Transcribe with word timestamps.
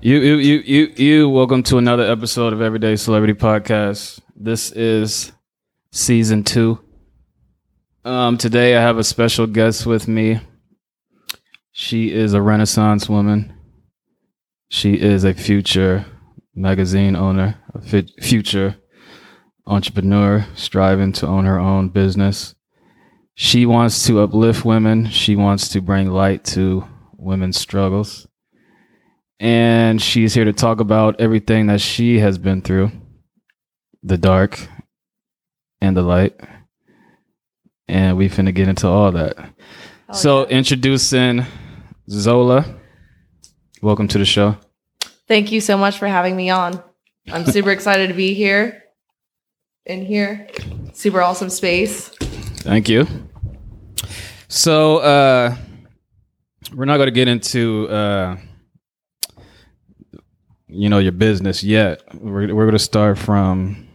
You, 0.00 0.20
you, 0.20 0.36
you, 0.36 0.58
you, 0.58 0.92
you. 0.96 1.28
Welcome 1.28 1.64
to 1.64 1.76
another 1.76 2.04
episode 2.04 2.52
of 2.52 2.62
Everyday 2.62 2.94
Celebrity 2.94 3.34
Podcast. 3.34 4.20
This 4.36 4.70
is 4.70 5.32
season 5.90 6.44
two. 6.44 6.78
Um, 8.04 8.38
today 8.38 8.76
I 8.76 8.80
have 8.80 8.98
a 8.98 9.02
special 9.02 9.48
guest 9.48 9.86
with 9.86 10.06
me. 10.06 10.38
She 11.72 12.12
is 12.12 12.32
a 12.32 12.40
Renaissance 12.40 13.08
woman. 13.08 13.52
She 14.68 14.94
is 14.94 15.24
a 15.24 15.34
future 15.34 16.06
magazine 16.54 17.16
owner, 17.16 17.56
a 17.74 18.04
future 18.22 18.76
entrepreneur, 19.66 20.46
striving 20.54 21.12
to 21.14 21.26
own 21.26 21.44
her 21.44 21.58
own 21.58 21.88
business. 21.88 22.54
She 23.34 23.66
wants 23.66 24.06
to 24.06 24.20
uplift 24.20 24.64
women. 24.64 25.10
She 25.10 25.34
wants 25.34 25.68
to 25.70 25.80
bring 25.80 26.08
light 26.08 26.44
to 26.44 26.86
women's 27.16 27.58
struggles 27.58 28.27
and 29.40 30.00
she's 30.02 30.34
here 30.34 30.44
to 30.44 30.52
talk 30.52 30.80
about 30.80 31.20
everything 31.20 31.66
that 31.66 31.80
she 31.80 32.18
has 32.18 32.38
been 32.38 32.60
through 32.62 32.90
the 34.02 34.18
dark 34.18 34.68
and 35.80 35.96
the 35.96 36.02
light 36.02 36.38
and 37.88 38.16
we 38.16 38.28
finna 38.28 38.54
get 38.54 38.68
into 38.68 38.86
all 38.88 39.12
that 39.12 39.36
Oh, 40.10 40.14
so 40.14 40.40
yeah. 40.48 40.56
introducing 40.58 41.44
zola 42.10 42.64
welcome 43.82 44.08
to 44.08 44.18
the 44.18 44.24
show 44.24 44.56
Thank 45.28 45.52
you 45.52 45.60
so 45.60 45.76
much 45.76 45.98
for 45.98 46.06
having 46.08 46.34
me 46.36 46.48
on. 46.48 46.82
I'm 47.30 47.44
super 47.44 47.70
excited 47.70 48.06
to 48.08 48.14
be 48.14 48.32
here. 48.32 48.82
In 49.84 50.02
here. 50.06 50.48
Super 50.94 51.20
awesome 51.20 51.50
space. 51.50 52.08
thank 52.64 52.88
you 52.88 53.06
so 54.48 54.96
uh 54.98 55.54
we're 56.74 56.86
not 56.86 56.96
going 56.96 57.08
to 57.08 57.12
get 57.12 57.28
into 57.28 57.86
uh 57.90 58.36
you 60.68 60.88
know 60.88 60.98
your 60.98 61.12
business 61.12 61.62
yet 61.64 62.02
we're, 62.20 62.54
we're 62.54 62.64
going 62.66 62.72
to 62.72 62.78
start 62.78 63.18
from 63.18 63.86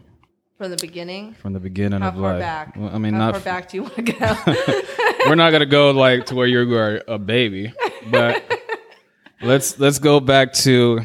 From 0.57 0.71
the 0.71 0.77
beginning. 0.77 1.33
from 1.35 1.53
the 1.53 1.59
beginning 1.59 2.01
How 2.01 2.09
of 2.09 2.15
far 2.15 2.21
life 2.33 2.39
back? 2.39 2.75
Well, 2.75 2.89
i 2.93 2.97
mean 2.97 3.13
How 3.13 3.31
not 3.31 3.33
far 3.35 3.41
back 3.41 3.69
do 3.69 3.77
you 3.77 3.83
want 3.83 3.95
to 3.95 4.01
go? 4.01 4.37
we're 5.27 5.35
not 5.35 5.51
gonna 5.51 5.65
go 5.65 5.91
like 5.91 6.25
to 6.27 6.35
where 6.35 6.47
you 6.47 6.67
were 6.67 7.01
a 7.07 7.17
baby, 7.19 7.73
but 8.11 8.43
let's 9.41 9.79
let's 9.79 9.99
go 9.99 10.19
back 10.19 10.53
to. 10.65 11.01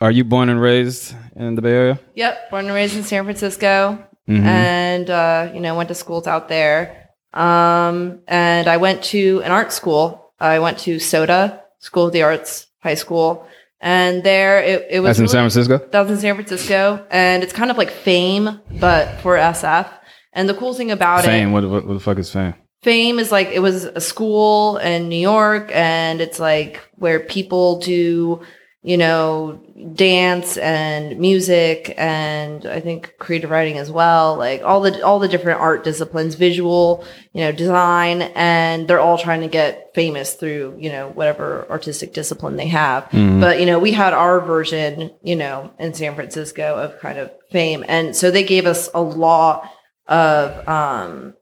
Are 0.00 0.10
you 0.10 0.24
born 0.24 0.50
and 0.50 0.60
raised 0.60 1.14
in 1.36 1.54
the 1.54 1.62
Bay 1.62 1.72
Area? 1.72 1.98
yep. 2.14 2.50
Born 2.50 2.66
and 2.66 2.74
raised 2.74 2.96
in 2.96 3.02
San 3.02 3.24
Francisco. 3.24 3.98
Mhm. 4.28 4.42
And 4.44 5.08
uh, 5.10 5.50
you 5.54 5.60
know, 5.60 5.74
went 5.74 5.88
to 5.88 5.94
schools 5.94 6.26
out 6.26 6.48
there. 6.48 7.08
Um, 7.32 8.20
and 8.28 8.68
I 8.68 8.76
went 8.76 9.02
to 9.04 9.40
an 9.44 9.52
art 9.52 9.72
school. 9.72 10.32
I 10.38 10.58
went 10.58 10.78
to 10.80 10.98
SOTA 10.98 11.60
School 11.78 12.06
of 12.06 12.12
the 12.12 12.22
Arts 12.22 12.66
High 12.80 12.94
School. 12.94 13.46
And 13.86 14.24
there 14.24 14.60
it, 14.64 14.86
it 14.90 15.00
was 15.00 15.10
That's 15.10 15.18
in 15.20 15.22
really- 15.24 15.32
San 15.32 15.42
Francisco. 15.50 15.88
That 15.92 16.00
was 16.00 16.10
in 16.10 16.18
San 16.18 16.34
Francisco, 16.34 17.06
and 17.08 17.44
it's 17.44 17.52
kind 17.52 17.70
of 17.70 17.76
like 17.78 17.90
Fame, 17.90 18.58
but 18.80 19.20
for 19.20 19.36
SF. 19.36 19.88
And 20.32 20.48
the 20.48 20.54
cool 20.54 20.74
thing 20.74 20.90
about 20.90 21.24
Fame. 21.24 21.48
it, 21.50 21.52
What, 21.52 21.64
what 21.70 21.86
what 21.86 21.94
the 21.94 22.00
fuck 22.00 22.18
is 22.18 22.30
fame? 22.32 22.54
Fame 22.82 23.20
is 23.20 23.30
like 23.30 23.48
it 23.48 23.60
was 23.60 23.84
a 23.84 24.00
school 24.00 24.76
in 24.78 25.08
New 25.08 25.20
York, 25.34 25.70
and 25.72 26.20
it's 26.20 26.40
like 26.40 26.80
where 26.96 27.20
people 27.20 27.78
do, 27.78 28.40
you 28.86 28.96
know, 28.96 29.60
dance 29.94 30.56
and 30.58 31.18
music, 31.18 31.92
and 31.98 32.64
I 32.64 32.78
think 32.78 33.14
creative 33.18 33.50
writing 33.50 33.78
as 33.78 33.90
well. 33.90 34.36
Like 34.36 34.62
all 34.62 34.80
the 34.80 35.04
all 35.04 35.18
the 35.18 35.26
different 35.26 35.60
art 35.60 35.82
disciplines, 35.82 36.36
visual, 36.36 37.04
you 37.32 37.40
know, 37.40 37.50
design, 37.50 38.22
and 38.36 38.86
they're 38.86 39.00
all 39.00 39.18
trying 39.18 39.40
to 39.40 39.48
get 39.48 39.90
famous 39.92 40.34
through 40.34 40.76
you 40.78 40.88
know 40.88 41.08
whatever 41.08 41.66
artistic 41.68 42.14
discipline 42.14 42.54
they 42.54 42.68
have. 42.68 43.02
Mhm. 43.10 43.40
But 43.40 43.58
you 43.58 43.66
know, 43.66 43.80
we 43.80 43.90
had 43.90 44.12
our 44.12 44.40
version, 44.40 45.10
you 45.20 45.34
know, 45.34 45.72
in 45.80 45.92
San 45.92 46.14
Francisco 46.14 46.76
of 46.76 47.00
kind 47.00 47.18
of 47.18 47.32
fame, 47.50 47.84
and 47.88 48.14
so 48.14 48.30
they 48.30 48.44
gave 48.44 48.66
us 48.66 48.88
a 48.94 49.02
lot 49.02 49.68
of, 50.06 50.68
um, 50.68 51.34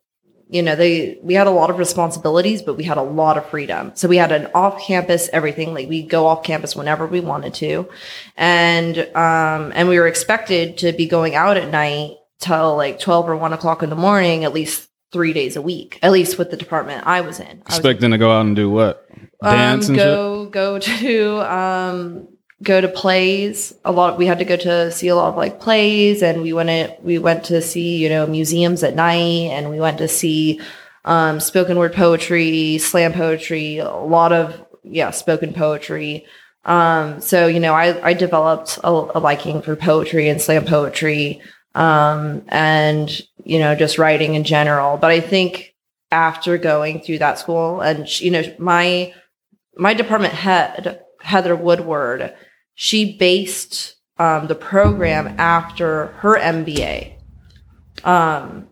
you 0.49 0.63
know, 0.63 0.77
they 0.77 1.19
we 1.23 1.35
had 1.35 1.47
a 1.47 1.51
lot 1.51 1.71
of 1.71 1.79
responsibilities, 1.79 2.63
but 2.63 2.75
we 2.75 2.85
had 2.85 2.99
a 2.99 3.03
lot 3.03 3.37
of 3.37 3.47
freedom. 3.49 3.93
So 3.95 4.09
we 4.09 4.17
had 4.17 4.31
an 4.31 4.49
off-campus 4.55 5.31
everything, 5.33 5.75
like 5.75 5.89
we 5.89 6.03
go 6.03 6.27
off 6.27 6.43
campus 6.45 6.77
whenever 6.77 7.07
we 7.07 7.21
wanted 7.21 7.55
to, 7.55 7.89
and 8.37 8.99
um, 9.17 9.73
and 9.75 9.89
we 9.89 9.99
were 9.99 10.07
expected 10.07 10.79
to 10.79 10.93
be 10.93 11.07
going 11.07 11.35
out 11.35 11.57
at 11.57 11.71
night 11.71 12.17
till 12.41 12.77
like 12.77 13.01
twelve 13.01 13.29
or 13.29 13.37
one 13.37 13.53
o'clock 13.53 13.83
in 13.83 13.91
the 13.91 13.97
morning, 13.97 14.45
at 14.45 14.53
least 14.53 14.89
three 15.13 15.33
days 15.33 15.57
a 15.57 15.63
week, 15.63 15.99
at 16.03 16.13
least 16.13 16.39
with 16.39 16.51
the 16.51 16.57
department 16.57 17.07
I 17.07 17.21
was 17.23 17.41
in. 17.41 17.47
I 17.47 17.63
was 17.67 17.79
Expecting 17.79 18.11
to 18.11 18.19
go 18.19 18.31
out 18.31 18.45
and 18.45 18.57
do 18.57 18.69
what? 18.69 19.09
Dance 19.43 19.43
um, 19.43 19.51
and 19.51 19.85
shit. 19.85 19.97
go 19.97 20.47
go 20.47 20.79
to 20.79 21.53
um 21.53 22.29
go 22.63 22.81
to 22.81 22.89
plays. 22.89 23.75
A 23.85 23.93
lot 23.93 24.19
we 24.19 24.27
had 24.27 24.39
to 24.39 24.45
go 24.45 24.57
to 24.57 24.91
see 24.93 25.09
a 25.09 25.17
lot 25.17 25.29
of 25.29 25.37
like 25.37 25.61
plays 25.61 26.23
and 26.23 26.43
we 26.43 26.53
went 26.53 26.69
to, 26.69 26.97
we 27.03 27.19
went 27.19 27.45
to 27.45 27.61
see 27.61 27.97
you 27.97 28.09
know 28.09 28.27
museums 28.27 28.83
at 28.83 28.95
night 28.95 29.51
and 29.51 29.71
we 29.71 29.81
went 29.81 29.99
to 29.99 30.09
see 30.09 30.61
um 31.05 31.41
spoken 31.41 31.77
word 31.77 31.93
poetry 31.93 32.79
slam 32.79 33.13
poetry 33.13 33.79
a 33.79 33.91
lot 33.91 34.33
of 34.33 34.65
yeah 34.83 35.11
spoken 35.11 35.53
poetry. 35.53 36.25
Um 36.65 37.21
so 37.21 37.47
you 37.47 37.61
know 37.61 37.75
i 37.75 38.09
i 38.09 38.15
developed 38.15 38.79
a, 38.85 38.89
a 38.91 39.19
liking 39.19 39.61
for 39.61 39.77
poetry 39.77 40.29
and 40.29 40.41
slam 40.41 40.65
poetry 40.65 41.43
um 41.75 42.43
and 42.49 43.21
you 43.45 43.59
know 43.59 43.75
just 43.75 43.99
writing 43.99 44.35
in 44.35 44.45
general. 44.45 44.97
But 44.97 45.11
i 45.11 45.21
think 45.21 45.75
after 46.15 46.57
going 46.57 47.01
through 47.01 47.19
that 47.19 47.39
school 47.39 47.81
and 47.81 48.21
you 48.21 48.31
know 48.31 48.43
my 48.59 49.13
my 49.77 49.93
department 49.93 50.33
head 50.33 51.03
heather 51.21 51.57
woodward 51.57 52.33
she 52.75 53.17
based 53.17 53.97
um, 54.19 54.47
the 54.47 54.55
program 54.55 55.35
after 55.39 56.07
her 56.19 56.39
mba 56.39 57.17
um 58.05 58.69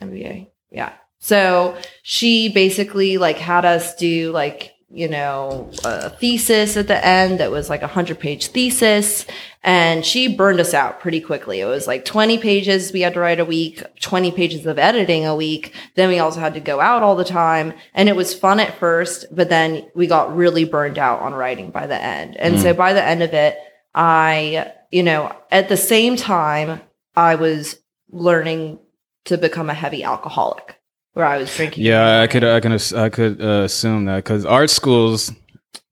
mba 0.00 0.48
yeah. 0.72 0.94
So 1.18 1.76
she 2.02 2.48
basically 2.48 3.18
like 3.18 3.38
had 3.38 3.64
us 3.64 3.94
do 3.94 4.32
like 4.32 4.72
you 4.92 5.08
know 5.08 5.70
a 5.84 6.10
thesis 6.10 6.76
at 6.76 6.86
the 6.86 7.06
end 7.06 7.40
that 7.40 7.50
was 7.50 7.70
like 7.70 7.82
a 7.82 7.86
hundred 7.86 8.20
page 8.20 8.48
thesis. 8.48 9.26
And 9.64 10.04
she 10.04 10.34
burned 10.34 10.58
us 10.60 10.74
out 10.74 11.00
pretty 11.00 11.20
quickly. 11.20 11.60
It 11.60 11.66
was 11.66 11.86
like 11.86 12.04
20 12.04 12.38
pages 12.38 12.92
we 12.92 13.02
had 13.02 13.14
to 13.14 13.20
write 13.20 13.40
a 13.40 13.44
week 13.44 13.82
20 14.00 14.32
pages 14.32 14.66
of 14.66 14.78
editing 14.78 15.24
a 15.24 15.36
week. 15.36 15.72
Then 15.94 16.08
we 16.08 16.18
also 16.18 16.40
had 16.40 16.54
to 16.54 16.60
go 16.60 16.80
out 16.80 17.02
all 17.02 17.16
the 17.16 17.24
time. 17.24 17.72
And 17.94 18.08
it 18.08 18.16
was 18.16 18.34
fun 18.34 18.60
at 18.60 18.78
first 18.78 19.24
but 19.30 19.48
then 19.48 19.88
we 19.94 20.06
got 20.06 20.36
really 20.36 20.64
burned 20.64 20.98
out 20.98 21.20
on 21.20 21.32
writing 21.32 21.70
by 21.70 21.86
the 21.86 22.00
end. 22.00 22.36
And 22.36 22.60
so 22.60 22.74
mm. 22.74 22.76
by 22.76 22.92
the 22.92 23.04
end 23.04 23.22
of 23.22 23.32
it 23.32 23.56
i 23.94 24.72
you 24.90 25.02
know 25.02 25.34
at 25.50 25.68
the 25.68 25.76
same 25.76 26.16
time 26.16 26.80
i 27.14 27.34
was 27.34 27.78
learning 28.10 28.78
to 29.24 29.36
become 29.38 29.70
a 29.70 29.74
heavy 29.74 30.02
alcoholic 30.02 30.80
where 31.14 31.26
i 31.26 31.38
was 31.38 31.54
drinking 31.54 31.84
Yeah, 31.84 32.20
I 32.22 32.26
could 32.26 32.44
I 32.44 32.60
can 32.60 32.72
I 32.72 33.08
could 33.08 33.40
uh, 33.40 33.62
assume 33.64 34.06
that 34.06 34.16
because 34.16 34.44
art 34.46 34.70
schools 34.70 35.32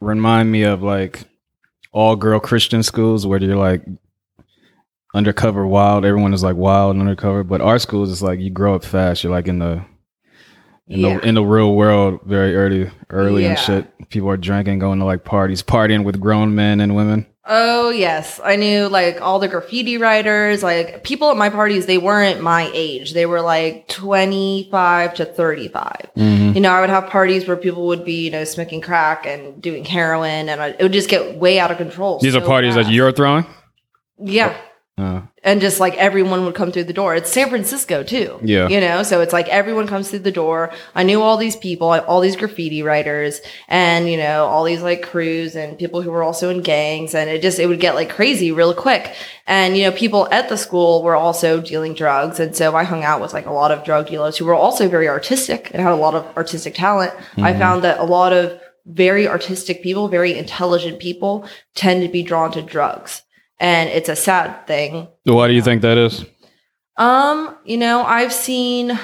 remind 0.00 0.50
me 0.50 0.62
of 0.62 0.83
like 0.83 1.25
all 1.93 2.17
girl 2.17 2.41
Christian 2.41 2.83
schools 2.83 3.27
where 3.27 3.43
you're 3.43 3.56
like 3.56 3.85
undercover 5.15 5.67
wild. 5.67 6.05
Everyone 6.05 6.33
is 6.33 6.43
like 6.43 6.56
wild 6.56 6.93
and 6.94 7.00
undercover, 7.00 7.43
but 7.44 7.61
art 7.61 7.81
schools 7.81 8.11
is 8.11 8.23
like 8.23 8.39
you 8.39 8.50
grow 8.50 8.75
up 8.75 8.85
fast. 8.85 9.25
You're 9.25 9.33
like 9.33 9.49
in 9.49 9.59
the 9.59 9.85
in 10.91 11.01
Yeah. 11.01 11.17
the 11.19 11.27
in 11.29 11.35
the 11.37 11.43
real 11.45 11.75
world 11.75 12.21
very 12.27 12.55
early 12.57 12.91
early 13.09 13.47
and 13.47 13.59
shit. 13.59 13.87
People 14.11 14.29
are 14.29 14.37
drinking, 14.37 14.81
going 14.81 14.99
to 14.99 15.05
like 15.05 15.25
parties, 15.25 15.63
partying 15.63 16.05
with 16.05 16.21
grown 16.21 16.55
men 16.55 16.81
and 16.81 16.95
women. 16.95 17.27
Oh 17.53 17.89
yes, 17.91 18.39
I 18.45 18.57
knew 18.57 18.87
like 18.89 19.21
all 19.23 19.39
the 19.39 19.49
graffiti 19.49 19.97
writers, 19.97 20.63
like 20.63 21.03
people 21.05 21.31
at 21.31 21.37
my 21.37 21.49
parties. 21.49 21.87
They 21.87 21.97
weren't 21.99 22.41
my 22.43 22.71
age; 22.75 23.13
they 23.15 23.25
were 23.27 23.41
like 23.41 23.89
twenty 23.89 24.69
five 24.71 25.15
to 25.15 25.25
thirty 25.25 25.69
five. 25.69 26.11
Mhm. 26.17 26.55
You 26.55 26.61
know, 26.61 26.71
I 26.71 26.81
would 26.81 26.91
have 26.91 27.07
parties 27.09 27.49
where 27.49 27.57
people 27.57 27.87
would 27.87 28.05
be, 28.05 28.25
you 28.27 28.31
know, 28.31 28.45
smoking 28.45 28.81
crack 28.81 29.27
and 29.27 29.61
doing 29.61 29.85
heroin, 29.85 30.49
and 30.49 30.61
I, 30.61 30.69
it 30.69 30.83
would 30.83 30.93
just 30.93 31.09
get 31.09 31.37
way 31.37 31.59
out 31.59 31.71
of 31.71 31.79
control. 31.79 32.19
These 32.21 32.37
are 32.37 32.41
parties 32.41 32.75
fast. 32.75 32.89
that 32.89 32.93
you're 32.95 33.11
throwing. 33.11 33.47
yeah, 34.23 34.55
Uh, 35.00 35.23
and 35.43 35.62
just 35.62 35.81
like 35.81 35.97
everyone 35.97 36.44
would 36.44 36.55
come 36.55 36.70
through 36.70 36.85
the 36.85 36.93
door. 36.93 37.14
It's 37.14 37.32
San 37.32 37.49
Francisco 37.49 38.02
too. 38.02 38.38
Yeah. 38.43 38.69
You 38.69 38.81
know, 38.81 39.02
so 39.02 39.23
it's 39.23 39.32
like 39.32 39.49
everyone 39.49 39.87
comes 39.87 40.11
through 40.11 40.19
the 40.19 40.31
door. 40.31 40.70
I 40.94 41.05
knew 41.05 41.23
all 41.23 41.38
these 41.38 41.56
people, 41.56 41.88
all 41.88 42.20
these 42.20 42.37
graffiti 42.37 42.82
writers 42.82 43.41
and, 43.67 44.11
you 44.11 44.19
know, 44.19 44.44
all 44.44 44.62
these 44.62 44.82
like 44.82 45.00
crews 45.00 45.56
and 45.56 45.79
people 45.79 46.02
who 46.02 46.11
were 46.11 46.23
also 46.23 46.50
in 46.50 46.61
gangs. 46.61 47.14
And 47.14 47.31
it 47.31 47.41
just, 47.41 47.58
it 47.58 47.67
would 47.67 47.81
get 47.81 47.94
like 47.94 48.11
crazy 48.11 48.52
real 48.52 48.75
quick. 48.75 49.14
And, 49.47 49.75
you 49.75 49.85
know, 49.85 49.93
people 49.93 50.29
at 50.31 50.50
the 50.50 50.58
school 50.58 51.03
were 51.03 51.17
also 51.17 51.62
dealing 51.62 51.94
drugs. 51.94 52.38
And 52.38 52.55
so 52.55 52.76
I 52.76 52.85
hung 52.85 53.03
out 53.03 53.23
with 53.23 53.32
like 53.32 53.46
a 53.46 53.53
lot 53.53 53.70
of 53.70 53.82
drug 53.85 54.08
dealers 54.08 54.37
who 54.37 54.44
were 54.44 54.55
also 54.55 54.87
very 54.87 55.08
artistic 55.08 55.70
and 55.73 55.82
had 55.82 55.93
a 55.93 55.96
lot 55.96 56.14
of 56.14 56.26
artistic 56.37 56.75
talent. 56.75 57.14
I 57.38 57.58
found 57.58 57.82
that 57.85 57.99
a 57.99 58.05
lot 58.05 58.35
of 58.35 58.61
very 58.85 59.26
artistic 59.26 59.82
people, 59.82 60.08
very 60.08 60.37
intelligent 60.37 61.00
people 61.00 61.49
tend 61.75 62.03
to 62.03 62.08
be 62.08 62.23
drawn 62.23 62.53
to 62.53 62.61
drugs. 62.61 63.23
And 63.61 63.91
it's 63.91 64.09
a 64.09 64.17
sad 64.17 64.67
thing 64.67 65.07
why 65.25 65.47
do 65.47 65.55
you 65.55 65.62
think 65.62 65.83
that 65.83 65.99
is? 65.99 66.25
um, 66.97 67.57
you 67.65 67.79
know, 67.79 68.03
I've 68.03 68.33
seen 68.33 68.99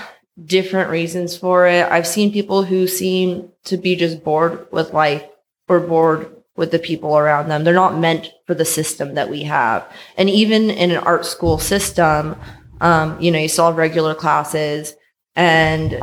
different 0.44 0.90
reasons 0.90 1.36
for 1.36 1.66
it. 1.66 1.90
I've 1.90 2.06
seen 2.06 2.32
people 2.32 2.62
who 2.62 2.86
seem 2.86 3.50
to 3.64 3.76
be 3.76 3.96
just 3.96 4.22
bored 4.22 4.66
with 4.70 4.92
life 4.92 5.24
or 5.68 5.80
bored 5.80 6.30
with 6.56 6.70
the 6.70 6.78
people 6.78 7.16
around 7.16 7.48
them. 7.48 7.64
They're 7.64 7.74
not 7.74 7.98
meant 7.98 8.32
for 8.46 8.54
the 8.54 8.64
system 8.64 9.14
that 9.14 9.30
we 9.30 9.44
have. 9.44 9.90
And 10.16 10.28
even 10.28 10.70
in 10.70 10.90
an 10.90 10.98
art 10.98 11.24
school 11.24 11.58
system, 11.58 12.36
um, 12.80 13.20
you 13.20 13.30
know, 13.30 13.38
you 13.38 13.48
still 13.48 13.66
have 13.66 13.76
regular 13.76 14.14
classes 14.14 14.94
and 15.34 15.94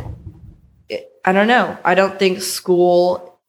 it, 0.88 1.10
I 1.24 1.32
don't 1.32 1.48
know. 1.48 1.78
I 1.84 1.94
don't 1.94 2.18
think 2.18 2.40
school, 2.42 3.40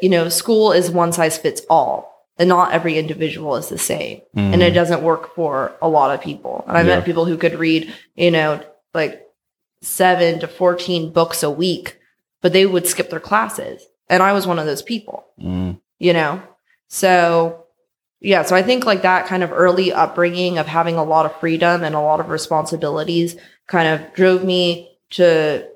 you 0.00 0.08
know, 0.08 0.28
school 0.30 0.72
is 0.72 0.90
one 0.90 1.12
size 1.12 1.36
fits 1.36 1.62
all. 1.68 2.11
And 2.38 2.48
not 2.48 2.72
every 2.72 2.98
individual 2.98 3.56
is 3.56 3.68
the 3.68 3.78
same 3.78 4.22
and 4.34 4.62
it 4.62 4.70
doesn't 4.70 5.02
work 5.02 5.34
for 5.34 5.74
a 5.82 5.88
lot 5.88 6.14
of 6.14 6.20
people. 6.22 6.64
And 6.66 6.76
I 6.76 6.80
Yeah. 6.80 6.96
met 6.96 7.04
people 7.04 7.26
who 7.26 7.36
could 7.36 7.58
read, 7.58 7.92
you 8.16 8.30
know, 8.30 8.60
like 8.94 9.26
seven 9.82 10.38
to 10.40 10.48
14 10.48 11.10
books 11.12 11.42
a 11.42 11.50
week, 11.50 11.98
but 12.40 12.52
they 12.52 12.64
would 12.66 12.86
skip 12.86 13.10
their 13.10 13.20
classes. 13.20 13.86
And 14.08 14.22
I 14.22 14.32
was 14.32 14.46
one 14.46 14.58
of 14.58 14.66
those 14.66 14.82
people, 14.82 15.24
Mm. 15.40 15.78
you 15.98 16.12
know? 16.12 16.40
So, 16.88 17.64
yeah, 18.20 18.42
so 18.42 18.56
I 18.56 18.62
think 18.62 18.86
like 18.86 19.02
that 19.02 19.26
kind 19.26 19.42
of 19.42 19.52
early 19.52 19.92
upbringing 19.92 20.58
of 20.58 20.66
having 20.66 20.96
a 20.96 21.04
lot 21.04 21.26
of 21.26 21.38
freedom 21.40 21.84
and 21.84 21.94
a 21.94 22.00
lot 22.00 22.20
of 22.20 22.28
responsibilities 22.30 23.36
kind 23.66 23.88
of 23.88 24.12
drove 24.14 24.42
me 24.44 24.90
to 25.10 25.66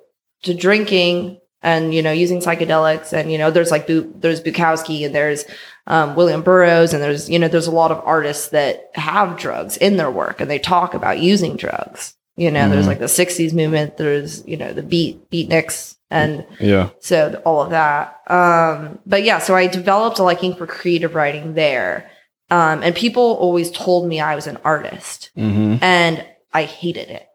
to 0.43 0.55
drinking 0.55 1.41
and 1.63 1.93
you 1.95 2.03
know 2.03 2.13
using 2.13 2.41
psychedelics 2.41 3.13
and 3.13 3.33
you 3.33 3.39
know 3.39 3.51
there's 3.51 3.71
like 3.71 3.87
Bu- 3.87 4.13
there's 4.21 4.41
Bukowski 4.41 5.05
and 5.05 5.15
there's 5.15 5.45
um, 5.87 6.15
William 6.17 6.43
Burroughs 6.43 6.93
and 6.93 7.03
there's 7.03 7.29
you 7.31 7.39
know 7.39 7.49
there's 7.49 7.67
a 7.67 7.71
lot 7.83 7.91
of 7.93 8.03
artists 8.05 8.49
that 8.49 8.91
have 8.95 9.39
drugs 9.39 9.77
in 9.77 9.97
their 9.97 10.11
work 10.11 10.41
and 10.41 10.51
they 10.51 10.59
talk 10.59 10.95
about 10.95 11.19
using 11.21 11.57
drugs. 11.57 12.15
You 12.37 12.51
know, 12.51 12.69
there's 12.69 12.85
Mhm. 12.85 12.89
like 12.89 12.99
the 12.99 13.07
'60s 13.09 13.53
movement. 13.55 13.97
There's 13.97 14.47
you 14.47 14.57
know 14.57 14.73
the 14.73 14.83
beat 14.83 15.31
beatniks 15.31 15.95
and 16.11 16.45
Yeah. 16.61 16.91
so 17.01 17.41
all 17.45 17.63
of 17.63 17.71
that. 17.71 18.21
Um, 18.29 18.99
but 19.07 19.23
yeah, 19.25 19.39
so 19.39 19.55
I 19.55 19.67
developed 19.69 20.19
a 20.19 20.23
liking 20.23 20.55
for 20.55 20.67
creative 20.67 21.15
writing 21.15 21.55
there. 21.55 22.11
Um, 22.51 22.83
and 22.83 22.95
people 22.95 23.23
always 23.41 23.71
told 23.73 24.07
me 24.07 24.21
I 24.21 24.35
was 24.37 24.47
an 24.47 24.59
artist 24.65 25.31
Mm-hmm. 25.37 25.83
and 25.83 26.25
I 26.55 26.63
hated 26.65 27.11
it. 27.11 27.27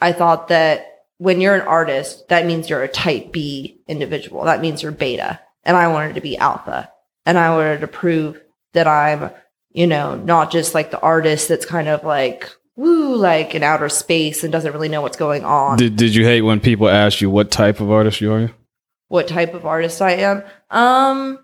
I 0.00 0.12
thought 0.12 0.48
that 0.48 0.86
when 1.18 1.40
you're 1.40 1.54
an 1.54 1.60
artist, 1.68 2.28
that 2.30 2.46
means 2.46 2.68
you're 2.70 2.82
a 2.82 2.88
type 2.88 3.30
B 3.32 3.80
individual. 3.86 4.44
That 4.44 4.60
means 4.62 4.82
you're 4.82 4.90
beta. 4.92 5.38
And 5.64 5.76
I 5.76 5.88
wanted 5.88 6.14
to 6.14 6.20
be 6.22 6.36
alpha. 6.38 6.90
And 7.30 7.38
I 7.38 7.54
wanted 7.54 7.82
to 7.82 7.86
prove 7.86 8.40
that 8.72 8.88
I'm, 8.88 9.30
you 9.70 9.86
know, 9.86 10.16
not 10.16 10.50
just 10.50 10.74
like 10.74 10.90
the 10.90 10.98
artist 10.98 11.46
that's 11.46 11.64
kind 11.64 11.86
of 11.86 12.02
like, 12.02 12.50
woo, 12.74 13.14
like 13.14 13.54
in 13.54 13.62
outer 13.62 13.88
space 13.88 14.42
and 14.42 14.50
doesn't 14.50 14.72
really 14.72 14.88
know 14.88 15.00
what's 15.00 15.16
going 15.16 15.44
on. 15.44 15.78
Did 15.78 15.94
Did 15.94 16.16
you 16.16 16.24
hate 16.24 16.42
when 16.42 16.58
people 16.58 16.88
asked 16.88 17.20
you 17.20 17.30
what 17.30 17.52
type 17.52 17.78
of 17.78 17.88
artist 17.88 18.20
you 18.20 18.32
are? 18.32 18.50
what 19.06 19.28
type 19.28 19.54
of 19.54 19.64
artist 19.64 20.02
I 20.02 20.12
am. 20.12 20.42
Um 20.70 21.38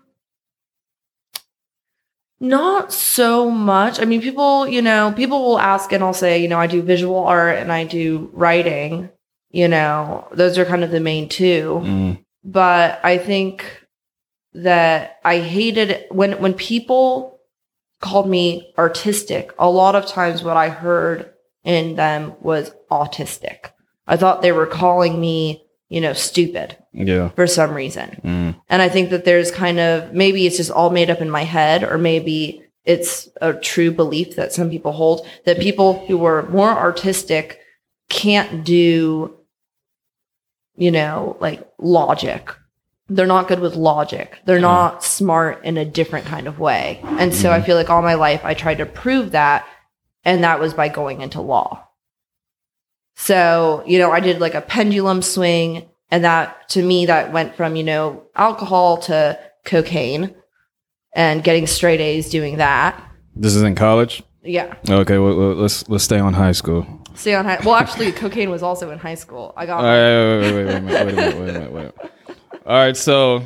not 2.41 2.91
so 2.91 3.49
much. 3.49 4.01
I 4.01 4.03
mean, 4.03 4.21
people, 4.21 4.67
you 4.67 4.81
know, 4.81 5.13
people 5.15 5.41
will 5.41 5.57
ask 5.57 5.93
and 5.93 6.03
I'll 6.03 6.13
say, 6.13 6.41
you 6.41 6.49
know, 6.49 6.59
I 6.59 6.67
do 6.67 6.81
visual 6.81 7.25
art 7.25 7.59
and 7.59 7.71
I 7.71 7.85
do 7.85 8.29
writing, 8.33 9.09
you 9.51 9.69
know. 9.69 10.27
Those 10.33 10.57
are 10.57 10.65
kind 10.65 10.83
of 10.83 10.91
the 10.91 10.99
main 10.99 11.29
two. 11.29 11.81
Mm. 11.83 12.25
But 12.43 12.99
I 13.03 13.17
think 13.17 13.86
that 14.63 15.17
I 15.23 15.39
hated 15.39 16.05
when 16.09 16.33
when 16.41 16.53
people 16.53 17.39
called 18.01 18.29
me 18.29 18.73
artistic, 18.77 19.51
a 19.57 19.69
lot 19.69 19.95
of 19.95 20.05
times 20.05 20.43
what 20.43 20.57
I 20.57 20.69
heard 20.69 21.31
in 21.63 21.95
them 21.95 22.33
was 22.41 22.71
autistic. 22.91 23.71
I 24.07 24.17
thought 24.17 24.41
they 24.41 24.51
were 24.51 24.65
calling 24.67 25.19
me, 25.19 25.63
you 25.89 25.99
know, 26.01 26.13
stupid 26.13 26.77
Yeah. 26.93 27.29
for 27.29 27.47
some 27.47 27.73
reason. 27.73 28.21
Mm. 28.23 28.61
And 28.69 28.81
I 28.81 28.89
think 28.89 29.09
that 29.09 29.25
there's 29.25 29.51
kind 29.51 29.79
of 29.79 30.13
maybe 30.13 30.45
it's 30.45 30.57
just 30.57 30.71
all 30.71 30.89
made 30.91 31.09
up 31.09 31.21
in 31.21 31.29
my 31.29 31.43
head, 31.43 31.83
or 31.83 31.97
maybe 31.97 32.63
it's 32.85 33.27
a 33.41 33.53
true 33.53 33.91
belief 33.91 34.35
that 34.37 34.53
some 34.53 34.69
people 34.69 34.91
hold 34.93 35.27
that 35.45 35.59
people 35.59 36.05
who 36.07 36.23
are 36.25 36.47
more 36.49 36.69
artistic 36.69 37.59
can't 38.09 38.63
do, 38.63 39.35
you 40.77 40.91
know, 40.91 41.35
like 41.39 41.67
logic. 41.79 42.49
They're 43.09 43.25
not 43.25 43.47
good 43.47 43.59
with 43.59 43.75
logic. 43.75 44.39
They're 44.45 44.59
not 44.59 45.03
smart 45.03 45.63
in 45.63 45.77
a 45.77 45.85
different 45.85 46.25
kind 46.25 46.45
of 46.47 46.59
way. 46.59 46.99
And 47.03 47.33
so 47.33 47.51
I 47.51 47.57
mm-hmm. 47.57 47.65
feel 47.65 47.75
like 47.77 47.89
all 47.89 48.01
my 48.01 48.15
life 48.15 48.43
I 48.43 48.53
tried 48.53 48.79
to 48.79 48.85
prove 48.85 49.31
that. 49.31 49.65
And 50.25 50.43
that 50.43 50.59
was 50.59 50.73
by 50.73 50.89
going 50.89 51.21
into 51.21 51.39
law. 51.39 51.87
So, 53.15 53.83
you 53.87 53.97
know, 53.97 54.11
I 54.11 54.19
did 54.19 54.41
like 54.41 54.55
a 54.55 54.61
pendulum 54.61 55.21
swing 55.21 55.89
and 56.11 56.23
that 56.23 56.69
to 56.69 56.83
me 56.83 57.05
that 57.05 57.31
went 57.31 57.55
from, 57.55 57.75
you 57.75 57.83
know, 57.83 58.23
alcohol 58.35 58.97
to 58.97 59.39
cocaine 59.65 60.35
and 61.15 61.43
getting 61.43 61.65
straight 61.65 62.01
A's 62.01 62.29
doing 62.29 62.57
that. 62.57 63.01
This 63.35 63.55
is 63.55 63.63
in 63.63 63.75
college. 63.75 64.21
Yeah. 64.43 64.75
Okay. 64.89 65.17
Well, 65.17 65.33
let's 65.55 65.87
let's 65.89 66.03
stay 66.03 66.19
on 66.19 66.33
high 66.33 66.51
school. 66.51 66.85
Stay 67.15 67.35
on 67.35 67.45
high. 67.45 67.59
Well, 67.65 67.75
actually, 67.75 68.11
cocaine 68.11 68.49
was 68.49 68.63
also 68.63 68.91
in 68.91 68.99
high 68.99 69.15
school. 69.15 69.53
I 69.57 69.65
got 69.65 69.83
oh, 69.83 70.41
right. 70.41 70.53
Wait, 70.53 70.65
wait, 70.65 70.83
wait, 70.83 71.05
wait, 71.05 71.15
wait, 71.15 71.15
wait. 71.15 71.35
Wait. 71.35 71.39
Wait 71.39 71.55
a 71.55 71.69
minute. 71.69 72.11
All 72.67 72.75
right. 72.75 72.97
So 72.97 73.43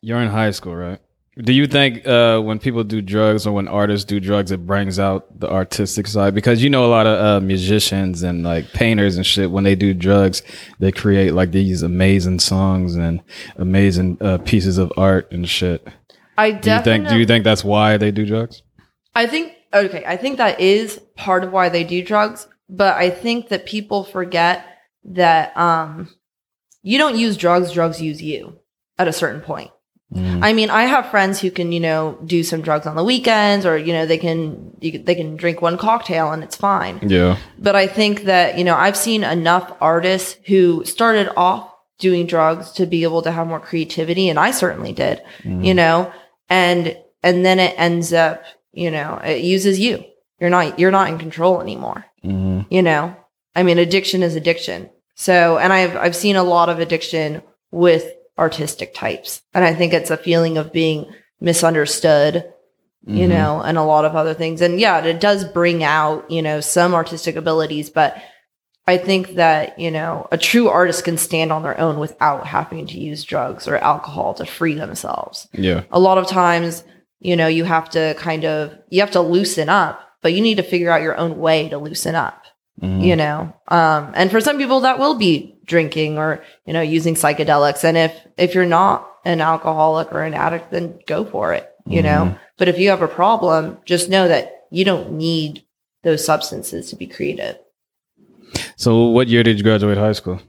you're 0.00 0.22
in 0.22 0.28
high 0.28 0.52
school, 0.52 0.74
right? 0.74 0.98
Do 1.36 1.52
you 1.52 1.66
think 1.66 2.06
uh, 2.06 2.40
when 2.40 2.58
people 2.58 2.82
do 2.82 3.02
drugs 3.02 3.46
or 3.46 3.52
when 3.52 3.68
artists 3.68 4.06
do 4.06 4.20
drugs, 4.20 4.52
it 4.52 4.64
brings 4.64 4.98
out 4.98 5.38
the 5.38 5.50
artistic 5.50 6.06
side? 6.06 6.34
Because 6.34 6.62
you 6.62 6.70
know 6.70 6.86
a 6.86 6.88
lot 6.88 7.06
of 7.06 7.18
uh, 7.20 7.44
musicians 7.44 8.22
and 8.22 8.42
like 8.42 8.72
painters 8.72 9.16
and 9.16 9.26
shit. 9.26 9.50
When 9.50 9.64
they 9.64 9.74
do 9.74 9.92
drugs, 9.92 10.42
they 10.78 10.92
create 10.92 11.34
like 11.34 11.50
these 11.50 11.82
amazing 11.82 12.38
songs 12.38 12.94
and 12.94 13.20
amazing 13.56 14.16
uh, 14.22 14.38
pieces 14.38 14.78
of 14.78 14.90
art 14.96 15.30
and 15.30 15.46
shit. 15.46 15.86
I 16.38 16.52
Do 16.52 16.56
you 16.56 16.62
definitely. 16.62 16.92
think? 16.92 17.08
Do 17.08 17.18
you 17.18 17.26
think 17.26 17.44
that's 17.44 17.64
why 17.64 17.98
they 17.98 18.12
do 18.12 18.24
drugs? 18.24 18.62
I 19.14 19.26
think 19.26 19.52
okay, 19.74 20.04
I 20.06 20.16
think 20.16 20.38
that 20.38 20.58
is 20.58 21.00
part 21.16 21.44
of 21.44 21.52
why 21.52 21.68
they 21.68 21.84
do 21.84 22.02
drugs, 22.02 22.46
but 22.70 22.94
I 22.94 23.10
think 23.10 23.48
that 23.48 23.66
people 23.66 24.04
forget 24.04 24.64
that 25.04 25.54
um 25.56 26.08
you 26.84 26.98
don't 26.98 27.16
use 27.18 27.36
drugs, 27.36 27.72
drugs 27.72 28.00
use 28.00 28.22
you 28.22 28.58
at 28.98 29.08
a 29.08 29.12
certain 29.12 29.40
point. 29.40 29.70
Mm. 30.14 30.44
I 30.44 30.52
mean, 30.52 30.70
I 30.70 30.84
have 30.84 31.10
friends 31.10 31.40
who 31.40 31.50
can, 31.50 31.72
you 31.72 31.80
know, 31.80 32.18
do 32.24 32.44
some 32.44 32.60
drugs 32.60 32.86
on 32.86 32.94
the 32.94 33.02
weekends 33.02 33.66
or 33.66 33.76
you 33.76 33.92
know, 33.92 34.06
they 34.06 34.18
can 34.18 34.76
you, 34.80 34.98
they 34.98 35.16
can 35.16 35.34
drink 35.36 35.60
one 35.60 35.76
cocktail 35.78 36.30
and 36.30 36.44
it's 36.44 36.54
fine. 36.54 37.00
Yeah. 37.02 37.38
But 37.58 37.74
I 37.74 37.86
think 37.88 38.24
that, 38.24 38.56
you 38.58 38.64
know, 38.64 38.76
I've 38.76 38.96
seen 38.96 39.24
enough 39.24 39.72
artists 39.80 40.36
who 40.46 40.84
started 40.84 41.32
off 41.36 41.72
doing 41.98 42.26
drugs 42.26 42.70
to 42.72 42.86
be 42.86 43.02
able 43.02 43.22
to 43.22 43.32
have 43.32 43.46
more 43.46 43.60
creativity 43.60 44.28
and 44.28 44.38
I 44.38 44.50
certainly 44.52 44.92
did, 44.92 45.22
Mm. 45.42 45.64
you 45.64 45.74
know, 45.74 46.12
and 46.48 46.96
and 47.22 47.44
then 47.44 47.58
it 47.58 47.74
ends 47.78 48.12
up, 48.12 48.44
you 48.72 48.90
know, 48.90 49.18
it 49.24 49.42
uses 49.42 49.80
you. 49.80 50.04
You're 50.38 50.50
not 50.50 50.78
you're 50.78 50.90
not 50.90 51.08
in 51.08 51.18
control 51.18 51.60
anymore, 51.60 52.04
hmm 52.22 52.60
you 52.70 52.82
know. 52.82 53.16
I 53.56 53.62
mean, 53.62 53.78
addiction 53.78 54.22
is 54.22 54.36
addiction. 54.36 54.90
So, 55.14 55.58
and 55.58 55.72
I've 55.72 55.96
I've 55.96 56.16
seen 56.16 56.36
a 56.36 56.42
lot 56.44 56.68
of 56.68 56.78
addiction 56.80 57.42
with 57.70 58.12
artistic 58.38 58.94
types. 58.94 59.42
And 59.54 59.64
I 59.64 59.74
think 59.74 59.92
it's 59.92 60.10
a 60.10 60.16
feeling 60.16 60.58
of 60.58 60.72
being 60.72 61.06
misunderstood 61.40 62.50
you 63.06 63.26
Mhm. 63.26 63.28
know, 63.28 63.60
and 63.60 63.76
a 63.76 63.82
lot 63.82 64.06
of 64.06 64.16
other 64.16 64.32
things. 64.32 64.62
And 64.62 64.80
yeah, 64.80 65.04
it 65.04 65.20
does 65.20 65.44
bring 65.44 65.84
out, 65.84 66.24
you 66.30 66.40
know, 66.40 66.60
some 66.60 66.94
artistic 66.94 67.36
abilities, 67.36 67.90
but 67.90 68.16
I 68.86 68.96
think 68.96 69.34
that, 69.34 69.78
you 69.78 69.90
know, 69.90 70.26
a 70.32 70.38
true 70.38 70.68
artist 70.70 71.04
can 71.04 71.18
stand 71.18 71.52
on 71.52 71.62
their 71.62 71.78
own 71.78 71.98
without 71.98 72.46
having 72.46 72.86
to 72.86 72.98
use 72.98 73.22
drugs 73.22 73.68
or 73.68 73.76
alcohol 73.76 74.32
to 74.34 74.46
free 74.46 74.72
themselves. 74.74 75.46
Yeah. 75.52 75.82
A 75.90 76.00
lot 76.00 76.16
of 76.16 76.26
times, 76.26 76.82
you 77.20 77.36
know, 77.36 77.46
you 77.46 77.64
have 77.64 77.90
to 77.90 78.14
kind 78.16 78.46
of 78.46 78.72
you 78.88 79.00
have 79.02 79.10
to 79.10 79.20
loosen 79.20 79.68
up, 79.68 80.00
but 80.22 80.32
you 80.32 80.40
need 80.40 80.56
to 80.56 80.62
figure 80.62 80.90
out 80.90 81.02
your 81.02 81.18
own 81.18 81.38
way 81.38 81.68
to 81.68 81.76
loosen 81.76 82.14
up 82.14 82.43
Mhm. 82.82 83.04
you 83.04 83.14
know 83.16 83.52
um 83.68 84.10
and 84.14 84.30
for 84.32 84.40
some 84.40 84.58
people 84.58 84.80
that 84.80 84.98
will 84.98 85.14
be 85.14 85.54
drinking 85.64 86.18
or 86.18 86.42
you 86.66 86.72
know 86.72 86.80
using 86.80 87.14
psychedelics 87.14 87.84
and 87.84 87.96
if 87.96 88.12
if 88.36 88.54
you're 88.54 88.66
not 88.66 89.08
an 89.24 89.40
alcoholic 89.40 90.12
or 90.12 90.22
an 90.22 90.34
addict 90.34 90.70
then 90.72 90.98
go 91.06 91.24
for 91.24 91.54
it 91.54 91.70
you 91.86 92.02
know 92.02 92.20
Mhm. 92.26 92.38
but 92.58 92.68
if 92.68 92.76
you 92.78 92.90
have 92.90 93.00
a 93.02 93.08
problem 93.08 93.78
just 93.84 94.08
know 94.10 94.26
that 94.26 94.66
you 94.70 94.84
don't 94.84 95.12
need 95.12 95.62
those 96.02 96.24
substances 96.24 96.90
to 96.90 96.96
be 96.96 97.06
creative. 97.06 97.56
So, 98.76 99.06
what 99.06 99.28
year 99.28 99.42
did 99.42 99.56
you 99.58 99.62
graduate 99.64 99.96
high 99.96 100.12
school? 100.12 100.40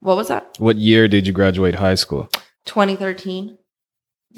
What 0.00 0.16
was 0.16 0.28
that? 0.28 0.54
What 0.58 0.76
year 0.76 1.08
did 1.08 1.26
you 1.26 1.32
graduate 1.32 1.74
high 1.76 1.94
school? 1.96 2.28
2013. 2.66 3.56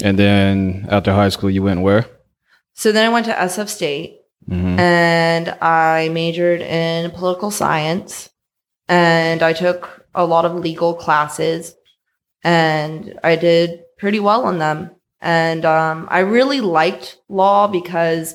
And 0.03 0.19
then 0.19 0.87
after 0.91 1.13
high 1.13 1.29
school, 1.29 1.51
you 1.51 1.63
went 1.63 1.83
where? 1.83 2.07
So 2.75 2.93
then 2.93 3.05
I 3.05 3.13
went 3.13 3.27
to 3.27 3.33
SF 3.33 3.69
State 3.69 4.21
hmm 4.47 4.79
and 4.79 5.49
I 5.61 6.09
majored 6.11 6.61
in 6.61 7.11
political 7.11 7.51
science 7.51 8.31
and 8.89 9.43
I 9.43 9.53
took 9.53 10.07
a 10.15 10.25
lot 10.25 10.45
of 10.45 10.55
legal 10.55 10.95
classes 10.95 11.75
and 12.45 13.19
I 13.25 13.37
did 13.37 13.81
pretty 13.99 14.21
well 14.21 14.45
on 14.45 14.59
them. 14.59 14.91
And 15.21 15.65
um, 15.65 16.07
I 16.11 16.21
really 16.21 16.61
liked 16.61 17.19
law 17.29 17.67
because 17.67 18.35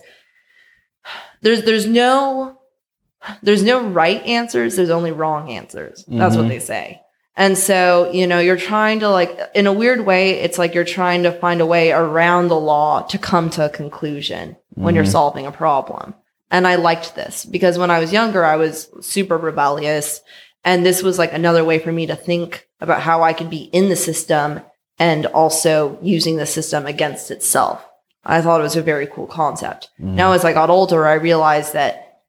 there's 1.41 1.63
there's 1.63 1.85
no 1.87 2.59
there's 3.41 3.63
no 3.63 3.81
right 3.87 4.21
answers, 4.23 4.75
there's 4.75 4.89
only 4.89 5.11
wrong 5.11 5.49
answers. 5.49 6.03
That's 6.07 6.35
what 6.35 6.45
Mhm. 6.45 6.49
they 6.49 6.59
say. 6.59 6.99
And 7.35 7.57
so, 7.57 8.11
you 8.11 8.27
know, 8.27 8.39
you're 8.39 8.57
trying 8.57 8.99
to 8.99 9.09
like 9.09 9.39
in 9.55 9.65
a 9.65 9.73
weird 9.73 10.05
way, 10.05 10.31
it's 10.41 10.57
like 10.59 10.73
you're 10.75 10.83
trying 10.83 11.23
to 11.23 11.31
find 11.31 11.61
a 11.61 11.65
way 11.65 11.91
around 11.91 12.49
the 12.49 12.59
law 12.59 13.01
to 13.03 13.17
come 13.17 13.49
to 13.51 13.65
a 13.65 13.69
conclusion 13.69 14.57
when 14.75 14.95
you're 14.95 15.03
Mhm. 15.03 15.11
solving 15.11 15.45
a 15.45 15.51
problem. 15.51 16.13
And 16.51 16.67
I 16.67 16.75
liked 16.75 17.15
this 17.15 17.45
because 17.45 17.77
when 17.77 17.89
I 17.91 17.99
was 17.99 18.13
younger, 18.13 18.45
I 18.45 18.55
was 18.57 18.89
super 19.01 19.37
rebellious. 19.37 20.21
And 20.63 20.85
this 20.85 21.01
was 21.03 21.17
like 21.19 21.33
another 21.33 21.63
way 21.65 21.79
for 21.79 21.91
me 21.91 22.05
to 22.07 22.15
think 22.15 22.67
about 22.79 23.01
how 23.01 23.21
I 23.23 23.33
could 23.33 23.49
be 23.49 23.63
in 23.73 23.89
the 23.89 23.95
system 23.95 24.61
and 24.99 25.25
also 25.27 25.97
using 26.01 26.37
the 26.37 26.45
system 26.45 26.85
against 26.85 27.31
itself. 27.31 27.83
I 28.25 28.39
thought 28.41 28.59
it 28.59 28.63
was 28.63 28.75
a 28.75 28.81
very 28.81 29.07
cool 29.07 29.27
concept. 29.27 29.89
Mhm. 30.01 30.13
Now, 30.13 30.31
as 30.33 30.45
I 30.45 30.53
got 30.53 30.69
older, 30.69 31.05
I 31.07 31.13
realized 31.15 31.73
that, 31.73 32.19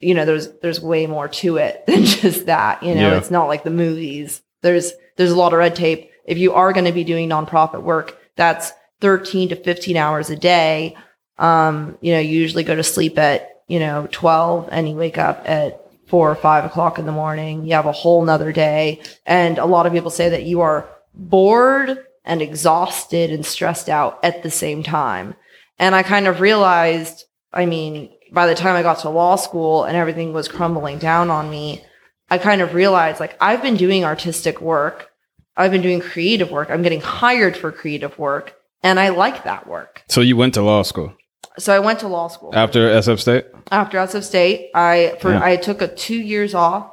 you 0.00 0.14
know, 0.14 0.24
there's 0.24 0.48
there's 0.62 0.80
way 0.80 1.06
more 1.06 1.28
to 1.28 1.56
it 1.56 1.84
than 1.86 2.04
just 2.04 2.46
that. 2.46 2.82
You 2.82 2.94
know, 2.94 3.10
Yeah. 3.10 3.16
it's 3.18 3.30
not 3.30 3.48
like 3.48 3.64
the 3.64 3.70
movies. 3.70 4.42
There's 4.62 4.92
there's 5.16 5.32
a 5.32 5.36
lot 5.36 5.52
of 5.52 5.58
red 5.58 5.74
tape. 5.74 6.10
If 6.24 6.38
you 6.38 6.52
are 6.54 6.72
going 6.72 6.86
to 6.86 6.92
be 6.92 7.04
doing 7.04 7.28
nonprofit 7.28 7.82
work, 7.82 8.16
that's 8.36 8.72
13 9.00 9.48
to 9.50 9.56
15 9.56 9.96
hours 9.96 10.30
a 10.30 10.36
day. 10.36 10.94
Um, 11.38 11.98
you 12.00 12.12
know, 12.12 12.20
you 12.20 12.38
usually 12.38 12.64
go 12.64 12.74
to 12.74 12.82
sleep 12.82 13.18
at, 13.18 13.62
you 13.68 13.78
know, 13.78 14.08
12 14.10 14.68
and 14.72 14.88
you 14.88 14.96
wake 14.96 15.18
up 15.18 15.42
at 15.44 15.82
four 16.06 16.30
or 16.30 16.34
five 16.34 16.64
o'clock 16.64 16.98
in 16.98 17.06
the 17.06 17.12
morning. 17.12 17.64
You 17.64 17.74
have 17.74 17.86
a 17.86 17.92
whole 17.92 18.24
nother 18.24 18.52
day. 18.52 19.02
And 19.24 19.58
a 19.58 19.66
lot 19.66 19.86
of 19.86 19.92
people 19.92 20.10
say 20.10 20.28
that 20.28 20.44
you 20.44 20.60
are 20.60 20.88
bored 21.14 21.98
and 22.24 22.42
exhausted 22.42 23.30
and 23.30 23.44
stressed 23.44 23.88
out 23.88 24.18
at 24.22 24.42
the 24.42 24.50
same 24.50 24.82
time. 24.82 25.34
And 25.78 25.94
I 25.94 26.02
kind 26.02 26.26
of 26.26 26.40
realized, 26.40 27.24
I 27.52 27.66
mean, 27.66 28.10
by 28.32 28.46
the 28.46 28.54
time 28.54 28.76
I 28.76 28.82
got 28.82 29.00
to 29.00 29.10
law 29.10 29.36
school 29.36 29.84
and 29.84 29.96
everything 29.96 30.32
was 30.32 30.48
crumbling 30.48 30.98
down 30.98 31.30
on 31.30 31.50
me, 31.50 31.84
I 32.30 32.38
kind 32.38 32.60
of 32.60 32.74
realized 32.74 33.20
like 33.20 33.36
I've 33.40 33.62
been 33.62 33.76
doing 33.76 34.04
artistic 34.04 34.60
work. 34.60 35.10
I've 35.56 35.70
been 35.70 35.82
doing 35.82 36.00
creative 36.00 36.50
work. 36.50 36.70
I'm 36.70 36.82
getting 36.82 37.00
hired 37.00 37.56
for 37.56 37.72
creative 37.72 38.18
work 38.18 38.54
and 38.82 39.00
I 39.00 39.10
like 39.10 39.44
that 39.44 39.66
work. 39.66 40.02
So, 40.08 40.20
you 40.20 40.36
went 40.36 40.54
to 40.54 40.62
law 40.62 40.82
school 40.82 41.14
So 41.58 41.74
I 41.74 41.78
went 41.78 42.00
to 42.00 42.08
law 42.08 42.28
school. 42.28 42.50
after 42.54 42.88
SF 42.90 43.18
State? 43.20 43.46
After 43.70 43.98
SF 43.98 44.22
State, 44.24 44.70
I 44.74 45.16
for 45.20 45.32
Yeah. 45.32 45.42
I 45.42 45.56
took 45.56 45.80
a 45.82 45.88
2 45.88 46.14
years 46.16 46.54
off 46.54 46.90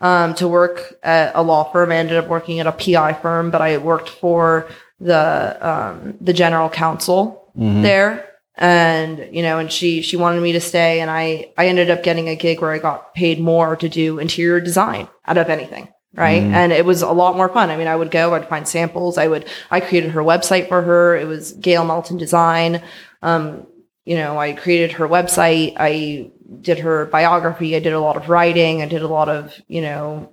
um, 0.00 0.34
to 0.34 0.48
work 0.48 0.94
at 1.02 1.32
a 1.34 1.42
law 1.42 1.64
firm. 1.64 1.92
I 1.92 1.96
ended 1.96 2.16
up 2.16 2.26
working 2.28 2.58
at 2.60 2.66
a 2.66 2.72
PI 2.72 3.12
firm, 3.22 3.50
but 3.50 3.60
I 3.62 3.78
worked 3.78 4.08
for 4.08 4.66
the 5.00 5.56
um, 5.60 6.14
the 6.20 6.32
general 6.32 6.68
counsel 6.68 7.50
Mhm. 7.58 7.82
there 7.82 8.24
and 8.56 9.28
you 9.32 9.42
know 9.42 9.58
and 9.58 9.70
she 9.72 10.00
she 10.02 10.16
wanted 10.16 10.40
me 10.42 10.52
to 10.52 10.60
stay 10.60 11.00
and 11.00 11.10
i 11.10 11.48
i 11.56 11.66
ended 11.66 11.90
up 11.90 12.02
getting 12.02 12.28
a 12.28 12.36
gig 12.36 12.60
where 12.60 12.70
i 12.70 12.78
got 12.78 13.14
paid 13.14 13.40
more 13.40 13.74
to 13.76 13.88
do 13.88 14.18
interior 14.18 14.60
design 14.60 15.08
out 15.26 15.38
of 15.38 15.48
anything 15.48 15.88
right 16.14 16.42
Mhm. 16.42 16.52
and 16.52 16.72
it 16.72 16.84
was 16.84 17.00
a 17.00 17.10
lot 17.12 17.34
more 17.36 17.48
fun 17.48 17.70
i 17.70 17.76
mean 17.78 17.88
i 17.88 17.96
would 17.96 18.10
go 18.10 18.34
i'd 18.34 18.46
find 18.48 18.68
samples 18.68 19.16
i 19.16 19.26
would 19.26 19.46
i 19.70 19.80
created 19.80 20.10
her 20.10 20.20
website 20.22 20.68
for 20.68 20.82
her 20.82 21.16
it 21.16 21.26
was 21.26 21.52
gail 21.52 21.84
melton 21.84 22.18
design 22.18 22.82
um 23.22 23.66
you 24.04 24.16
know 24.16 24.38
i 24.38 24.52
created 24.52 24.92
her 24.92 25.08
website 25.08 25.74
i 25.78 26.30
did 26.60 26.78
her 26.78 27.06
biography 27.06 27.74
i 27.76 27.78
did 27.78 27.92
a 27.92 28.00
lot 28.00 28.16
of 28.16 28.28
writing 28.28 28.82
i 28.82 28.86
did 28.86 29.02
a 29.02 29.08
lot 29.08 29.28
of 29.28 29.54
you 29.68 29.80
know 29.80 30.30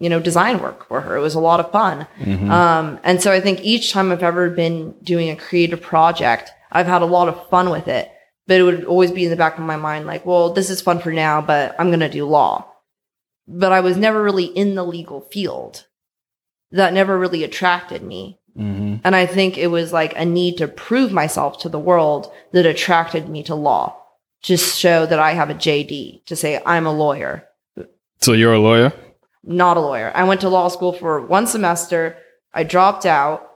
you 0.00 0.08
know 0.08 0.20
design 0.20 0.58
work 0.60 0.86
for 0.88 1.00
her 1.00 1.16
it 1.16 1.20
was 1.20 1.34
a 1.36 1.40
lot 1.40 1.60
of 1.60 1.70
fun 1.72 2.06
Mhm. 2.20 2.50
um, 2.50 2.98
and 3.04 3.22
so 3.22 3.30
I 3.32 3.40
think 3.40 3.60
each 3.62 3.92
time 3.92 4.10
I've 4.10 4.22
ever 4.24 4.50
been 4.50 4.92
doing 5.02 5.30
a 5.30 5.36
creative 5.36 5.80
project, 5.80 6.50
I've 6.72 6.86
had 6.86 7.02
a 7.02 7.06
lot 7.16 7.28
of 7.28 7.48
fun 7.48 7.70
with 7.70 7.86
it. 7.88 8.10
But 8.48 8.58
it 8.58 8.62
would 8.64 8.84
always 8.84 9.12
be 9.12 9.24
in 9.24 9.30
the 9.30 9.36
back 9.36 9.56
of 9.58 9.64
my 9.64 9.76
mind, 9.76 10.06
like, 10.06 10.24
well, 10.26 10.52
this 10.54 10.68
is 10.70 10.80
fun 10.80 10.98
for 11.00 11.12
now, 11.12 11.40
but 11.42 11.76
I'm 11.78 11.88
going 11.88 12.00
to 12.00 12.08
do 12.08 12.24
law. 12.26 12.66
But 13.46 13.72
I 13.72 13.80
was 13.80 13.96
never 13.96 14.22
really 14.22 14.46
in 14.46 14.74
the 14.74 14.84
legal 14.84 15.20
field. 15.20 15.86
That 16.72 16.92
never 16.94 17.18
really 17.18 17.44
attracted 17.44 18.02
me. 18.02 18.40
Mhm. 18.58 19.00
And 19.04 19.14
I 19.14 19.24
think 19.26 19.56
it 19.56 19.68
was 19.68 19.92
like 19.92 20.12
a 20.16 20.24
need 20.24 20.58
to 20.58 20.66
prove 20.68 21.12
myself 21.12 21.58
to 21.60 21.68
the 21.68 21.78
world 21.78 22.32
that 22.52 22.66
attracted 22.66 23.28
me 23.28 23.42
to 23.44 23.54
law. 23.54 23.96
Just 24.42 24.78
show 24.78 25.06
that 25.06 25.18
I 25.18 25.32
have 25.32 25.50
a 25.50 25.54
JD 25.54 26.22
to 26.26 26.36
say 26.36 26.60
I'm 26.66 26.86
a 26.86 26.92
lawyer 26.92 27.44
So, 28.20 28.32
you're 28.32 28.52
a 28.54 28.58
lawyer? 28.58 28.92
not 29.44 29.76
a 29.76 29.80
lawyer. 29.80 30.10
I 30.14 30.24
went 30.24 30.40
to 30.42 30.48
law 30.48 30.68
school 30.68 30.92
for 30.92 31.20
one 31.24 31.46
semester. 31.46 32.16
I 32.52 32.64
dropped 32.64 33.06
out. 33.06 33.48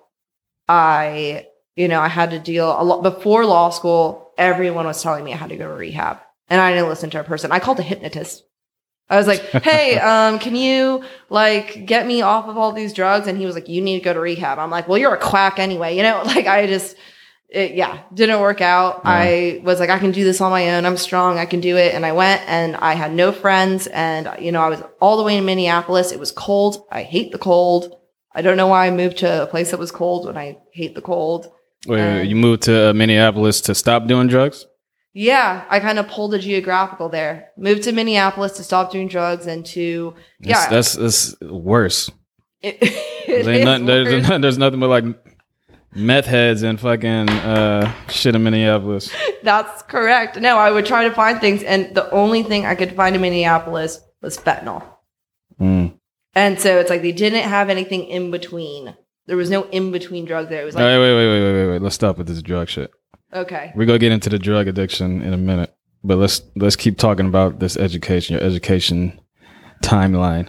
I, 0.69 1.47
you 1.77 1.89
know, 1.89 2.01
I 2.01 2.09
had 2.09 2.31
to 2.31 2.39
deal 2.39 2.69
a 2.81 2.85
lot 2.85 3.03
before 3.03 3.45
law 3.45 3.71
school. 3.71 4.31
Everyone 4.39 4.87
was 4.87 5.03
telling 5.03 5.25
me 5.25 5.33
I 5.33 5.37
had 5.37 5.51
to 5.51 5.57
go 5.57 5.67
to 5.69 5.75
rehab, 5.75 6.19
and 6.49 6.61
I 6.61 6.73
didn't 6.73 6.89
listen 6.89 7.11
to 7.11 7.21
a 7.21 7.25
person. 7.25 7.51
I 7.53 7.59
called 7.59 7.81
a 7.81 7.83
hypnotist. 7.83 8.45
I 9.13 9.17
was 9.19 9.27
like, 9.27 9.41
"Hey, 9.63 9.99
um, 9.99 10.39
can 10.39 10.57
you 10.57 11.05
like 11.29 11.85
get 11.87 12.07
me 12.07 12.23
off 12.23 12.49
of 12.49 12.57
all 12.57 12.73
these 12.73 12.93
drugs?" 12.95 13.27
And 13.29 13.37
he 13.39 13.47
was 13.47 13.55
like, 13.55 13.69
"You 13.69 13.83
need 13.83 13.99
to 13.99 14.05
go 14.05 14.13
to 14.15 14.21
rehab." 14.21 14.59
I'm 14.59 14.71
like, 14.71 14.89
"Well, 14.89 14.99
you're 14.99 15.15
a 15.15 15.19
quack 15.19 15.59
anyway." 15.59 15.97
You 15.97 16.03
know, 16.03 16.23
like 16.35 16.47
I 16.47 16.67
just, 16.67 16.97
it, 17.49 17.75
yeah, 17.75 18.01
didn't 18.15 18.41
work 18.41 18.61
out. 18.61 19.03
Yeah. 19.05 19.11
I 19.11 19.61
was 19.63 19.79
like, 19.81 19.91
"I 19.91 19.99
can 19.99 20.13
do 20.13 20.25
this 20.25 20.41
on 20.41 20.51
my 20.51 20.71
own. 20.75 20.87
I'm 20.87 20.97
strong. 20.97 21.39
I 21.39 21.47
can 21.47 21.61
do 21.61 21.77
it." 21.77 21.95
And 21.95 22.07
I 22.07 22.13
went, 22.13 22.41
and 22.49 22.75
I 22.77 22.95
had 22.95 23.13
no 23.13 23.33
friends, 23.33 23.87
and 23.89 24.29
you 24.41 24.51
know, 24.51 24.63
I 24.63 24.71
was 24.71 24.83
all 25.01 25.17
the 25.19 25.23
way 25.23 25.37
in 25.37 25.45
Minneapolis. 25.45 26.11
It 26.11 26.19
was 26.19 26.33
cold. 26.33 26.87
I 26.91 27.03
hate 27.03 27.33
the 27.33 27.39
cold. 27.39 27.99
I 28.35 28.41
don't 28.41 28.57
know 28.57 28.69
why 28.69 28.87
I 28.87 28.91
moved 28.91 29.19
to 29.19 29.43
a 29.43 29.47
place 29.47 29.73
that 29.73 29.79
was 29.79 29.93
cold 29.93 30.27
when 30.27 30.39
I 30.39 30.57
hate 30.73 30.95
the 30.95 31.03
cold. 31.03 31.53
Wait, 31.87 32.01
Um, 32.01 32.25
you 32.25 32.35
moved 32.37 32.63
to 32.63 32.91
uh, 32.91 32.93
Minneapolis 32.95 33.61
to 33.63 33.75
stop 33.75 34.07
doing 34.07 34.27
drugs? 34.29 34.65
Yeah, 35.15 35.65
I 35.69 35.81
kind 35.81 35.99
of 35.99 36.09
pulled 36.09 36.33
a 36.35 36.39
geographical 36.39 37.09
there. 37.09 37.51
Moved 37.59 37.83
to 37.85 37.93
Minneapolis 37.93 38.53
to 38.53 38.65
stop 38.65 38.91
doing 38.91 39.09
drugs 39.09 39.47
and 39.47 39.65
to 39.67 40.15
yeah, 40.41 40.69
That's, 40.71 40.95
that's, 40.95 41.35
that's 41.37 41.53
worse. 41.53 42.11
it, 42.63 42.81
There's, 43.27 43.47
it 43.47 43.55
is 43.57 43.65
nothing, 43.65 43.87
there's, 43.87 44.09
worse. 44.09 44.29
there's, 44.29 44.41
there's 44.41 44.59
nothing 44.59 44.81
but 44.81 44.89
like 44.89 45.05
meth 45.95 46.27
heads 46.27 46.63
and 46.63 46.81
fucking 46.81 47.29
uh, 47.29 47.93
shit 48.09 48.35
in 48.35 48.43
Minneapolis. 48.43 49.15
That's 49.43 49.83
correct. 49.83 50.41
No, 50.41 50.59
I 50.59 50.71
would 50.71 50.87
try 50.87 51.09
to 51.09 51.15
find 51.15 51.41
things, 51.41 51.63
and 51.63 51.95
the 51.95 52.11
only 52.11 52.43
thing 52.43 52.67
I 52.67 52.75
could 52.75 52.95
find 52.97 53.15
in 53.15 53.23
Minneapolis 53.23 54.01
was 54.21 54.39
fentanyl. 54.39 54.85
Mm. 55.61 55.99
And 56.35 56.59
so 56.59 56.79
it's 56.79 56.91
like 56.91 57.03
they 57.03 57.13
didn't 57.13 57.49
have 57.49 57.69
anything 57.69 58.05
in 58.07 58.31
between. 58.31 58.97
There 59.27 59.37
was 59.37 59.51
no 59.51 59.65
in 59.65 59.93
between 59.93 60.25
drug 60.25 60.49
there. 60.49 60.63
It 60.63 60.65
was 60.65 60.75
like 60.75 60.83
wait, 60.83 60.99
wait, 60.99 61.15
wait, 61.15 61.29
wait, 61.29 61.43
wait, 61.43 61.53
wait, 61.53 61.71
wait. 61.71 61.83
Let's 61.83 61.95
stop 61.95 62.19
with 62.19 62.27
this 62.27 62.43
drug 62.43 62.69
shit. 62.69 62.91
Okay, 63.33 63.73
We're 63.75 63.87
gonna 63.87 63.99
get 63.99 64.13
into 64.13 64.31
the 64.31 64.39
drug 64.39 64.69
addiction 64.69 65.23
in 65.23 65.33
a 65.33 65.37
minute, 65.39 65.75
but 66.05 66.19
let's 66.19 66.43
let's 66.57 66.77
keep 66.77 66.99
talking 66.99 67.27
about 67.27 67.59
this 67.61 67.77
education, 67.77 68.35
your 68.37 68.43
education 68.45 69.21
timeline. 69.83 70.49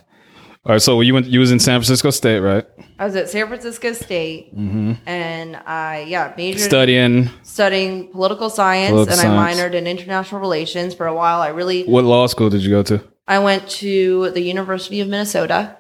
All 0.66 0.72
right, 0.72 0.82
so 0.82 1.02
you 1.02 1.14
went, 1.14 1.26
you 1.26 1.42
was 1.42 1.52
in 1.52 1.60
San 1.60 1.80
Francisco 1.82 2.10
State, 2.10 2.40
right? 2.40 2.66
I 2.98 3.04
was 3.06 3.18
at 3.18 3.30
San 3.30 3.48
Francisco 3.48 3.92
State, 3.92 4.56
Mm-hmm. 4.56 4.94
and 5.08 5.58
I 5.58 6.06
yeah 6.08 6.34
majored 6.38 6.62
Studying 6.62 7.30
studying 7.44 8.08
political 8.12 8.50
science, 8.50 8.92
Political 8.92 9.12
and 9.14 9.22
science. 9.38 9.60
I 9.60 9.62
minored 9.70 9.74
in 9.74 9.88
international 9.88 10.40
relations 10.40 10.94
for 10.94 11.06
a 11.06 11.14
while. 11.14 11.42
I 11.42 11.50
really 11.50 11.84
what 11.84 12.06
law 12.06 12.28
school 12.28 12.50
did 12.50 12.64
you 12.64 12.70
go 12.70 12.84
to? 12.84 13.02
I 13.28 13.40
went 13.40 13.68
to 13.82 14.32
the 14.32 14.42
University 14.42 15.02
of 15.02 15.08
Minnesota 15.10 15.78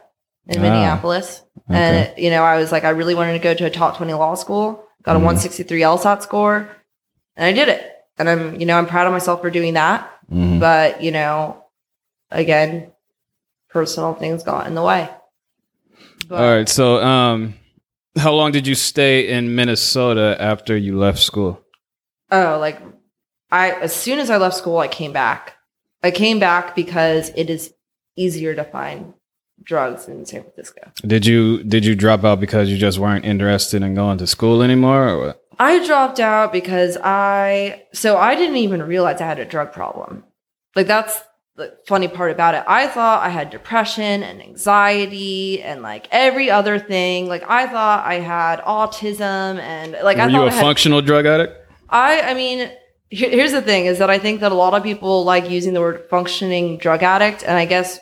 in 0.48 0.60
Ah, 0.60 0.62
Minneapolis. 0.62 1.42
And, 1.70 2.12
you 2.18 2.30
know, 2.30 2.44
I 2.44 2.58
was 2.58 2.72
like, 2.74 2.84
I 2.84 2.90
really 2.90 3.16
wanted 3.16 3.34
to 3.34 3.40
go 3.40 3.54
to 3.54 3.66
a 3.66 3.70
top 3.70 3.96
20 3.98 4.12
law 4.14 4.36
school, 4.36 4.84
got 5.04 5.16
a 5.16 5.20
Mhm. 5.20 5.24
163 5.24 5.82
LSAT 5.82 6.22
score, 6.24 6.68
and 7.36 7.46
I 7.46 7.52
did 7.52 7.70
it. 7.70 7.90
And 8.18 8.30
I'm, 8.30 8.60
you 8.60 8.66
know, 8.66 8.78
I'm 8.78 8.86
proud 8.86 9.08
of 9.08 9.14
myself 9.14 9.42
for 9.42 9.50
doing 9.50 9.74
that. 9.74 10.10
Mhm. 10.32 10.60
But, 10.60 11.02
you 11.02 11.12
know, 11.12 11.64
again, 12.30 12.92
personal 13.70 14.14
things 14.14 14.44
got 14.44 14.68
in 14.68 14.76
the 14.76 14.84
way. 14.84 15.10
But 16.28 16.40
All 16.42 16.56
right, 16.56 16.70
so 16.70 17.04
um, 17.04 17.56
how 18.18 18.34
long 18.34 18.52
did 18.52 18.68
you 18.68 18.76
stay 18.76 19.28
in 19.30 19.56
Minnesota 19.56 20.38
after 20.40 20.78
you 20.78 20.98
left 20.98 21.20
school? 21.20 21.60
Oh, 22.32 22.58
like 22.60 22.80
I 23.52 23.72
as 23.72 23.94
soon 23.96 24.20
as 24.20 24.30
I 24.30 24.38
left 24.38 24.56
school, 24.56 24.78
I 24.78 24.88
came 24.88 25.12
back. 25.14 25.56
I 26.02 26.12
came 26.12 26.40
back 26.40 26.76
because 26.76 27.32
it 27.36 27.50
is 27.50 27.74
easier 28.16 28.56
to 28.56 28.64
find 28.64 29.14
drugs 29.64 30.08
in 30.08 30.26
San 30.26 30.44
Francisco. 30.44 30.92
Did 31.06 31.26
you 31.26 31.64
did 31.64 31.86
you 31.86 31.96
drop 31.96 32.24
out 32.24 32.40
because 32.40 32.70
you 32.70 32.78
just 32.78 33.00
weren't 33.00 33.26
interested 33.26 33.82
in 33.84 33.96
going 33.96 34.18
to 34.20 34.28
school 34.28 34.62
anymore, 34.62 35.10
or 35.10 35.20
what? 35.20 35.43
I 35.64 35.86
dropped 35.86 36.20
out 36.20 36.52
because 36.52 36.98
I 37.04 37.84
so 37.94 38.18
I 38.18 38.36
didn't 38.36 38.58
even 38.58 38.84
realize 38.84 39.22
I 39.22 39.26
had 39.26 39.40
a 39.40 39.46
drug 39.46 39.72
problem. 39.72 40.24
Like 40.76 40.88
that's 40.88 41.20
the 41.56 41.78
funny 41.88 42.08
part 42.08 42.32
about 42.32 42.56
it. 42.56 42.64
I 42.68 42.88
thought 42.88 43.22
I 43.24 43.30
had 43.30 43.50
depression 43.52 44.24
and 44.24 44.42
anxiety 44.42 45.62
and 45.62 45.82
like 45.82 46.08
every 46.12 46.50
other 46.50 46.80
thing. 46.80 47.28
Like 47.28 47.44
I 47.48 47.68
thought 47.68 48.06
I 48.06 48.16
had 48.16 48.60
autism 48.62 49.60
and 49.60 49.92
like 50.04 50.18
I 50.18 50.26
Were 50.26 50.32
thought 50.32 50.38
you 50.38 50.44
a 50.44 50.48
I 50.48 50.52
had 50.52 50.62
functional 50.62 51.02
drug 51.02 51.26
addict? 51.26 51.54
I 51.90 52.22
I 52.22 52.34
mean, 52.34 52.72
here- 53.10 53.30
here's 53.30 53.52
the 53.52 53.62
thing 53.62 53.86
is 53.86 54.00
that 54.00 54.10
I 54.10 54.18
think 54.20 54.42
that 54.42 54.52
a 54.52 54.56
lot 54.56 54.74
of 54.74 54.84
people 54.84 55.24
like 55.24 55.50
using 55.50 55.74
the 55.74 55.82
word 55.82 56.06
functioning 56.10 56.78
drug 56.78 57.04
addict 57.04 57.44
and 57.44 57.56
I 57.58 57.66
guess 57.66 58.00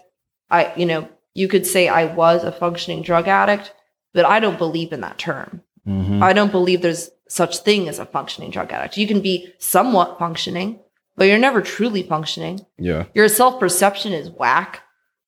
I 0.50 0.74
you 0.76 0.86
know, 0.86 1.10
you 1.34 1.48
could 1.48 1.66
say 1.68 1.88
I 1.90 2.06
was 2.06 2.44
a 2.44 2.52
functioning 2.52 3.02
drug 3.04 3.28
addict, 3.28 3.74
but 4.14 4.26
I 4.26 4.40
don't 4.40 4.58
believe 4.58 4.94
in 4.94 5.02
that 5.02 5.18
term. 5.18 5.62
Mm-hmm. 5.88 6.24
I 6.24 6.34
don't 6.34 6.52
believe 6.52 6.82
there's 6.82 7.10
such 7.32 7.58
thing 7.60 7.88
as 7.88 7.98
a 8.00 8.06
functioning 8.06 8.52
drug 8.52 8.72
addict. 8.72 8.98
You 8.98 9.08
can 9.08 9.22
be 9.22 9.54
somewhat 9.58 10.20
functioning, 10.20 10.80
but 11.16 11.26
you're 11.28 11.38
never 11.38 11.62
truly 11.62 12.04
functioning. 12.04 12.66
Yeah. 12.78 13.06
Your 13.14 13.30
self-perception 13.30 14.12
is 14.14 14.30
whack. 14.30 14.82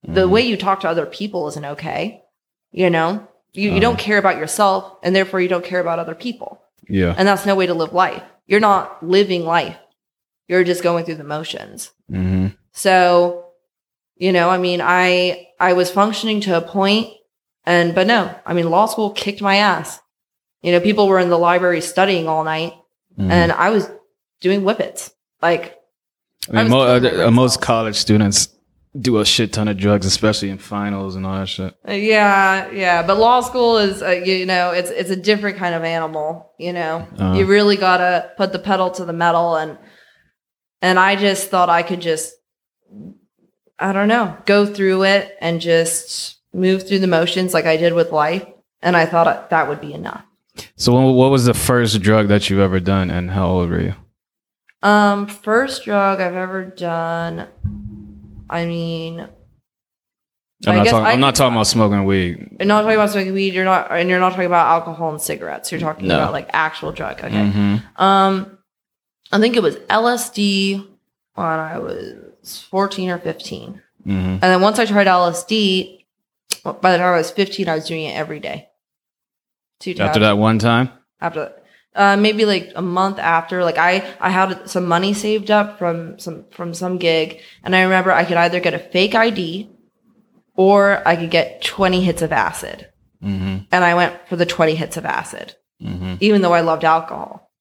The 0.04 0.28
Mhm. 0.28 0.30
way 0.32 0.42
you 0.42 0.58
talk 0.58 0.82
to 0.82 0.90
other 0.90 1.06
people 1.06 1.48
isn't 1.48 1.66
okay. 1.66 2.22
You 2.72 2.90
know? 2.90 3.26
You, 3.54 3.64
you 3.64 3.70
Uh-huh. 3.72 3.80
don't 3.82 4.00
care 4.00 4.18
about 4.18 4.38
yourself 4.38 4.98
and 5.04 5.16
therefore 5.16 5.40
you 5.40 5.48
don't 5.48 5.64
care 5.64 5.80
about 5.80 6.00
other 6.00 6.16
people. 6.16 6.60
Yeah. 6.90 7.14
And 7.18 7.26
that's 7.28 7.46
no 7.46 7.56
way 7.56 7.68
to 7.68 7.74
live 7.74 7.94
life. 7.94 8.24
You're 8.48 8.60
not 8.60 9.02
living 9.06 9.46
life. 9.46 9.78
You're 10.50 10.66
just 10.66 10.84
going 10.84 11.06
through 11.06 11.16
the 11.16 11.24
motions. 11.24 11.92
Mm-hmm. 12.12 12.48
So, 12.74 13.46
you 14.18 14.32
know, 14.34 14.50
I 14.50 14.58
mean, 14.58 14.82
I 14.84 15.48
I 15.60 15.72
was 15.74 15.90
functioning 15.90 16.42
to 16.42 16.58
a 16.58 16.62
point 16.62 17.08
and 17.66 17.96
but 17.96 18.08
no, 18.08 18.36
I 18.46 18.54
mean, 18.54 18.70
law 18.70 18.88
school 18.88 19.12
kicked 19.12 19.42
my 19.42 19.56
ass. 19.56 20.02
You 20.64 20.72
know, 20.72 20.80
people 20.80 21.08
were 21.08 21.20
in 21.20 21.30
the 21.30 21.38
library 21.38 21.82
studying 21.82 22.28
all 22.28 22.44
night 22.44 22.74
Mm-hmm. 23.16 23.30
and 23.30 23.52
I 23.52 23.70
was 23.70 23.88
doing 24.42 24.62
whippets. 24.62 25.12
Like, 25.40 25.78
I 26.50 26.64
mean, 26.64 26.66
I 26.66 26.68
mo- 26.70 26.82
uh, 26.82 27.28
uh, 27.28 27.32
most 27.32 27.62
college 27.62 27.96
students 27.96 28.48
do 29.00 29.20
a 29.20 29.26
shit 29.26 29.54
ton 29.54 29.68
of 29.68 29.78
drugs, 29.78 30.08
especially 30.08 30.50
in 30.50 30.58
finals 30.58 31.16
and 31.16 31.24
all 31.24 31.36
that 31.38 31.48
shit. 31.48 31.76
uh, 31.88 31.92
yeah, 31.92 32.72
yeah, 32.72 33.06
but 33.06 33.20
law 33.20 33.42
school 33.42 33.78
is 33.78 34.02
uh, 34.02 34.10
you 34.10 34.48
know, 34.48 34.72
it's 34.72 34.90
it's 34.90 35.12
a 35.12 35.16
different 35.16 35.58
kind 35.58 35.76
of 35.76 35.84
animal, 35.84 36.52
you 36.58 36.74
know. 36.74 37.08
Uh-huh. 37.20 37.34
You 37.38 37.46
really 37.46 37.78
got 37.78 37.98
to 37.98 38.32
put 38.36 38.52
the 38.52 38.58
pedal 38.58 38.90
to 38.98 39.06
the 39.06 39.14
metal 39.14 39.58
and 39.58 39.78
and 40.82 40.98
I 40.98 41.16
just 41.16 41.52
thought 41.52 41.70
I 41.70 41.84
could 41.84 42.02
just 42.02 42.34
I 43.78 43.94
don't 43.94 44.08
know, 44.08 44.36
go 44.46 44.66
through 44.66 45.04
it 45.04 45.38
and 45.40 45.62
just 45.62 46.38
move 46.52 46.88
through 46.88 47.00
the 47.00 47.08
motions 47.08 47.54
like 47.54 47.66
I 47.68 47.78
did 47.78 47.94
with 47.94 48.12
life 48.12 48.46
and 48.82 48.98
I 48.98 49.06
thought 49.06 49.52
that 49.52 49.68
would 49.70 49.82
be 49.82 49.94
enough. 49.94 50.26
So, 50.76 50.94
what, 50.94 51.14
what 51.14 51.32
was 51.32 51.46
the 51.46 51.54
first 51.54 52.02
drug 52.02 52.28
that 52.28 52.50
you've 52.50 52.60
ever 52.60 52.80
done, 52.80 53.10
and 53.10 53.32
how 53.32 53.48
old 53.48 53.70
were 53.70 53.82
you? 53.82 53.96
Um 54.82 55.28
first 55.28 55.86
drug 55.86 56.20
I've 56.20 56.36
ever 56.36 56.66
done 56.66 57.48
I 58.50 58.66
mean 58.66 59.22
I'm 60.68 60.76
not 60.78 60.86
talking. 60.88 61.06
I 61.06 61.12
I'm 61.14 61.20
not 61.22 61.36
talking 61.36 61.56
about 61.56 61.68
smoking 61.68 62.04
weed. 62.04 62.58
you're 62.60 62.68
not 62.68 62.82
talking 62.82 62.96
about 62.98 63.12
smoking 63.12 63.34
weed, 63.34 63.54
you're 63.54 63.64
not 63.64 63.92
and 63.92 64.10
you're 64.10 64.20
not 64.20 64.32
talking 64.32 64.46
about 64.46 64.68
alcohol 64.68 65.12
and 65.12 65.22
cigarettes. 65.22 65.72
You're 65.72 65.80
talking 65.80 66.08
No. 66.10 66.16
about 66.18 66.34
like 66.34 66.50
actual 66.52 66.92
drug. 66.92 67.18
Okay. 67.24 67.30
Mhm. 67.32 67.82
Um, 68.00 68.58
I 69.32 69.40
think 69.40 69.56
it 69.56 69.64
was 69.64 69.78
LSD 69.90 70.86
when 71.36 71.46
I 71.48 71.80
was 71.80 72.60
14 72.70 73.10
or 73.10 73.20
15. 73.20 73.82
Mhm. 74.06 74.12
And 74.16 74.42
then 74.42 74.60
once 74.62 74.80
I 74.80 74.86
tried 74.86 75.08
LSD, 75.08 76.06
by 76.64 76.92
the 76.92 76.98
time 76.98 77.14
I 77.14 77.18
was 77.18 77.32
15, 77.32 77.70
I 77.70 77.76
was 77.76 77.88
doing 77.88 78.04
it 78.04 78.16
every 78.18 78.40
day. 78.42 78.68
Two 79.84 79.96
After 80.00 80.22
that 80.22 80.38
one 80.38 80.60
time. 80.60 80.90
After 81.20 81.54
uh, 81.96 82.18
maybe 82.18 82.46
like 82.46 82.72
a 82.76 82.82
month 82.82 83.20
after, 83.20 83.64
like 83.64 83.78
I, 83.78 84.04
I 84.20 84.30
had 84.30 84.70
some 84.70 84.88
money 84.88 85.14
saved 85.14 85.52
up 85.52 85.78
from 85.78 86.18
some, 86.18 86.46
from 86.52 86.74
some 86.74 86.98
gig. 86.98 87.42
And 87.64 87.76
I 87.76 87.82
remember 87.84 88.12
I 88.12 88.26
could 88.26 88.38
either 88.38 88.60
get 88.60 88.74
a 88.74 88.80
fake 88.80 89.14
ID 89.14 89.70
or 90.56 91.08
I 91.08 91.16
could 91.16 91.30
get 91.32 91.62
20 91.62 92.02
hits 92.02 92.22
of 92.22 92.32
acid. 92.32 92.88
Mm-hmm. 93.24 93.66
And 93.72 93.84
I 93.84 93.94
went 93.94 94.28
for 94.28 94.36
the 94.36 94.46
20 94.46 94.76
hits 94.76 94.98
of 94.98 95.06
acid 95.06 95.56
Mm-hmm. 95.84 96.16
even 96.22 96.42
though 96.42 96.54
I 96.54 96.62
loved 96.62 96.86
alcohol. 96.86 97.52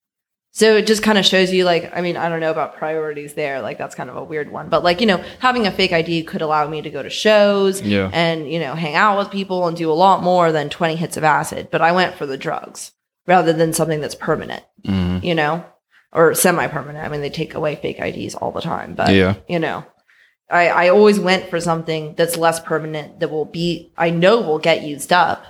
So 0.55 0.77
it 0.77 0.87
just 0.87 1.03
kind 1.03 1.17
of 1.17 1.25
shows 1.25 1.51
you, 1.51 1.65
like, 1.65 1.91
I 1.97 2.03
mean, 2.03 2.19
I 2.19 2.29
don't 2.29 2.41
know 2.41 2.51
about 2.51 2.77
priorities 2.77 3.33
there. 3.33 3.63
Like, 3.63 3.79
that's 3.79 3.95
kind 3.95 4.11
of 4.11 4.17
a 4.17 4.23
weird 4.25 4.53
one. 4.53 4.69
But, 4.69 4.85
like, 4.85 5.01
you 5.01 5.07
know, 5.07 5.25
having 5.39 5.67
a 5.67 5.71
fake 5.73 5.93
ID 5.95 6.25
could 6.25 6.43
allow 6.43 6.69
me 6.69 6.83
to 6.83 6.91
go 6.91 7.03
to 7.03 7.09
shows 7.09 7.81
Yeah. 7.81 8.11
and, 8.13 8.51
you 8.53 8.59
know, 8.61 8.75
hang 8.75 8.95
out 8.95 9.17
with 9.19 9.31
people 9.31 9.67
and 9.67 9.75
do 9.75 9.91
a 9.91 9.95
lot 9.95 10.23
more 10.23 10.53
than 10.53 10.69
20 10.69 10.95
hits 10.97 11.17
of 11.17 11.25
acid. 11.25 11.69
But 11.71 11.81
I 11.81 11.93
went 11.93 12.17
for 12.17 12.27
the 12.27 12.37
drugs 12.37 12.93
rather 13.27 13.55
than 13.55 13.73
something 13.73 14.03
that's 14.03 14.15
permanent, 14.15 14.63
Mm-hmm. 14.87 15.25
you 15.25 15.35
know, 15.35 15.65
or 16.13 16.35
semi 16.35 16.67
permanent. 16.67 17.03
I 17.03 17.09
mean, 17.09 17.23
they 17.23 17.31
take 17.31 17.55
away 17.55 17.77
fake 17.77 17.99
IDs 17.99 18.35
all 18.35 18.53
the 18.53 18.61
time. 18.61 18.95
But, 18.95 19.15
Yeah. 19.15 19.37
you 19.49 19.59
know, 19.59 19.87
I, 20.51 20.69
I 20.69 20.89
always 20.91 21.19
went 21.19 21.49
for 21.49 21.61
something 21.63 22.15
that's 22.19 22.37
less 22.37 22.61
permanent 22.61 23.21
that 23.21 23.31
will 23.31 23.47
be, 23.47 23.91
I 23.97 24.11
know 24.11 24.43
will 24.43 24.59
get 24.59 24.83
used 24.83 25.15
up 25.15 25.47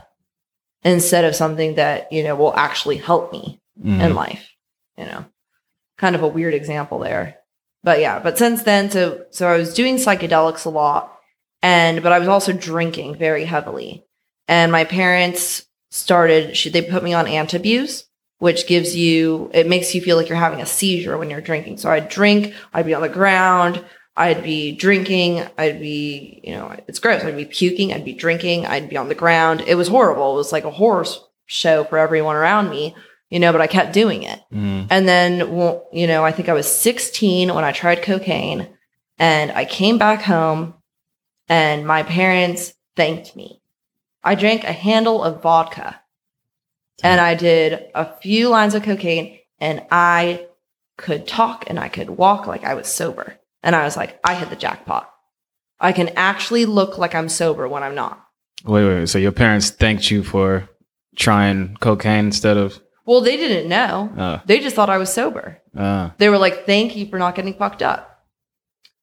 instead 0.84 1.24
of 1.24 1.34
something 1.34 1.74
that, 1.74 2.12
you 2.12 2.22
know, 2.22 2.36
will 2.36 2.54
actually 2.54 2.98
help 2.98 3.32
me 3.32 3.58
Mm-hmm. 3.80 4.00
in 4.02 4.14
life 4.14 4.50
you 4.96 5.04
know 5.04 5.24
kind 5.98 6.14
of 6.14 6.22
a 6.22 6.28
weird 6.28 6.54
example 6.54 6.98
there. 6.98 7.36
But 7.82 8.00
yeah 8.00 8.18
but 8.20 8.38
since 8.38 8.62
then 8.62 8.90
so 8.90 9.24
so 9.30 9.48
i 9.48 9.56
was 9.56 9.74
doing 9.74 9.96
psychedelics 9.96 10.66
a 10.66 10.70
lot 10.70 11.18
and 11.62 12.02
but 12.02 12.12
i 12.12 12.18
was 12.18 12.28
also 12.28 12.52
drinking 12.52 13.16
very 13.16 13.44
heavily. 13.44 14.04
And 14.48 14.72
my 14.72 14.84
parents 14.84 15.66
started 15.90 16.56
she, 16.56 16.70
they 16.70 16.82
put 16.82 17.02
me 17.02 17.12
on 17.12 17.26
antabuse 17.26 18.04
which 18.38 18.66
gives 18.66 18.96
you 18.96 19.50
it 19.54 19.68
makes 19.68 19.94
you 19.94 20.00
feel 20.00 20.16
like 20.16 20.28
you're 20.28 20.38
having 20.38 20.60
a 20.60 20.66
seizure 20.66 21.18
when 21.18 21.30
you're 21.30 21.40
drinking. 21.40 21.78
So 21.78 21.90
i'd 21.90 22.08
drink 22.08 22.54
i'd 22.74 22.86
be 22.86 22.94
on 22.94 23.02
the 23.02 23.08
ground 23.08 23.84
i'd 24.16 24.42
be 24.42 24.72
drinking 24.76 25.44
i'd 25.58 25.80
be 25.80 26.40
you 26.44 26.52
know 26.52 26.76
it's 26.86 26.98
gross. 26.98 27.24
I'd 27.24 27.36
be 27.36 27.44
puking 27.44 27.92
i'd 27.92 28.04
be 28.04 28.14
drinking 28.14 28.66
i'd 28.66 28.88
be 28.88 28.96
on 28.96 29.08
the 29.08 29.14
ground. 29.14 29.62
It 29.66 29.74
was 29.74 29.88
horrible. 29.88 30.34
It 30.34 30.36
was 30.36 30.52
like 30.52 30.64
a 30.64 30.70
horror 30.70 31.06
show 31.46 31.84
for 31.84 31.98
everyone 31.98 32.36
around 32.36 32.70
me 32.70 32.94
you 33.32 33.38
know 33.40 33.52
but 33.52 33.60
i 33.60 33.66
kept 33.66 33.92
doing 33.92 34.22
it 34.32 34.40
Mm-hmm. 34.52 34.86
and 34.94 35.08
then, 35.08 35.30
well, 35.56 35.88
you 35.92 36.06
know, 36.06 36.22
I 36.28 36.32
think 36.32 36.48
I 36.48 36.52
was 36.60 36.70
16 36.70 37.54
when 37.54 37.64
I 37.64 37.72
tried 37.72 38.02
cocaine 38.02 38.68
and 39.18 39.50
I 39.50 39.64
came 39.64 39.96
back 39.98 40.20
home 40.22 40.74
and 41.48 41.86
my 41.86 42.02
parents 42.02 42.74
thanked 42.96 43.34
me. 43.34 43.48
I 44.22 44.34
drank 44.34 44.64
a 44.64 44.72
handle 44.88 45.22
of 45.24 45.42
vodka 45.42 46.00
and 47.02 47.18
I 47.20 47.34
did 47.34 47.86
a 47.94 48.04
few 48.20 48.50
lines 48.50 48.74
of 48.74 48.82
cocaine 48.82 49.38
and 49.58 49.86
I 49.90 50.46
could 50.98 51.26
talk 51.26 51.64
and 51.68 51.78
I 51.78 51.88
could 51.88 52.10
walk 52.10 52.46
like 52.46 52.64
I 52.64 52.74
was 52.74 52.88
sober. 52.88 53.38
And 53.62 53.74
I 53.74 53.84
was 53.84 53.96
like, 53.96 54.20
I 54.22 54.34
hit 54.34 54.50
the 54.50 54.56
jackpot. 54.66 55.08
I 55.80 55.92
can 55.92 56.10
actually 56.16 56.66
look 56.66 56.98
like 56.98 57.14
I'm 57.14 57.28
sober 57.30 57.66
when 57.66 57.82
I'm 57.82 57.94
not. 57.94 58.22
Wait, 58.64 58.84
wait, 58.84 58.94
wait. 59.00 59.08
So 59.08 59.18
your 59.18 59.32
parents 59.32 59.70
thanked 59.70 60.10
you 60.10 60.22
for 60.22 60.68
trying 61.16 61.76
cocaine 61.80 62.26
instead 62.26 62.56
of 62.58 62.80
Well, 63.04 63.20
they 63.20 63.36
didn't 63.36 63.68
know. 63.68 64.12
uh 64.16 64.40
They 64.46 64.60
just 64.60 64.76
thought 64.76 64.90
I 64.90 64.98
was 64.98 65.12
sober. 65.12 65.60
uh 65.76 66.10
they 66.18 66.28
were 66.28 66.38
like, 66.38 66.66
thank 66.66 66.96
you 66.96 67.06
for 67.06 67.18
not 67.18 67.34
getting 67.34 67.54
fucked 67.54 67.82
up. 67.82 68.08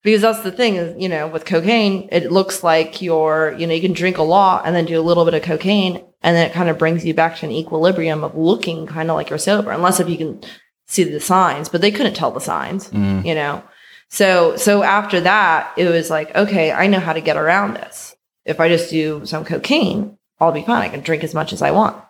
Because 0.04 0.22
that's 0.22 0.42
the 0.42 0.52
thing 0.52 0.76
is, 0.76 0.96
you 1.02 1.10
know, 1.10 1.28
with 1.28 1.44
cocaine, 1.46 2.08
it 2.12 2.32
looks 2.32 2.64
like 2.64 3.02
you're, 3.02 3.54
you 3.60 3.68
know, 3.68 3.74
you 3.74 3.82
can 3.82 3.92
drink 3.94 4.18
a 4.18 4.24
lot 4.24 4.64
and 4.66 4.74
then 4.74 4.86
do 4.86 4.98
a 5.00 5.04
little 5.10 5.26
bit 5.26 5.34
of 5.34 5.42
cocaine 5.42 6.02
and 6.22 6.36
then 6.36 6.48
it 6.50 6.54
kind 6.54 6.70
of 6.70 6.78
brings 6.78 7.04
you 7.06 7.14
back 7.14 7.36
to 7.38 7.46
an 7.46 7.52
equilibrium 7.52 8.24
of 8.24 8.36
looking 8.36 8.88
kind 8.88 9.10
of 9.10 9.16
like 9.18 9.30
you're 9.30 9.38
sober, 9.40 9.72
unless 9.72 10.00
if 10.00 10.08
you 10.10 10.18
can 10.18 10.42
see 10.88 11.04
the 11.04 11.20
signs, 11.20 11.68
but 11.70 11.82
they 11.82 11.92
couldn't 11.92 12.14
tell 12.16 12.32
the 12.32 12.40
signs, 12.40 12.90
mm, 12.90 13.26
you 13.26 13.36
know? 13.36 13.62
So, 14.10 14.56
so 14.56 14.84
after 14.84 15.20
that, 15.22 15.72
it 15.78 15.88
was 15.90 16.10
like, 16.10 16.34
okay, 16.36 16.72
I 16.72 16.88
know 16.88 17.00
how 17.00 17.14
to 17.14 17.22
get 17.22 17.38
around 17.38 17.76
this. 17.76 18.16
If 18.46 18.60
I 18.60 18.68
just 18.70 18.90
do 18.90 19.26
some 19.26 19.46
cocaine, 19.46 20.18
I'll 20.40 20.52
be 20.52 20.64
fine. 20.64 20.82
I 20.82 20.90
can 20.90 21.02
drink 21.02 21.24
as 21.24 21.34
much 21.36 21.54
as 21.54 21.62
I 21.62 21.72
want. 21.72 22.02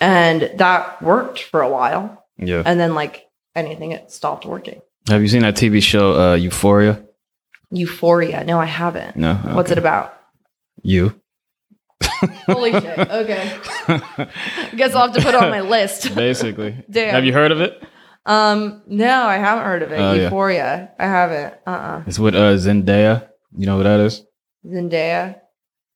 And 0.00 0.50
that 0.56 1.02
worked 1.02 1.42
for 1.42 1.60
a 1.62 1.68
while. 1.68 2.24
yeah. 2.36 2.62
And 2.64 2.78
then 2.78 2.94
like 2.94 3.26
anything, 3.56 3.92
it 3.92 4.10
stopped 4.10 4.46
working. 4.46 4.80
Have 5.08 5.22
you 5.22 5.28
seen 5.28 5.42
that 5.42 5.54
TV 5.56 5.82
show 5.82 6.14
uh, 6.20 6.34
Euphoria? 6.34 7.02
Euphoria. 7.70 8.44
No, 8.44 8.58
I 8.60 8.66
haven't. 8.66 9.16
No. 9.16 9.34
What's 9.34 9.70
it 9.70 9.78
about? 9.78 10.14
You. 10.82 11.20
Holy 12.46 12.72
shit. 12.72 12.98
Okay. 13.10 13.58
I 13.88 14.70
guess 14.76 14.94
I'll 14.94 15.06
have 15.06 15.14
to 15.16 15.20
put 15.22 15.34
it 15.34 15.42
on 15.42 15.50
my 15.50 15.60
list. 15.60 16.14
Basically. 16.14 16.84
Damn. 16.90 17.14
Have 17.14 17.24
you 17.24 17.32
heard 17.32 17.50
of 17.52 17.60
it? 17.60 17.82
Um, 18.26 18.82
no, 18.86 19.22
I 19.26 19.36
haven't 19.38 19.64
heard 19.64 19.82
of 19.82 19.92
it. 19.92 19.98
Yeah. 19.98 20.12
Euphoria. 20.24 20.90
I 20.98 21.06
haven't. 21.06 21.54
Uh-uh. 21.66 22.02
It's 22.06 22.18
with 22.18 22.34
uh, 22.34 22.54
Zendaya. 22.56 23.28
You 23.56 23.66
know 23.66 23.78
who 23.78 23.82
that 23.84 24.00
is? 24.00 24.22
Zendaya. 24.64 25.40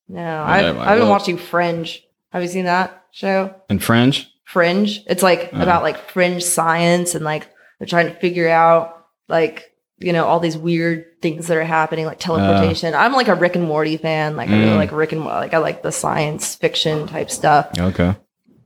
No, 0.08 0.20
Yeah, 0.20 0.44
I've, 0.44 0.78
I've 0.78 0.98
been 0.98 1.08
watching 1.08 1.36
Fringe. 1.38 2.02
Have 2.32 2.42
you 2.42 2.48
seen 2.48 2.64
that 2.64 3.04
show? 3.10 3.54
And 3.68 3.82
Fringe. 3.82 4.28
Fringe. 4.44 5.02
It's 5.06 5.22
like 5.22 5.50
Uh-huh. 5.52 5.62
about 5.62 5.82
like 5.82 6.10
fringe 6.10 6.42
science 6.44 7.14
and 7.14 7.24
like 7.24 7.48
they're 7.78 7.86
trying 7.86 8.06
to 8.08 8.14
figure 8.20 8.48
out 8.48 9.06
like 9.28 9.70
you 9.98 10.12
know 10.12 10.24
all 10.26 10.40
these 10.40 10.58
weird 10.58 11.04
things 11.22 11.46
that 11.46 11.56
are 11.56 11.64
happening 11.64 12.06
like 12.06 12.18
teleportation. 12.18 12.94
I'm 12.94 13.12
like 13.12 13.28
a 13.28 13.34
Rick 13.34 13.54
and 13.56 13.64
Morty 13.64 13.96
fan. 13.96 14.36
Like 14.36 14.48
I 14.50 14.52
really 14.58 14.70
Uh. 14.70 14.74
Mm. 14.74 14.78
like 14.78 14.92
Rick 14.92 15.12
and 15.12 15.24
like 15.24 15.54
I 15.54 15.58
like 15.58 15.82
the 15.82 15.92
science 15.92 16.54
fiction 16.56 17.06
type 17.06 17.30
stuff. 17.30 17.70
Okay. 17.78 18.14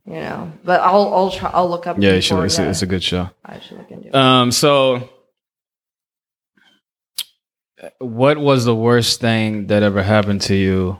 you 0.07 0.15
know. 0.15 0.53
But 0.65 0.81
I'll 0.81 1.13
I'll 1.15 1.31
try. 1.31 1.51
I'll 1.53 1.69
look 1.69 1.87
up. 1.87 1.97
Yeah, 1.99 2.15
you 2.15 2.21
should, 2.21 2.43
it's, 2.45 2.59
a, 2.59 2.69
it's 2.69 2.83
a 2.83 2.87
good 2.87 3.03
show. 3.03 3.29
I 3.45 3.61
should 3.61 3.79
look 3.79 3.91
into 3.91 4.09
it. 4.09 4.15
Um, 4.15 4.51
so 4.53 5.09
what 7.99 8.39
was 8.39 8.65
the 8.65 8.75
worst 8.75 9.21
thing 9.21 9.67
that 9.67 9.83
ever 9.83 10.03
happened 10.03 10.41
to 10.43 10.55
you 10.55 10.99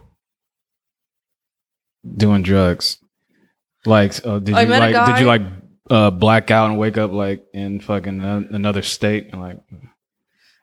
doing 2.17 2.43
drugs? 2.43 2.99
Like, 3.85 4.15
uh, 4.27 4.39
did 4.41 4.55
I 4.55 4.63
you 4.63 4.69
met 4.69 4.83
a 4.83 4.93
like? 4.99 5.07
Did 5.07 5.19
you 5.21 5.27
guy- 5.27 5.37
like 5.37 5.43
uh, 5.91 6.11
black 6.11 6.51
out 6.51 6.71
and 6.71 6.79
wake 6.79 6.99
up 6.99 7.13
like 7.13 7.45
in 7.55 7.81
fucking 7.81 8.21
an- 8.21 8.49
another 8.53 8.83
state 8.83 9.29
and 9.33 9.41
like? 9.41 9.59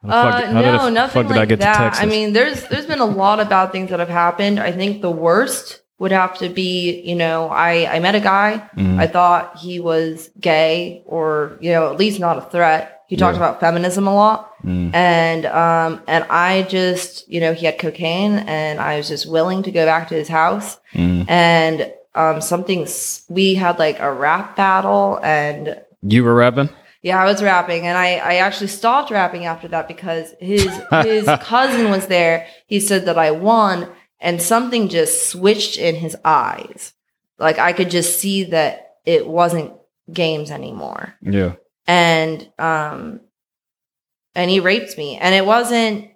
how 0.01 0.07
the 0.07 0.13
Uh, 0.13 0.31
fuck- 0.31 0.43
how 0.45 0.61
the 0.61 0.71
no, 0.71 0.87
f- 0.87 0.93
nothing 0.93 1.21
fuck 1.23 1.27
did 1.29 1.37
I 1.37 1.39
like 1.39 1.49
get 1.49 1.55
to 1.55 1.59
that. 1.61 1.77
Texas? 1.77 2.03
I 2.03 2.05
mean, 2.07 2.33
there's 2.33 2.67
there's 2.67 2.85
been 2.85 2.99
a 2.99 3.05
lot 3.05 3.39
of 3.39 3.47
bad 3.49 3.71
things 3.71 3.89
that 3.91 3.99
have 3.99 4.09
happened. 4.09 4.59
I 4.59 4.71
think 4.73 5.01
the 5.01 5.11
worst 5.11 5.79
would 5.99 6.11
have 6.11 6.37
to 6.39 6.49
be, 6.49 7.01
you 7.01 7.15
know, 7.15 7.47
I 7.49 7.95
I 7.95 7.99
met 7.99 8.15
a 8.15 8.19
guy. 8.19 8.69
Mhm. 8.75 8.99
I 8.99 9.07
thought 9.07 9.57
he 9.59 9.79
was 9.79 10.29
gay 10.41 11.03
or 11.05 11.57
you 11.61 11.71
know 11.71 11.89
at 11.91 11.97
least 11.97 12.19
not 12.19 12.37
a 12.37 12.41
threat. 12.41 13.02
He 13.13 13.17
talked 13.17 13.37
Yeah. 13.37 13.43
about 13.45 13.59
feminism 13.59 14.07
a 14.07 14.15
lot, 14.15 14.39
Mm. 14.65 14.89
and 14.95 15.45
um 15.45 16.01
and 16.07 16.23
I 16.31 16.63
just 16.63 17.29
you 17.33 17.39
know 17.43 17.53
he 17.53 17.67
had 17.67 17.77
cocaine, 17.77 18.39
and 18.47 18.79
I 18.79 18.97
was 18.97 19.07
just 19.07 19.29
willing 19.29 19.61
to 19.67 19.71
go 19.71 19.85
back 19.85 20.07
to 20.09 20.15
his 20.15 20.29
house 20.29 20.77
Mm. 20.95 21.29
and 21.29 21.93
um 22.15 22.41
something 22.41 22.87
we 23.29 23.53
had 23.53 23.77
like 23.77 23.97
a 23.99 24.11
rap 24.11 24.55
battle 24.55 25.19
and 25.21 25.61
You 26.01 26.23
were 26.23 26.33
rapping? 26.33 26.69
yeah, 27.03 27.21
I 27.21 27.25
was 27.31 27.43
rapping, 27.43 27.85
and 27.85 27.97
I, 28.07 28.09
I 28.31 28.35
actually 28.45 28.71
stopped 28.79 29.11
rapping 29.11 29.45
after 29.45 29.67
that 29.67 29.87
because 29.87 30.33
his 30.39 30.71
his 31.03 31.25
cousin 31.53 31.91
was 31.91 32.07
there. 32.07 32.47
He 32.65 32.79
said 32.79 33.05
that 33.05 33.17
I 33.27 33.29
won, 33.29 33.77
and 34.19 34.41
something 34.41 34.89
just 34.89 35.13
switched 35.31 35.77
in 35.77 35.95
his 36.05 36.15
eyes. 36.25 36.93
Like 37.37 37.59
I 37.59 37.73
could 37.77 37.91
just 37.91 38.11
see 38.21 38.45
that 38.55 38.73
it 39.05 39.27
wasn't 39.27 39.69
games 40.11 40.49
anymore, 40.49 41.13
Yeah. 41.21 41.53
And 41.87 42.51
um, 42.59 43.21
and 44.35 44.49
he 44.49 44.59
raped 44.59 44.97
me, 44.97 45.17
and 45.17 45.33
it 45.35 45.45
wasn't 45.45 46.09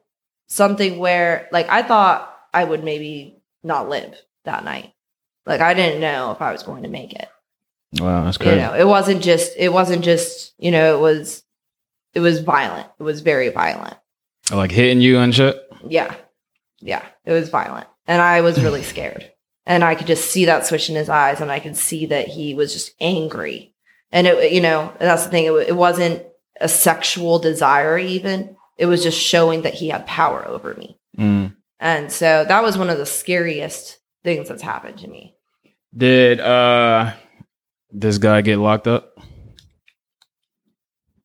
something 0.47 0.97
where 0.97 1.47
like 1.51 1.69
I 1.69 1.83
thought 1.83 2.33
I 2.53 2.63
would 2.63 2.83
maybe 2.83 3.41
not 3.63 3.89
live 3.89 4.15
that 4.45 4.63
night. 4.63 4.93
Like 5.45 5.61
I 5.61 5.73
didn't 5.73 6.01
know 6.01 6.31
if 6.31 6.41
I 6.41 6.51
was 6.51 6.63
going 6.63 6.83
to 6.83 6.89
make 6.89 7.13
it. 7.13 7.27
Wow, 7.99 8.23
that's 8.25 8.39
you 8.39 8.55
know 8.55 8.73
it 8.73 8.87
wasn't 8.87 9.23
just 9.23 9.53
it 9.57 9.69
wasn't 9.71 10.03
just 10.03 10.53
you 10.57 10.71
know 10.71 10.97
it 10.97 11.01
was 11.01 11.43
it 12.13 12.19
was 12.19 12.39
violent. 12.39 12.87
It 12.99 13.03
was 13.03 13.21
very 13.21 13.49
violent. 13.49 13.95
Like 14.51 14.71
hitting 14.71 15.01
you 15.01 15.19
and 15.19 15.33
shit. 15.35 15.57
yeah. 15.87 16.15
Yeah 16.79 17.03
it 17.27 17.33
was 17.33 17.49
violent. 17.49 17.87
And 18.07 18.21
i 18.21 18.41
was 18.41 18.61
really 18.63 18.81
scared. 18.93 19.31
And 19.65 19.83
i 19.83 19.95
could 19.95 20.07
just 20.07 20.31
see 20.31 20.45
that 20.45 20.65
switch 20.65 20.89
in 20.89 20.95
his 20.95 21.09
eyes 21.09 21.41
and 21.41 21.51
i 21.51 21.59
could 21.59 21.75
see 21.77 22.05
that 22.07 22.27
he 22.27 22.53
was 22.55 22.73
just 22.73 22.93
angry 22.99 23.73
and 24.11 24.27
it 24.27 24.51
you 24.51 24.61
know 24.61 24.93
that's 24.99 25.25
the 25.25 25.29
thing 25.31 25.45
it, 25.45 25.51
it 25.69 25.75
wasn't 25.75 26.23
a 26.61 26.67
sexual 26.67 27.39
desire 27.39 27.97
even 27.97 28.55
it 28.77 28.85
was 28.85 29.03
just 29.03 29.19
showing 29.19 29.63
that 29.63 29.73
he 29.73 29.89
had 29.89 30.05
power 30.07 30.45
over 30.47 30.73
me 30.75 30.97
Mm. 31.17 31.55
and 31.79 32.11
so 32.11 32.45
that 32.47 32.61
was 32.63 32.77
one 32.77 32.89
of 32.91 32.97
the 32.99 33.05
scariest 33.05 33.97
things 34.23 34.49
that's 34.49 34.61
happened 34.61 34.99
to 34.99 35.07
me 35.07 35.35
Did 35.95 36.39
uh 36.39 37.13
this 37.91 38.17
guy 38.19 38.41
get 38.41 38.57
locked 38.59 38.87
up? 38.87 39.13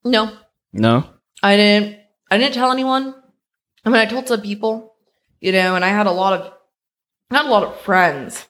no 0.05 0.33
No. 0.73 1.05
I 1.43 1.57
didn't 1.57 1.99
I 2.31 2.39
didn't 2.39 2.55
tell 2.55 2.73
anyone. 2.73 3.15
I 3.85 3.91
mean 3.91 4.01
I 4.01 4.07
told 4.07 4.29
some 4.29 4.41
people, 4.41 4.95
you 5.41 5.53
know, 5.53 5.75
and 5.75 5.85
I 5.85 5.89
had 5.89 6.07
a 6.07 6.13
lot 6.13 6.33
of 6.41 6.53
I 7.31 7.37
had 7.39 7.47
a 7.47 7.51
lot 7.51 7.65
of 7.65 7.81
friends 7.81 8.47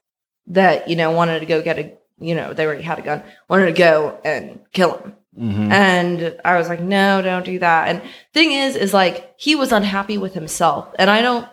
that, 0.48 0.88
you 0.88 0.96
know, 0.96 1.10
wanted 1.12 1.40
to 1.40 1.46
go 1.46 1.62
get 1.62 1.78
a 1.78 1.96
you 2.24 2.34
know, 2.34 2.52
they 2.52 2.64
already 2.64 2.82
had 2.82 2.98
a 2.98 3.02
gun, 3.02 3.22
wanted 3.48 3.66
to 3.66 3.72
go 3.72 4.20
and 4.24 4.60
kill 4.72 4.98
him. 4.98 5.14
hmm 5.36 5.72
And 5.72 6.38
I 6.44 6.58
was 6.58 6.68
like, 6.68 6.80
no, 6.80 7.22
don't 7.22 7.44
do 7.44 7.58
that. 7.58 7.88
And 7.88 8.02
thing 8.32 8.52
is, 8.52 8.76
is 8.76 8.92
like 8.94 9.34
he 9.36 9.54
was 9.54 9.72
unhappy 9.72 10.18
with 10.18 10.34
himself. 10.34 10.88
And 10.98 11.10
I 11.10 11.22
don't 11.22 11.48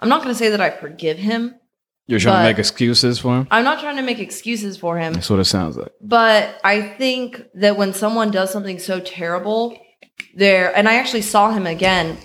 I'm 0.00 0.08
not 0.08 0.22
gonna 0.22 0.34
say 0.34 0.50
that 0.50 0.60
I 0.60 0.70
forgive 0.70 1.16
him. 1.16 1.54
You're 2.08 2.18
trying 2.18 2.44
to 2.44 2.50
make 2.50 2.58
excuses 2.58 3.20
for 3.20 3.36
him. 3.36 3.48
I'm 3.50 3.64
not 3.64 3.80
trying 3.80 3.96
to 3.96 4.02
make 4.02 4.18
excuses 4.18 4.76
for 4.76 4.98
him. 4.98 5.12
That's 5.14 5.30
what 5.30 5.38
it 5.38 5.44
sounds 5.44 5.76
like. 5.76 5.92
But 6.00 6.60
I 6.64 6.82
think 6.82 7.40
that 7.54 7.76
when 7.76 7.94
someone 7.94 8.32
does 8.32 8.50
something 8.50 8.80
so 8.80 8.98
terrible, 8.98 9.78
there, 10.34 10.76
and 10.76 10.88
I 10.88 10.96
actually 10.96 11.22
saw 11.22 11.52
him 11.52 11.66
again 11.66 12.18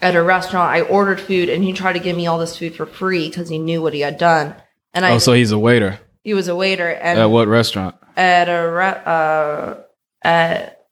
at 0.00 0.14
a 0.14 0.22
restaurant. 0.22 0.70
I 0.70 0.82
ordered 0.82 1.20
food, 1.20 1.48
and 1.48 1.64
he 1.64 1.72
tried 1.72 1.94
to 1.94 1.98
give 1.98 2.16
me 2.16 2.28
all 2.28 2.38
this 2.38 2.56
food 2.56 2.76
for 2.76 2.86
free 2.86 3.28
because 3.28 3.48
he 3.48 3.58
knew 3.58 3.82
what 3.82 3.94
he 3.94 4.00
had 4.00 4.16
done. 4.16 4.54
And 4.92 5.04
I, 5.04 5.12
oh, 5.12 5.18
so 5.18 5.32
he's 5.32 5.50
a 5.50 5.58
waiter 5.58 5.98
he 6.24 6.34
was 6.34 6.48
a 6.48 6.56
waiter, 6.56 6.88
and 6.88 7.18
at 7.18 7.26
what 7.26 7.46
restaurant? 7.46 7.94
at 8.16 8.48
a, 8.48 8.70
re- 8.70 9.02
uh, 9.06 9.74
at 10.22 10.86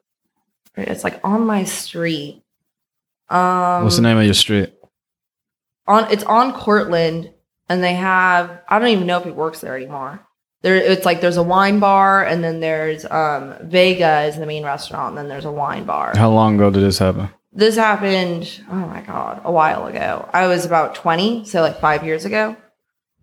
it's 0.77 1.03
like 1.05 1.21
on 1.25 1.45
my 1.47 1.65
street. 1.65 2.43
Um, 3.29 3.83
What's 3.85 3.97
the 3.97 4.03
name 4.03 4.19
of 4.19 4.25
your 4.25 4.35
street? 4.35 4.73
on 5.87 6.11
it's 6.13 6.25
on 6.25 6.53
Cortland 6.53 7.33
and 7.69 7.83
they 7.83 7.95
have 7.95 8.61
I 8.69 8.79
don't 8.79 8.89
even 8.89 9.07
know 9.07 9.19
if 9.19 9.25
he 9.25 9.31
works 9.31 9.61
there 9.61 9.77
anymore. 9.77 10.21
There 10.63 10.77
it's 10.77 11.05
like 11.05 11.21
there's 11.21 11.39
a 11.39 11.43
wine 11.43 11.81
bar 11.81 12.25
and 12.25 12.43
then 12.45 12.61
there's 12.61 13.05
um 13.05 13.55
Vega 13.63 14.23
is 14.23 14.37
the 14.37 14.47
main 14.47 14.65
restaurant 14.65 15.11
and 15.11 15.19
then 15.19 15.29
there's 15.29 15.45
a 15.45 15.51
wine 15.51 15.85
bar. 15.85 16.13
How 16.17 16.31
long 16.31 16.55
ago 16.55 16.71
did 16.71 16.83
this 16.83 16.99
happen? 16.99 17.31
This 17.53 17.77
happened 17.77 18.63
oh 18.71 18.75
my 18.75 19.01
god, 19.01 19.41
a 19.45 19.51
while 19.51 19.87
ago. 19.87 20.29
I 20.33 20.47
was 20.47 20.65
about 20.65 20.95
20, 20.95 21.45
so 21.47 21.61
like 21.63 21.81
5 21.81 22.05
years 22.05 22.25
ago. 22.25 22.57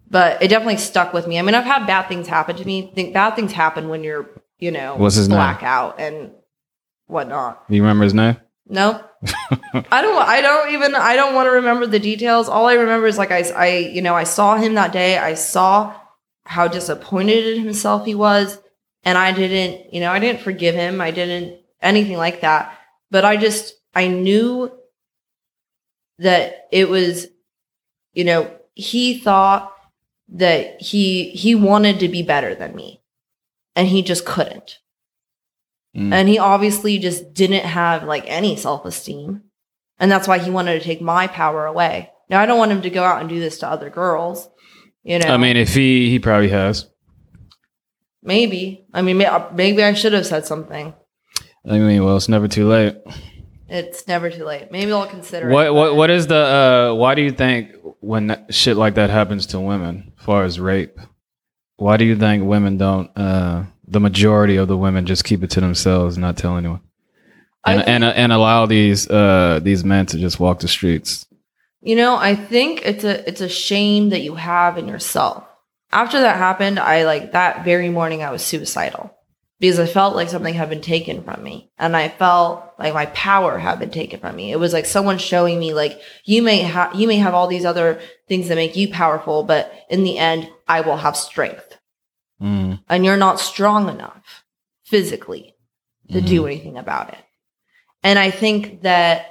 But 0.09 0.41
it 0.41 0.47
definitely 0.47 0.77
stuck 0.77 1.13
with 1.13 1.27
me. 1.27 1.37
I 1.37 1.43
mean, 1.43 1.53
I've 1.55 1.65
had 1.65 1.85
bad 1.85 2.07
things 2.07 2.27
happen 2.27 2.55
to 2.55 2.65
me. 2.65 2.91
Think 2.95 3.13
bad 3.13 3.35
things 3.35 3.51
happen 3.51 3.89
when 3.89 4.03
you're, 4.03 4.27
you 4.57 4.71
know, 4.71 4.95
What's 4.95 5.15
his 5.15 5.29
name? 5.29 5.37
blackout 5.37 5.99
and 5.99 6.31
whatnot. 7.05 7.63
You 7.69 7.81
remember 7.83 8.05
his 8.05 8.13
name? 8.15 8.37
Nope. 8.67 9.03
I 9.91 10.01
don't. 10.01 10.17
I 10.17 10.41
don't 10.41 10.71
even. 10.73 10.95
I 10.95 11.15
don't 11.15 11.35
want 11.35 11.47
to 11.47 11.51
remember 11.51 11.85
the 11.87 11.99
details. 11.99 12.47
All 12.47 12.67
I 12.67 12.73
remember 12.73 13.07
is 13.07 13.17
like 13.17 13.31
I. 13.31 13.41
I. 13.49 13.77
You 13.77 14.01
know. 14.01 14.15
I 14.15 14.23
saw 14.23 14.55
him 14.57 14.75
that 14.75 14.91
day. 14.93 15.17
I 15.17 15.33
saw 15.33 15.93
how 16.43 16.67
disappointed 16.67 17.45
in 17.57 17.63
himself 17.63 18.05
he 18.05 18.15
was, 18.15 18.59
and 19.03 19.17
I 19.17 19.31
didn't. 19.31 19.93
You 19.93 20.01
know. 20.01 20.11
I 20.11 20.19
didn't 20.19 20.41
forgive 20.41 20.75
him. 20.75 21.01
I 21.01 21.11
didn't 21.11 21.59
anything 21.81 22.17
like 22.17 22.41
that. 22.41 22.77
But 23.11 23.25
I 23.25 23.37
just. 23.37 23.73
I 23.95 24.07
knew 24.07 24.71
that 26.19 26.67
it 26.71 26.89
was. 26.89 27.27
You 28.13 28.23
know. 28.23 28.51
He 28.75 29.17
thought 29.17 29.73
that 30.33 30.81
he 30.81 31.29
he 31.31 31.55
wanted 31.55 31.99
to 31.99 32.07
be 32.07 32.21
better 32.21 32.55
than 32.55 32.75
me, 32.75 33.01
and 33.75 33.87
he 33.87 34.01
just 34.01 34.25
couldn't. 34.25 34.79
Mm. 35.97 36.13
and 36.13 36.29
he 36.29 36.37
obviously 36.37 36.99
just 36.99 37.33
didn't 37.33 37.65
have 37.65 38.03
like 38.03 38.23
any 38.27 38.55
self-esteem. 38.55 39.41
And 40.01 40.11
that's 40.11 40.27
why 40.27 40.37
he 40.37 40.51
wanted 40.51 40.79
to 40.79 40.85
take 40.85 41.01
my 41.01 41.25
power 41.25 41.65
away. 41.65 42.11
Now 42.29 42.41
i 42.41 42.45
don't 42.45 42.59
want 42.59 42.71
him 42.71 42.83
to 42.83 42.91
go 42.91 43.03
out 43.03 43.19
and 43.19 43.27
do 43.27 43.39
this 43.39 43.57
to 43.59 43.67
other 43.67 43.89
girls 43.89 44.47
you 45.03 45.19
know? 45.19 45.33
I 45.33 45.37
mean, 45.37 45.57
if 45.57 45.73
he 45.73 46.09
he 46.09 46.19
probably 46.19 46.49
has. 46.49 46.87
maybe. 48.21 48.85
I 48.93 49.01
mean 49.01 49.17
maybe 49.53 49.83
i 49.83 49.93
should 49.93 50.13
have 50.13 50.27
said 50.27 50.45
something. 50.45 50.93
I 51.65 51.77
mean, 51.77 52.03
well, 52.03 52.15
it's 52.15 52.29
never 52.29 52.47
too 52.47 52.67
late. 52.67 52.95
It's 53.69 54.07
never 54.07 54.29
too 54.29 54.43
late. 54.45 54.71
Maybe 54.71 54.91
i'll 54.91 55.07
consider 55.07 55.49
What 55.49 55.67
it 55.67 55.73
what 55.73 55.95
what 55.95 56.09
is 56.09 56.27
the 56.27 56.35
uh 56.35 56.95
why 56.95 57.15
do 57.15 57.21
you 57.21 57.31
think 57.31 57.71
when 58.01 58.27
that 58.27 58.53
shit 58.53 58.77
like 58.77 58.95
that 58.95 59.09
happens 59.09 59.45
to 59.47 59.59
women 59.59 60.13
as 60.17 60.23
far 60.25 60.43
as 60.43 60.59
rape 60.59 60.97
why 61.77 61.97
do 61.97 62.05
you 62.05 62.15
think 62.15 62.43
women 62.43 62.77
don't 62.77 63.09
uh 63.17 63.63
the 63.87 63.99
majority 63.99 64.57
of 64.57 64.67
the 64.67 64.77
women 64.77 65.05
just 65.05 65.23
keep 65.23 65.43
it 65.43 65.49
to 65.51 65.61
themselves 65.61 66.17
not 66.17 66.37
tell 66.37 66.57
anyone? 66.57 66.81
And 67.65 67.79
think- 67.79 67.89
and, 67.89 68.03
and 68.03 68.31
allow 68.31 68.65
these 68.65 69.09
uh 69.09 69.59
these 69.63 69.83
men 69.83 70.05
to 70.07 70.17
just 70.17 70.39
walk 70.39 70.59
the 70.59 70.67
streets. 70.67 71.25
You 71.81 71.95
know 71.95 72.15
i 72.15 72.35
think 72.35 72.81
it's 72.85 73.03
a 73.03 73.27
it's 73.27 73.41
a 73.41 73.49
shame 73.49 74.09
that 74.09 74.21
you 74.21 74.35
have 74.35 74.77
in 74.77 74.87
yourself. 74.87 75.45
After 75.91 76.19
that 76.21 76.37
happened 76.37 76.77
i 76.79 77.03
like 77.05 77.31
that 77.31 77.63
very 77.65 77.89
morning 77.89 78.21
i 78.23 78.31
was 78.31 78.43
suicidal 78.43 79.11
because 79.59 79.79
I 79.79 79.85
felt 79.85 80.15
like 80.15 80.29
something 80.29 80.53
had 80.53 80.69
been 80.69 80.81
taken 80.81 81.23
from 81.23 81.43
me 81.43 81.71
and 81.77 81.95
I 81.95 82.07
felt 82.09 82.73
like 82.79 82.93
my 82.93 83.07
power 83.07 83.57
had 83.57 83.79
been 83.79 83.91
taken 83.91 84.19
from 84.19 84.35
me. 84.35 84.51
It 84.51 84.59
was 84.59 84.73
like 84.73 84.85
someone 84.85 85.17
showing 85.17 85.59
me 85.59 85.73
like 85.73 85.99
you 86.25 86.41
may 86.41 86.59
have 86.59 86.95
you 86.95 87.07
may 87.07 87.17
have 87.17 87.33
all 87.33 87.47
these 87.47 87.65
other 87.65 87.99
things 88.27 88.47
that 88.47 88.55
make 88.55 88.75
you 88.75 88.89
powerful, 88.89 89.43
but 89.43 89.71
in 89.89 90.03
the 90.03 90.17
end 90.17 90.49
I 90.67 90.81
will 90.81 90.97
have 90.97 91.17
strength. 91.17 91.77
mm. 92.41 92.79
And 92.89 93.05
you're 93.05 93.17
not 93.17 93.39
strong 93.39 93.89
enough 93.89 94.43
physically 94.85 95.55
to 96.11 96.17
Mm-hmm. 96.19 96.27
do 96.27 96.45
anything 96.47 96.77
about 96.77 97.09
it. 97.13 97.19
And 98.01 98.17
I 98.17 98.31
think 98.31 98.81
that 98.83 99.27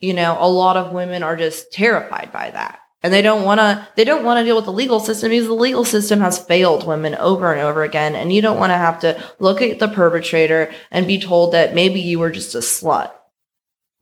you 0.00 0.14
know, 0.14 0.36
a 0.38 0.48
lot 0.48 0.76
of 0.76 0.92
women 0.92 1.22
are 1.24 1.36
just 1.36 1.72
terrified 1.72 2.30
by 2.32 2.50
that. 2.52 2.78
And 3.02 3.12
they 3.12 3.22
don't 3.22 3.44
want 3.44 3.60
to 3.60 3.88
they 3.94 4.04
don't 4.04 4.24
want 4.24 4.38
to 4.38 4.44
deal 4.44 4.56
with 4.56 4.64
the 4.64 4.72
legal 4.72 4.98
system 4.98 5.30
because 5.30 5.46
the 5.46 5.54
legal 5.54 5.84
system 5.84 6.20
has 6.20 6.38
failed 6.38 6.86
women 6.86 7.14
over 7.14 7.52
and 7.52 7.60
over 7.60 7.84
again 7.84 8.16
and 8.16 8.32
you 8.32 8.42
don't 8.42 8.58
want 8.58 8.70
to 8.70 8.76
have 8.76 8.98
to 9.00 9.22
look 9.38 9.62
at 9.62 9.78
the 9.78 9.86
perpetrator 9.86 10.72
and 10.90 11.06
be 11.06 11.20
told 11.20 11.52
that 11.52 11.74
maybe 11.74 12.00
you 12.00 12.18
were 12.18 12.30
just 12.30 12.56
a 12.56 12.58
slut 12.58 13.12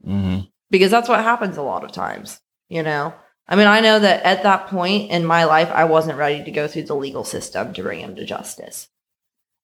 hmm 0.02 0.40
because 0.70 0.90
that's 0.90 1.08
what 1.08 1.22
happens 1.22 1.56
a 1.56 1.62
lot 1.62 1.84
of 1.84 1.92
times, 1.92 2.40
you 2.68 2.82
know. 2.82 3.14
I 3.48 3.54
mean, 3.54 3.68
I 3.68 3.80
know 3.80 4.00
that 4.00 4.24
at 4.24 4.42
that 4.42 4.66
point 4.66 5.10
in 5.10 5.24
my 5.24 5.44
life, 5.44 5.70
I 5.70 5.84
wasn't 5.84 6.18
ready 6.18 6.42
to 6.44 6.50
go 6.50 6.66
through 6.66 6.84
the 6.84 6.96
legal 6.96 7.24
system 7.24 7.72
to 7.74 7.82
bring 7.82 8.00
him 8.00 8.16
to 8.16 8.24
justice. 8.24 8.88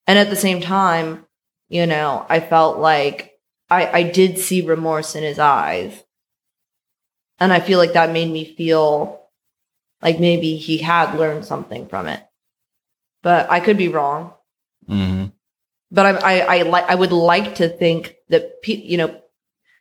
And 0.07 0.18
at 0.18 0.31
the 0.31 0.37
same 0.37 0.61
time, 0.61 1.27
you 1.68 1.87
know, 1.87 2.25
I 2.29 2.38
felt 2.38 2.79
like 2.79 3.33
I, 3.68 3.87
I 3.87 4.03
did 4.05 4.38
see 4.38 4.61
remorse 4.61 5.16
in 5.16 5.25
his 5.25 5.38
eyes. 5.38 6.01
And 7.40 7.53
I 7.53 7.59
feel 7.59 7.79
like 7.79 7.95
that 7.95 8.12
made 8.12 8.31
me 8.31 8.45
feel 8.45 9.21
like 10.02 10.20
maybe 10.20 10.56
he 10.56 10.78
had 10.78 11.14
learned 11.14 11.44
something 11.44 11.86
from 11.86 12.08
it. 12.08 12.22
But 13.22 13.50
I 13.50 13.60
could 13.60 13.78
be 13.78 13.88
wrong. 13.88 14.34
Mm-hmm. 14.88 15.26
But 15.90 16.06
I, 16.06 16.38
I, 16.38 16.58
I 16.58 16.62
like, 16.62 16.90
I 16.90 16.94
would 16.94 17.12
like 17.12 17.56
to 17.56 17.68
think 17.68 18.16
that, 18.28 18.62
pe- 18.62 18.82
you 18.82 18.96
know, 18.96 19.20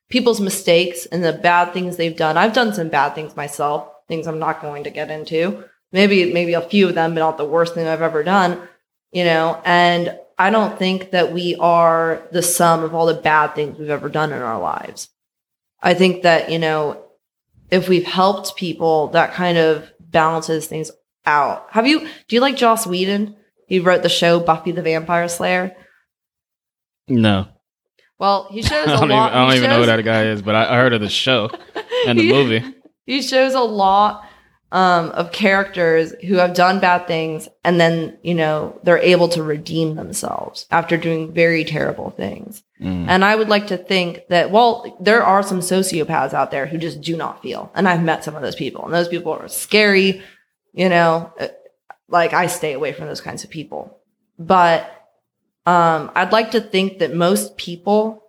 people's 0.10 0.42
mistakes 0.42 1.06
and 1.06 1.24
the 1.24 1.34
bad 1.34 1.74
things 1.74 1.98
they've 1.98 2.16
done. 2.16 2.38
I've 2.38 2.54
done 2.54 2.74
some 2.74 2.90
bad 2.90 3.16
things 3.16 3.36
myself, 3.36 3.90
things 4.08 4.28
I'm 4.28 4.40
not 4.40 4.62
going 4.62 4.84
to 4.84 4.90
get 4.90 5.10
into. 5.10 5.64
Maybe, 5.94 6.32
maybe 6.32 6.54
a 6.54 6.62
few 6.62 6.90
of 6.90 6.96
them, 6.96 7.14
but 7.14 7.22
not 7.22 7.38
the 7.38 7.46
worst 7.46 7.74
thing 7.74 7.88
I've 7.88 8.02
ever 8.02 8.24
done, 8.24 8.68
you 9.12 9.26
know, 9.26 9.62
and 9.66 10.18
I 10.38 10.50
don't 10.50 10.80
think 10.80 11.12
that 11.12 11.34
we 11.34 11.56
are 11.58 12.24
the 12.32 12.42
sum 12.42 12.84
of 12.84 12.96
all 12.96 13.06
the 13.06 13.14
bad 13.14 13.56
things 13.56 13.78
we've 13.78 13.90
ever 13.90 14.08
done 14.10 14.32
in 14.32 14.42
our 14.42 14.60
lives. 14.60 15.10
I 15.82 15.94
think 15.94 16.24
that, 16.24 16.50
you 16.50 16.60
know, 16.60 17.04
if 17.70 17.90
we've 17.90 18.06
helped 18.06 18.56
people, 18.56 19.08
that 19.10 19.34
kind 19.34 19.58
of 19.58 19.91
balances 20.12 20.68
things 20.68 20.92
out. 21.26 21.68
Have 21.72 21.88
you, 21.88 22.00
do 22.02 22.36
you 22.36 22.42
like 22.42 22.56
Joss 22.58 22.86
Whedon? 22.86 23.36
He 23.68 23.80
wrote 23.80 24.04
the 24.04 24.10
show 24.10 24.40
Buffy 24.40 24.72
the 24.72 24.82
Vampire 24.82 25.28
Slayer. 25.28 25.76
No, 27.08 27.48
Well, 28.20 28.48
he 28.52 28.62
shows 28.62 28.72
I 28.88 28.94
a 28.94 28.96
don't, 28.96 28.98
even, 29.06 29.10
lot. 29.10 29.34
I 29.34 29.48
don't 29.48 29.58
even 29.58 29.70
know 29.70 29.80
who 29.80 29.86
that 29.88 30.04
guy 30.04 30.26
is, 30.26 30.42
but 30.42 30.56
I, 30.56 30.74
I 30.74 30.78
heard 30.78 30.94
of 30.94 31.02
the 31.02 31.10
show 31.10 31.50
and 32.08 32.18
the 32.20 32.24
He- 32.24 32.32
movie. 32.32 32.64
He 33.06 33.22
shows 33.22 33.54
a 33.56 33.60
lot 33.62 34.24
um, 34.72 35.10
of 35.12 35.32
characters 35.32 36.14
who 36.28 36.36
have 36.36 36.54
done 36.54 36.80
bad 36.80 37.06
things 37.06 37.50
and 37.64 37.80
then, 37.80 38.18
you 38.24 38.34
know, 38.34 38.80
they're 38.84 38.98
able 38.98 39.28
to 39.30 39.44
redeem 39.44 39.96
themselves 39.96 40.66
after 40.72 40.96
doing 40.98 41.34
very 41.34 41.66
terrible 41.66 42.12
things. 42.12 42.64
Mm. 42.80 43.08
And 43.10 43.26
I 43.26 43.36
would 43.36 43.50
like 43.50 43.68
to 43.68 43.78
think 43.78 44.28
that, 44.30 44.50
well, 44.50 44.98
there 45.00 45.24
are 45.24 45.44
some 45.44 45.60
sociopaths 45.60 46.34
out 46.34 46.52
there 46.52 46.66
who 46.66 46.78
just 46.78 47.02
do 47.02 47.18
not 47.18 47.42
feel. 47.42 47.72
And 47.76 47.88
I've 47.88 48.04
met 48.04 48.24
some 48.24 48.36
of 48.36 48.42
those 48.42 48.56
people, 48.56 48.86
and 48.86 48.94
those 48.94 49.10
people 49.10 49.34
are 49.34 49.48
scary. 49.48 50.22
You 50.74 50.90
know, 50.90 51.34
Uh, 51.40 51.48
like 52.08 52.34
I 52.34 52.48
stay 52.48 52.74
away 52.74 52.94
from 52.94 53.08
those 53.08 53.22
kinds 53.22 53.44
of 53.44 53.50
people. 53.50 53.98
But 54.38 54.82
um, 55.66 56.12
I'd 56.16 56.32
like 56.32 56.52
to 56.52 56.62
think 56.62 57.00
that 57.00 57.14
most 57.14 57.56
people, 57.58 58.24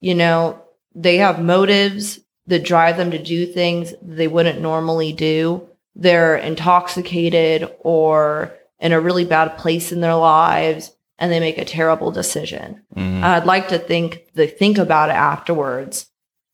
you 0.00 0.14
know, 0.14 0.60
they 0.94 1.18
have 1.18 1.42
motives 1.42 2.20
that 2.46 2.64
drive 2.64 2.96
them 2.96 3.10
to 3.10 3.18
do 3.18 3.46
things 3.46 3.94
they 4.00 4.26
wouldn't 4.26 4.60
normally 4.60 5.12
do. 5.12 5.68
They're 5.98 6.36
intoxicated 6.36 7.68
or 7.80 8.54
in 8.78 8.92
a 8.92 9.00
really 9.00 9.24
bad 9.24 9.58
place 9.58 9.90
in 9.90 10.00
their 10.00 10.14
lives 10.14 10.92
and 11.18 11.32
they 11.32 11.40
make 11.40 11.58
a 11.58 11.64
terrible 11.64 12.12
decision. 12.12 12.82
Mhm. 12.96 13.24
I'd 13.24 13.44
like 13.44 13.68
to 13.68 13.78
think 13.78 14.22
they 14.34 14.46
think 14.46 14.78
about 14.78 15.10
it 15.10 15.16
afterwards 15.16 16.06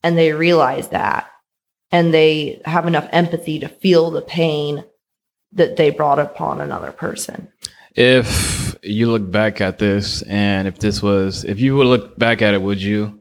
and 0.02 0.16
they 0.16 0.32
realize 0.32 0.88
that 0.88 1.30
and 1.92 2.14
they 2.14 2.62
have 2.64 2.86
enough 2.86 3.06
empathy 3.12 3.58
to 3.58 3.68
feel 3.68 4.10
the 4.10 4.22
pain 4.22 4.84
that 5.52 5.76
they 5.76 5.90
brought 5.90 6.18
upon 6.18 6.62
another 6.62 6.90
person. 6.90 7.48
If 7.94 8.76
you 8.82 9.10
look 9.10 9.30
back 9.30 9.60
at 9.60 9.78
this, 9.78 10.22
and 10.22 10.66
if 10.66 10.78
this 10.78 11.00
was, 11.00 11.44
if 11.44 11.60
you 11.60 11.76
would 11.76 11.86
look 11.86 12.18
back 12.18 12.42
at 12.42 12.54
it, 12.54 12.62
would 12.62 12.82
you 12.82 13.20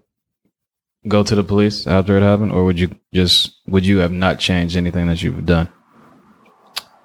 go 1.08 1.22
to 1.22 1.36
the 1.36 1.44
police 1.44 1.86
after 1.86 2.18
it 2.18 2.24
happened, 2.24 2.52
or 2.52 2.64
would 2.64 2.80
you 2.80 2.90
just, 3.14 3.52
would 3.68 3.86
you 3.86 4.00
have 4.00 4.12
not 4.12 4.40
changed 4.40 4.76
anything 4.76 5.08
that 5.08 5.22
you've 5.22 5.46
done 5.46 5.70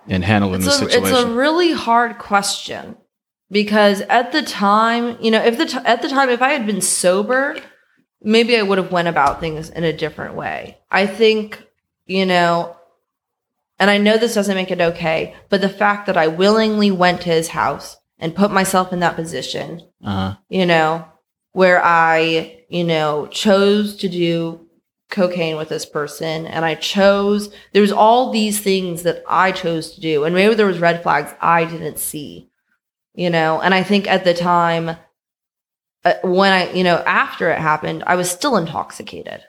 in 0.08 0.22
handling 0.22 0.60
the 0.60 0.70
situation? 0.70 1.04
it's 1.04 1.18
a 1.18 1.26
really 1.26 1.72
hard 1.72 2.18
question 2.18 2.96
because 3.50 4.00
at 4.02 4.32
the 4.32 4.42
time, 4.42 5.16
you 5.20 5.30
know, 5.30 5.42
if 5.42 5.58
the 5.58 5.66
t- 5.66 5.78
at 5.84 6.02
the 6.02 6.08
time 6.08 6.28
if 6.30 6.42
I 6.42 6.50
had 6.50 6.66
been 6.66 6.80
sober, 6.80 7.56
maybe 8.22 8.56
I 8.56 8.62
would 8.62 8.78
have 8.78 8.92
went 8.92 9.08
about 9.08 9.40
things 9.40 9.70
in 9.70 9.84
a 9.84 9.92
different 9.92 10.34
way. 10.34 10.78
I 10.90 11.06
think, 11.06 11.62
you 12.06 12.26
know, 12.26 12.76
and 13.78 13.90
I 13.90 13.98
know 13.98 14.16
this 14.16 14.34
doesn't 14.34 14.54
make 14.54 14.70
it 14.70 14.80
okay, 14.80 15.34
but 15.48 15.60
the 15.60 15.68
fact 15.68 16.06
that 16.06 16.16
I 16.16 16.26
willingly 16.26 16.90
went 16.90 17.20
to 17.22 17.30
his 17.30 17.48
house 17.48 17.96
and 18.18 18.34
put 18.34 18.50
myself 18.50 18.92
in 18.92 19.00
that 19.00 19.16
position, 19.16 19.82
uh-huh. 20.04 20.36
you 20.48 20.66
know, 20.66 21.06
where 21.52 21.82
I, 21.84 22.64
you 22.68 22.84
know, 22.84 23.28
chose 23.28 23.96
to 23.96 24.08
do 24.08 24.67
cocaine 25.10 25.56
with 25.56 25.68
this 25.68 25.86
person 25.86 26.46
and 26.46 26.64
I 26.64 26.74
chose 26.74 27.52
there 27.72 27.82
was 27.82 27.92
all 27.92 28.30
these 28.30 28.60
things 28.60 29.04
that 29.04 29.22
I 29.28 29.52
chose 29.52 29.94
to 29.94 30.00
do 30.00 30.24
and 30.24 30.34
maybe 30.34 30.54
there 30.54 30.66
was 30.66 30.80
red 30.80 31.02
flags 31.02 31.34
I 31.40 31.64
didn't 31.64 31.98
see. 31.98 32.50
You 33.14 33.30
know, 33.30 33.60
and 33.60 33.74
I 33.74 33.82
think 33.82 34.06
at 34.06 34.22
the 34.22 34.34
time 34.34 34.96
uh, 36.04 36.14
when 36.22 36.52
I, 36.52 36.72
you 36.72 36.84
know, 36.84 36.98
after 36.98 37.50
it 37.50 37.58
happened, 37.58 38.04
I 38.06 38.14
was 38.14 38.30
still 38.30 38.56
intoxicated. 38.56 39.42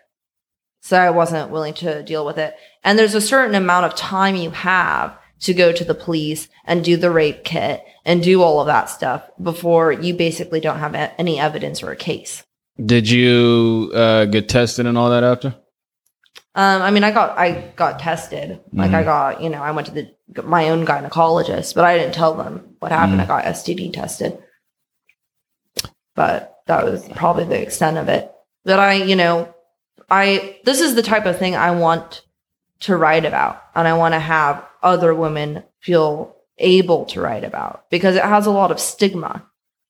So 0.81 0.97
I 0.97 1.09
wasn't 1.09 1.51
willing 1.51 1.73
to 1.75 2.03
deal 2.03 2.25
with 2.25 2.37
it. 2.37 2.55
And 2.83 2.97
there's 2.97 3.15
a 3.15 3.21
certain 3.21 3.55
amount 3.55 3.85
of 3.85 3.95
time 3.95 4.35
you 4.35 4.51
have 4.51 5.17
to 5.41 5.53
go 5.53 5.71
to 5.71 5.83
the 5.85 5.95
police 5.95 6.49
and 6.65 6.83
do 6.83 6.97
the 6.97 7.11
rape 7.11 7.43
kit 7.43 7.83
and 8.05 8.23
do 8.23 8.41
all 8.41 8.59
of 8.59 8.67
that 8.67 8.89
stuff 8.89 9.29
before 9.41 9.91
you 9.91 10.13
basically 10.13 10.59
don't 10.59 10.79
have 10.79 10.95
any 11.17 11.39
evidence 11.39 11.83
or 11.83 11.91
a 11.91 11.95
case. 11.95 12.43
Did 12.85 13.09
you 13.09 13.91
uh, 13.93 14.25
get 14.25 14.47
tested 14.49 14.85
and 14.85 14.97
all 14.97 15.09
that 15.09 15.23
after? 15.23 15.49
Um, 16.55 16.81
I 16.81 16.91
mean, 16.91 17.03
I 17.03 17.11
got 17.11 17.37
I 17.37 17.71
got 17.75 17.99
tested. 17.99 18.59
Like 18.73 18.91
I 18.91 19.01
Mhm. 19.03 19.05
got, 19.05 19.41
you 19.41 19.49
know, 19.49 19.61
I 19.61 19.71
went 19.71 19.87
to 19.87 19.93
the 19.93 20.41
my 20.43 20.69
own 20.69 20.85
gynecologist, 20.85 21.75
but 21.75 21.83
I 21.85 21.97
didn't 21.97 22.13
tell 22.13 22.33
them 22.35 22.75
what 22.79 22.91
happened. 22.91 23.19
Mhm. 23.19 23.23
I 23.23 23.27
got 23.27 23.45
STD 23.45 23.91
tested, 23.91 24.37
but 26.15 26.55
that 26.67 26.85
was 26.85 27.07
probably 27.15 27.45
the 27.45 27.61
extent 27.61 27.97
of 27.97 28.09
it. 28.09 28.31
But 28.65 28.79
I, 28.79 28.93
you 28.93 29.15
know, 29.15 29.53
I 30.09 30.57
this 30.65 30.81
is 30.81 30.95
the 30.95 31.01
type 31.03 31.25
of 31.25 31.37
thing 31.37 31.55
I 31.55 31.71
want 31.71 32.21
to 32.81 32.95
write 32.95 33.25
about, 33.25 33.61
and 33.75 33.87
I 33.87 33.93
want 33.93 34.13
to 34.13 34.19
have 34.19 34.63
other 34.81 35.13
women 35.13 35.63
feel 35.81 36.35
able 36.57 37.05
to 37.05 37.21
write 37.21 37.43
about 37.43 37.85
because 37.89 38.15
it 38.15 38.23
has 38.23 38.45
a 38.45 38.51
lot 38.51 38.71
of 38.71 38.79
stigma, 38.79 39.45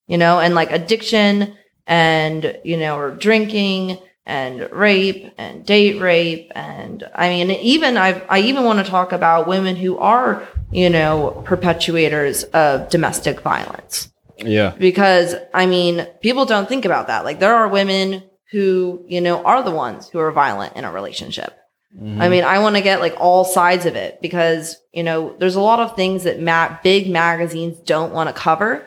you 0.07 0.17
know, 0.17 0.39
and 0.39 0.55
like 0.55 0.71
addiction 0.71 1.55
and 1.89 2.57
you 2.63 2.77
know, 2.77 2.97
or 2.97 3.11
drinking 3.11 3.97
and 4.25 4.69
rape 4.71 5.33
and 5.39 5.65
date 5.65 5.99
rape 5.99 6.51
and 6.53 7.03
I 7.15 7.29
mean 7.29 7.49
even 7.49 7.97
I 7.97 8.21
I 8.29 8.39
even 8.41 8.63
want 8.63 8.77
to 8.85 8.89
talk 8.89 9.11
about 9.11 9.47
women 9.47 9.75
who 9.75 9.97
are 9.97 10.47
you 10.71 10.89
know 10.89 11.43
perpetuators 11.47 12.43
of 12.51 12.89
domestic 12.89 13.41
violence 13.41 14.11
Yeah. 14.37 14.75
because 14.77 15.33
I 15.51 15.65
mean 15.65 16.05
people 16.21 16.45
don't 16.45 16.69
think 16.69 16.85
about 16.85 17.07
that 17.07 17.25
like 17.25 17.39
there 17.39 17.55
are 17.55 17.67
women 17.67 18.21
who 18.51 19.03
you 19.07 19.19
know 19.19 19.43
are 19.43 19.63
the 19.63 19.71
ones 19.71 20.07
who 20.09 20.19
are 20.19 20.31
violent 20.31 20.75
in 20.75 20.83
a 20.85 20.91
relationship 20.91 21.55
Mhm. 21.99 22.21
I 22.21 22.29
mean, 22.29 22.43
I 22.43 22.59
want 22.59 22.75
to 22.75 22.83
get 22.83 22.99
like 22.99 23.15
all 23.19 23.43
sides 23.43 23.87
of 23.87 23.95
it 23.95 24.21
because, 24.21 24.77
you 24.93 25.01
know, 25.01 25.35
there's 25.39 25.55
a 25.55 25.59
lot 25.59 25.79
of 25.79 25.95
things 25.95 26.23
that 26.25 26.39
ma- 26.39 26.77
big 26.83 27.09
magazines 27.09 27.79
don't 27.79 28.13
want 28.13 28.29
to 28.29 28.33
cover. 28.33 28.85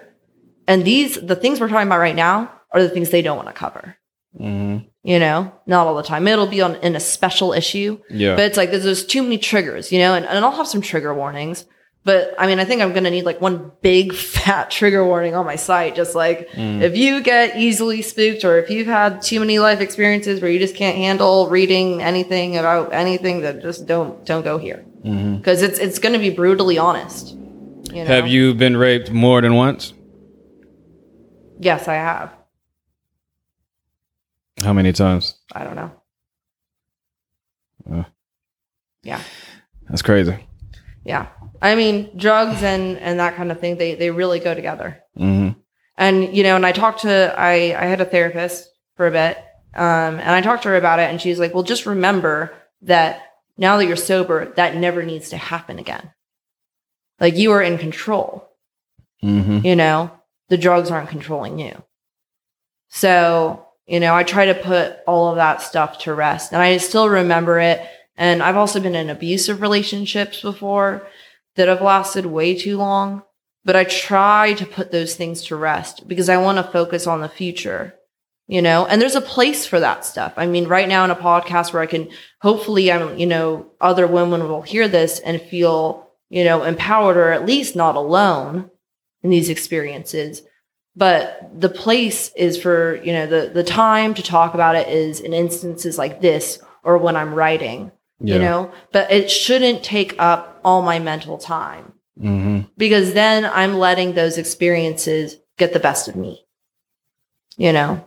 And 0.69 0.85
these, 0.85 1.21
the 1.21 1.35
things 1.35 1.59
we're 1.59 1.69
talking 1.69 1.89
about 1.89 1.99
right 1.99 2.15
now 2.15 2.53
are 2.73 2.83
the 2.83 2.89
things 2.89 3.11
they 3.11 3.23
don't 3.23 3.37
want 3.37 3.49
to 3.49 3.55
cover. 3.55 3.97
Mhm. 4.41 4.87
You 5.05 5.19
know, 5.19 5.53
not 5.67 5.87
all 5.87 5.95
the 5.97 6.03
time. 6.03 6.27
It'll 6.29 6.47
be 6.47 6.63
on 6.63 6.77
in 6.77 6.97
a 6.97 7.01
special 7.01 7.53
issue, 7.53 7.99
Yeah. 8.09 8.35
but 8.37 8.45
it's 8.45 8.57
like 8.57 8.71
there's, 8.71 8.85
there's 8.85 9.05
too 9.05 9.23
many 9.23 9.37
triggers, 9.37 9.93
you 9.93 9.99
know, 9.99 10.15
and, 10.15 10.25
and 10.25 10.45
I'll 10.45 10.53
have 10.53 10.69
some 10.69 10.81
trigger 10.81 11.13
warnings. 11.13 11.67
But 12.05 12.35
I 12.39 12.47
mean, 12.49 12.59
I 12.59 12.65
think 12.65 12.83
I'm 12.83 12.91
going 12.93 13.05
to 13.05 13.11
need 13.11 13.25
like 13.25 13.41
one 13.41 13.71
big 13.83 14.13
fat 14.37 14.71
trigger 14.71 15.05
warning 15.05 15.35
on 15.35 15.45
my 15.47 15.57
site. 15.57 15.95
Just 15.95 16.15
like 16.17 16.49
Mm. 16.51 16.81
if 16.83 16.97
you 16.97 17.21
get 17.23 17.57
easily 17.57 18.01
spooked 18.03 18.45
or 18.45 18.59
if 18.59 18.71
you've 18.71 18.87
had 18.89 19.23
too 19.23 19.39
many 19.39 19.59
life 19.59 19.81
experiences 19.81 20.41
where 20.41 20.51
you 20.51 20.59
just 20.59 20.75
can't 20.75 20.97
handle 20.97 21.49
reading 21.49 22.01
anything 22.03 22.57
about 22.57 22.93
anything, 22.93 23.43
that 23.43 23.61
just 23.63 23.87
don't 23.87 24.25
don't 24.25 24.43
go 24.45 24.57
here 24.59 24.85
Mhm. 25.05 25.39
because 25.39 25.63
it's 25.63 25.79
it's 25.79 25.99
going 25.99 26.13
to 26.15 26.19
be 26.19 26.31
brutally 26.31 26.79
honest. 26.79 27.37
You 27.93 28.03
know? 28.03 28.07
Have 28.07 28.27
you 28.29 28.55
been 28.55 28.77
raped 28.77 29.11
more 29.13 29.41
than 29.43 29.55
once? 29.55 29.93
Yes, 31.61 31.87
I 31.87 31.95
have. 31.95 32.31
How 34.63 34.73
many 34.73 34.93
times? 34.93 35.35
I 35.53 35.65
don't 35.65 35.77
know. 35.77 35.91
Uh. 37.91 38.05
Yeah. 39.03 39.21
That's 39.89 40.03
crazy. 40.03 40.37
Yeah. 41.05 41.27
I 41.61 41.75
mean, 41.75 42.17
drugs 42.17 42.63
and 42.63 42.99
and 42.99 43.19
that 43.21 43.37
kind 43.37 43.51
of 43.53 43.61
thing, 43.61 43.77
they 43.77 43.95
they 43.95 44.11
really 44.11 44.41
go 44.41 44.55
together. 44.55 45.03
hmm 45.17 45.51
And 45.97 46.37
you 46.37 46.43
know, 46.43 46.57
and 46.57 46.67
I 46.67 46.73
talked 46.73 47.03
to 47.03 47.35
I 47.37 47.53
I 47.77 47.87
had 47.87 48.01
a 48.01 48.05
therapist 48.05 48.69
for 48.97 49.07
a 49.07 49.11
bit, 49.11 49.37
um, 49.75 50.19
and 50.21 50.31
I 50.31 50.41
talked 50.41 50.63
to 50.65 50.69
her 50.71 50.77
about 50.77 50.99
it, 51.01 51.11
and 51.11 51.21
she's 51.21 51.39
like, 51.39 51.55
"Well, 51.55 51.63
just 51.63 51.87
remember 51.87 52.53
that 52.83 53.23
now 53.57 53.77
that 53.77 53.87
you're 53.87 53.97
sober, 53.97 54.53
that 54.57 54.77
never 54.77 55.03
needs 55.03 55.31
to 55.31 55.37
happen 55.37 55.79
again. 55.79 56.11
Like 57.21 57.37
you 57.37 57.53
are 57.53 57.63
in 57.63 57.79
control. 57.79 58.49
hmm 59.21 59.59
You 59.65 59.77
know, 59.77 60.11
the 60.49 60.59
drugs 60.59 60.91
aren't 60.91 61.11
controlling 61.11 61.59
you. 61.59 61.83
So 62.89 63.67
you 63.87 64.01
know, 64.01 64.15
I 64.15 64.23
try 64.23 64.47
to 64.47 64.55
put 64.55 64.99
all 65.07 65.29
of 65.29 65.37
that 65.37 65.63
stuff 65.63 65.99
to 66.01 66.15
rest, 66.15 66.53
and 66.53 66.63
I 66.63 66.77
still 66.77 67.09
remember 67.09 67.59
it. 67.59 67.81
And 68.17 68.43
I've 68.43 68.57
also 68.57 68.79
been 68.79 68.95
in 68.95 69.11
abusive 69.11 69.63
relationships 69.63 70.43
before 70.43 71.07
that 71.57 71.69
have 71.69 71.81
lasted 71.81 72.27
way 72.27 72.55
too 72.57 72.77
long. 72.77 73.23
But 73.65 73.77
I 73.77 73.85
try 73.85 74.55
to 74.55 74.67
put 74.67 74.91
those 74.91 75.15
things 75.15 75.43
to 75.45 75.57
rest 75.57 76.09
because 76.09 76.29
I 76.29 76.37
want 76.37 76.59
to 76.59 76.73
focus 76.73 77.07
on 77.07 77.21
the 77.21 77.29
future, 77.29 77.95
you 78.49 78.61
know? 78.61 78.87
And 78.87 79.01
there's 79.01 79.15
a 79.15 79.21
place 79.21 79.67
for 79.67 79.79
that 79.79 80.05
stuff. 80.05 80.33
I 80.37 80.47
mean, 80.47 80.67
right 80.67 80.89
now 80.89 81.05
in 81.05 81.13
a 81.13 81.17
podcast 81.17 81.73
where 81.73 81.83
I 81.83 81.87
can 81.87 82.11
hopefully, 82.41 82.91
I'm, 82.91 83.17
you 83.19 83.27
know, 83.27 83.71
other 83.81 84.07
women 84.07 84.49
will 84.49 84.63
hear 84.63 84.89
this 84.89 85.21
and 85.21 85.41
feel, 85.41 86.11
you 86.29 86.43
know, 86.45 86.65
empowered 86.65 87.17
or 87.17 87.31
at 87.31 87.47
least 87.47 87.77
not 87.77 87.95
alone 87.95 88.69
in 89.23 89.31
these 89.31 89.49
experiences 89.49 90.43
but 90.95 91.51
the 91.59 91.69
place 91.69 92.31
is 92.37 92.61
for 92.61 92.97
you 93.03 93.13
know 93.13 93.27
the 93.27 93.51
the 93.53 93.65
time 93.65 94.15
to 94.15 94.23
talk 94.23 94.55
about 94.55 94.77
it 94.77 94.89
is 94.89 95.21
in 95.21 95.33
instances 95.33 95.99
like 95.99 96.21
this 96.21 96.59
or 96.85 96.99
when 96.99 97.17
i'm 97.17 97.35
writing 97.35 97.91
Yeah. 98.21 98.35
you 98.35 98.41
know 98.41 98.73
but 98.93 99.11
it 99.11 99.31
shouldn't 99.31 99.83
take 99.83 100.15
up 100.19 100.61
all 100.65 100.83
my 100.83 100.99
mental 100.99 101.39
time 101.39 101.93
hmm 102.21 102.61
because 102.77 103.15
then 103.15 103.45
i'm 103.45 103.75
letting 103.79 104.15
those 104.15 104.39
experiences 104.39 105.37
get 105.59 105.73
the 105.73 105.81
best 105.81 106.09
of 106.09 106.17
me 106.17 106.45
you 107.57 107.73
know 107.73 108.05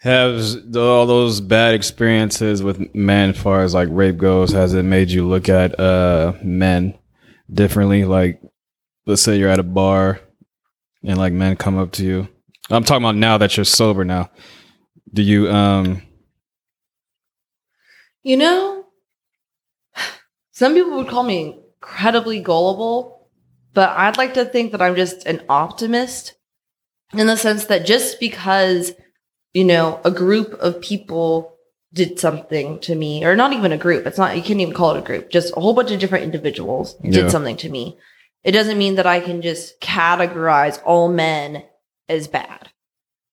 Has 0.00 0.56
all 0.76 1.06
those 1.06 1.40
bad 1.40 1.74
experiences 1.74 2.62
with 2.62 2.94
men, 2.94 3.30
as 3.30 3.38
far 3.38 3.62
as 3.62 3.74
like 3.74 3.88
rape 3.90 4.16
goes, 4.16 4.52
has 4.52 4.72
it 4.72 4.84
made 4.84 5.10
you 5.10 5.26
look 5.26 5.48
at 5.48 5.78
uh 5.80 6.34
men 6.42 6.94
differently? 7.52 8.04
Like, 8.04 8.40
let's 9.06 9.22
say 9.22 9.36
you're 9.38 9.50
at 9.50 9.58
a 9.58 9.64
bar 9.64 10.20
and 11.08 11.18
like 11.18 11.32
men 11.32 11.56
come 11.56 11.78
up 11.78 11.90
to 11.92 12.04
you. 12.04 12.28
I'm 12.70 12.84
talking 12.84 13.02
about 13.02 13.16
now 13.16 13.38
that 13.38 13.56
you're 13.56 13.64
sober. 13.64 14.04
Now, 14.04 14.30
do 15.12 15.22
you 15.22 15.50
um? 15.50 16.02
You 18.22 18.36
know, 18.36 18.84
some 20.52 20.74
people 20.74 20.96
would 20.96 21.08
call 21.08 21.22
me 21.22 21.60
incredibly 21.80 22.40
gullible, 22.40 23.28
but 23.72 23.88
I'd 23.90 24.18
like 24.18 24.34
to 24.34 24.44
think 24.44 24.72
that 24.72 24.82
I'm 24.82 24.96
just 24.96 25.24
an 25.24 25.42
optimist 25.48 26.34
in 27.14 27.26
the 27.26 27.36
sense 27.36 27.66
that 27.66 27.86
just 27.86 28.20
because, 28.20 28.92
you 29.54 29.64
know, 29.64 29.98
a 30.04 30.10
group 30.10 30.52
of 30.54 30.82
people 30.82 31.54
did 31.94 32.20
something 32.20 32.80
to 32.80 32.94
me, 32.94 33.24
or 33.24 33.34
not 33.34 33.54
even 33.54 33.72
a 33.72 33.78
group, 33.78 34.06
it's 34.06 34.18
not, 34.18 34.36
you 34.36 34.42
can't 34.42 34.60
even 34.60 34.74
call 34.74 34.94
it 34.94 34.98
a 34.98 35.02
group, 35.02 35.30
just 35.30 35.56
a 35.56 35.60
whole 35.60 35.72
bunch 35.72 35.90
of 35.90 35.98
different 35.98 36.24
individuals 36.24 36.96
Yeah. 37.02 37.22
did 37.22 37.30
something 37.30 37.56
to 37.58 37.70
me. 37.70 37.96
It 38.44 38.52
doesn't 38.52 38.78
mean 38.78 38.94
that 38.96 39.06
I 39.06 39.20
can 39.20 39.42
just 39.42 39.80
categorize 39.80 40.80
all 40.84 41.08
men 41.08 41.64
as 42.08 42.28
bad 42.28 42.68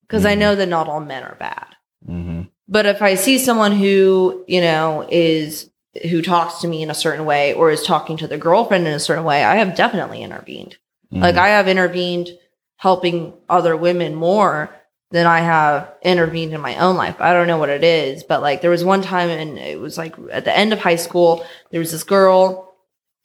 because 0.02 0.26
I 0.26 0.34
Mhm. 0.34 0.38
know 0.38 0.54
that 0.56 0.68
not 0.68 0.88
all 0.88 1.00
men 1.00 1.22
are 1.22 1.36
bad. 1.38 1.66
hmm 2.06 2.42
But 2.68 2.86
if 2.86 3.00
I 3.00 3.14
see 3.14 3.38
someone 3.38 3.72
who, 3.72 4.44
you 4.48 4.60
know, 4.60 5.06
is 5.08 5.70
who 6.10 6.20
talks 6.20 6.60
to 6.60 6.68
me 6.68 6.82
in 6.82 6.90
a 6.90 6.94
certain 6.94 7.24
way 7.24 7.54
or 7.54 7.70
is 7.70 7.82
talking 7.84 8.16
to 8.18 8.26
their 8.26 8.38
girlfriend 8.38 8.86
in 8.86 8.92
a 8.92 8.98
certain 9.00 9.24
way, 9.24 9.42
I 9.44 9.56
have 9.56 9.74
definitely 9.76 10.22
intervened. 10.22 10.76
Mm-hmm. 11.12 11.22
Like 11.22 11.36
I 11.36 11.48
have 11.48 11.68
intervened 11.68 12.30
helping 12.76 13.32
other 13.48 13.76
women 13.76 14.14
more 14.14 14.74
than 15.12 15.26
I 15.26 15.40
have 15.40 15.92
intervened 16.02 16.52
in 16.52 16.60
my 16.60 16.76
own 16.76 16.96
life. 16.96 17.16
I 17.20 17.32
don't 17.32 17.46
know 17.46 17.56
what 17.58 17.70
it 17.70 17.84
is, 17.84 18.24
but 18.24 18.42
like 18.42 18.60
there 18.60 18.70
was 18.70 18.84
one 18.84 19.00
time 19.02 19.30
and 19.30 19.56
it 19.58 19.78
was 19.80 19.96
like 19.96 20.14
at 20.32 20.44
the 20.44 20.56
end 20.56 20.72
of 20.72 20.80
high 20.80 20.96
school, 20.96 21.46
there 21.70 21.80
was 21.80 21.92
this 21.92 22.02
girl 22.04 22.65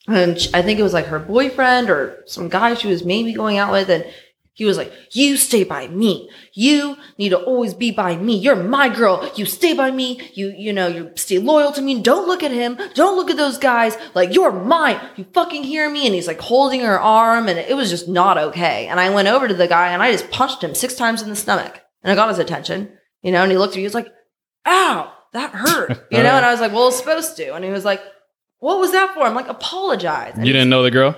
and 0.08 0.40
sh- 0.40 0.50
I 0.54 0.62
think 0.62 0.80
it 0.80 0.84
was 0.84 0.94
like 0.94 1.06
her 1.08 1.20
boyfriend 1.20 1.90
or 1.90 2.24
some 2.26 2.50
guy 2.50 2.74
she 2.74 2.88
was 2.88 3.06
maybe 3.06 3.34
going 3.34 3.58
out 3.58 3.72
with 3.72 3.90
and 3.90 4.06
he 4.54 4.66
was 4.66 4.78
like, 4.78 4.92
"You 5.12 5.38
stay 5.38 5.64
by 5.64 5.88
me. 5.88 6.30
You 6.54 6.98
need 7.18 7.30
to 7.30 7.40
always 7.40 7.74
be 7.74 7.90
by 7.90 8.18
me. 8.18 8.36
You're 8.38 8.58
my 8.58 8.90
girl. 8.90 9.32
You 9.36 9.46
stay 9.46 9.74
by 9.74 9.92
me. 9.92 10.20
You 10.34 10.54
you 10.56 10.74
know, 10.74 10.88
you 10.88 11.12
stay 11.16 11.40
loyal 11.40 11.72
to 11.72 11.82
me. 11.82 12.02
Don't 12.02 12.28
look 12.28 12.44
at 12.44 12.52
him. 12.52 12.78
Don't 12.94 13.16
look 13.16 13.32
at 13.32 13.38
those 13.38 13.58
guys. 13.58 13.98
Like 14.14 14.34
you're 14.36 14.52
mine. 14.52 15.00
You 15.16 15.26
fucking 15.34 15.64
hear 15.64 15.90
me?" 15.90 16.06
And 16.06 16.14
he's 16.14 16.28
like 16.28 16.42
holding 16.42 16.82
her 16.82 17.00
arm 17.00 17.48
and 17.48 17.58
it 17.58 17.76
was 17.76 17.90
just 17.90 18.10
not 18.10 18.38
okay. 18.38 18.88
And 18.88 19.00
I 19.00 19.10
went 19.10 19.30
over 19.30 19.48
to 19.48 19.54
the 19.54 19.68
guy 19.68 19.94
and 19.94 20.04
I 20.04 20.12
just 20.12 20.30
punched 20.32 20.64
him 20.64 20.76
6 20.76 20.96
times 20.96 21.22
in 21.22 21.30
the 21.30 21.36
stomach. 21.36 21.80
And 22.04 22.12
I 22.12 22.16
got 22.16 22.30
his 22.30 22.40
attention. 22.40 22.92
You 23.22 23.32
know, 23.32 23.44
and 23.44 23.52
he 23.52 23.58
looked 23.58 23.74
at 23.74 23.78
me. 23.78 23.84
He 23.84 23.88
was 23.88 23.96
like, 23.96 24.10
"Ow, 24.66 25.12
that 25.34 25.52
hurt." 25.52 26.08
You 26.12 26.18
know, 26.24 26.36
and 26.36 26.46
I 26.46 26.52
was 26.52 26.60
like, 26.60 26.74
"Well, 26.74 26.90
it's 26.90 26.98
supposed 26.98 27.38
to." 27.38 27.56
And 27.56 27.64
he 27.64 27.72
was 27.72 27.86
like, 27.86 28.02
"What 28.62 28.80
was 28.80 28.92
that 28.94 29.14
for?" 29.14 29.24
I'm 29.24 29.36
like, 29.36 29.50
"Apologize." 29.50 30.34
And 30.38 30.48
You 30.48 30.54
didn't 30.54 30.70
know 30.70 30.84
the 30.84 30.92
girl? 30.92 31.14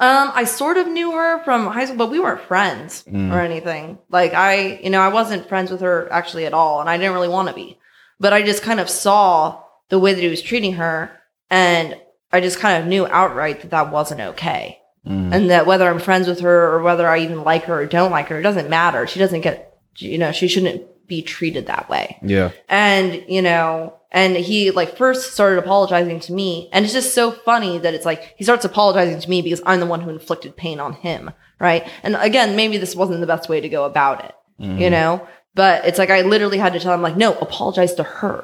um, 0.00 0.32
I 0.34 0.44
sort 0.44 0.78
of 0.78 0.88
knew 0.88 1.12
her 1.12 1.38
from 1.44 1.66
high 1.68 1.84
school, 1.84 1.98
but 1.98 2.10
we 2.10 2.18
weren't 2.18 2.40
friends 2.40 3.04
Mm. 3.08 3.32
or 3.32 3.38
anything. 3.40 3.98
Like 4.10 4.34
I, 4.34 4.80
you 4.82 4.90
know, 4.90 5.00
I 5.00 5.08
wasn't 5.08 5.48
friends 5.48 5.70
with 5.70 5.80
her 5.82 6.08
actually 6.10 6.44
at 6.46 6.54
all, 6.54 6.80
and 6.80 6.90
I 6.90 6.96
didn't 6.98 7.12
really 7.14 7.28
want 7.28 7.46
to 7.48 7.54
be. 7.54 7.78
But 8.18 8.32
I 8.32 8.42
just 8.42 8.62
kind 8.64 8.80
of 8.80 8.90
saw 8.90 9.60
the 9.90 9.98
way 10.00 10.12
that 10.14 10.20
he 10.20 10.28
was 10.28 10.42
treating 10.42 10.74
her, 10.74 11.10
and 11.50 11.96
I 12.32 12.40
just 12.40 12.58
kind 12.58 12.82
of 12.82 12.88
knew 12.88 13.06
outright 13.06 13.60
that 13.60 13.70
that 13.70 13.92
wasn't 13.92 14.22
okay, 14.32 14.78
Mm. 15.06 15.32
and 15.34 15.50
that 15.50 15.66
whether 15.66 15.86
I'm 15.88 15.98
friends 15.98 16.26
with 16.26 16.40
her 16.40 16.72
or 16.72 16.82
whether 16.82 17.06
I 17.08 17.18
even 17.18 17.44
like 17.44 17.64
her 17.64 17.80
or 17.82 17.86
don't 17.86 18.10
like 18.10 18.28
her, 18.28 18.38
it 18.40 18.42
doesn't 18.42 18.70
matter. 18.70 19.06
She 19.06 19.18
doesn't 19.18 19.40
get, 19.42 19.74
you 19.98 20.16
know, 20.18 20.32
she 20.32 20.48
shouldn't 20.48 20.82
be 21.14 21.20
treated 21.36 21.64
that 21.66 21.88
way. 21.92 22.06
Yeah. 22.34 22.48
and 22.68 23.08
you 23.28 23.42
know 23.42 23.94
and 24.10 24.36
he 24.36 24.70
like 24.70 24.96
first 24.96 25.32
started 25.32 25.58
apologizing 25.58 26.20
to 26.20 26.32
me. 26.40 26.68
And 26.72 26.84
it's 26.84 26.94
just 27.00 27.14
so 27.14 27.30
funny 27.32 27.78
that 27.78 27.94
it's 27.94 28.04
like 28.10 28.20
he 28.38 28.44
starts 28.44 28.64
apologizing 28.64 29.20
to 29.20 29.30
me 29.32 29.38
because 29.42 29.62
i'm 29.66 29.80
the 29.80 29.92
one 29.94 30.00
who 30.02 30.10
inflicted 30.10 30.56
pain 30.64 30.78
on 30.80 30.92
him 31.06 31.30
right? 31.66 31.82
And 32.04 32.16
again 32.16 32.56
maybe 32.56 32.76
this 32.78 32.96
wasn't 32.96 33.20
the 33.20 33.32
best 33.34 33.48
way 33.48 33.60
to 33.60 33.68
go 33.76 33.84
about 33.84 34.24
it 34.26 34.34
Mm-hmm. 34.60 34.78
you 34.82 34.90
know? 34.90 35.10
But 35.54 35.76
it's 35.88 35.98
like 35.98 36.10
i 36.18 36.20
literally 36.22 36.58
had 36.64 36.72
to 36.74 36.80
tell 36.80 36.94
him 36.94 37.02
like 37.08 37.16
no 37.26 37.30
apologize 37.46 37.94
to 37.96 38.04
her. 38.20 38.38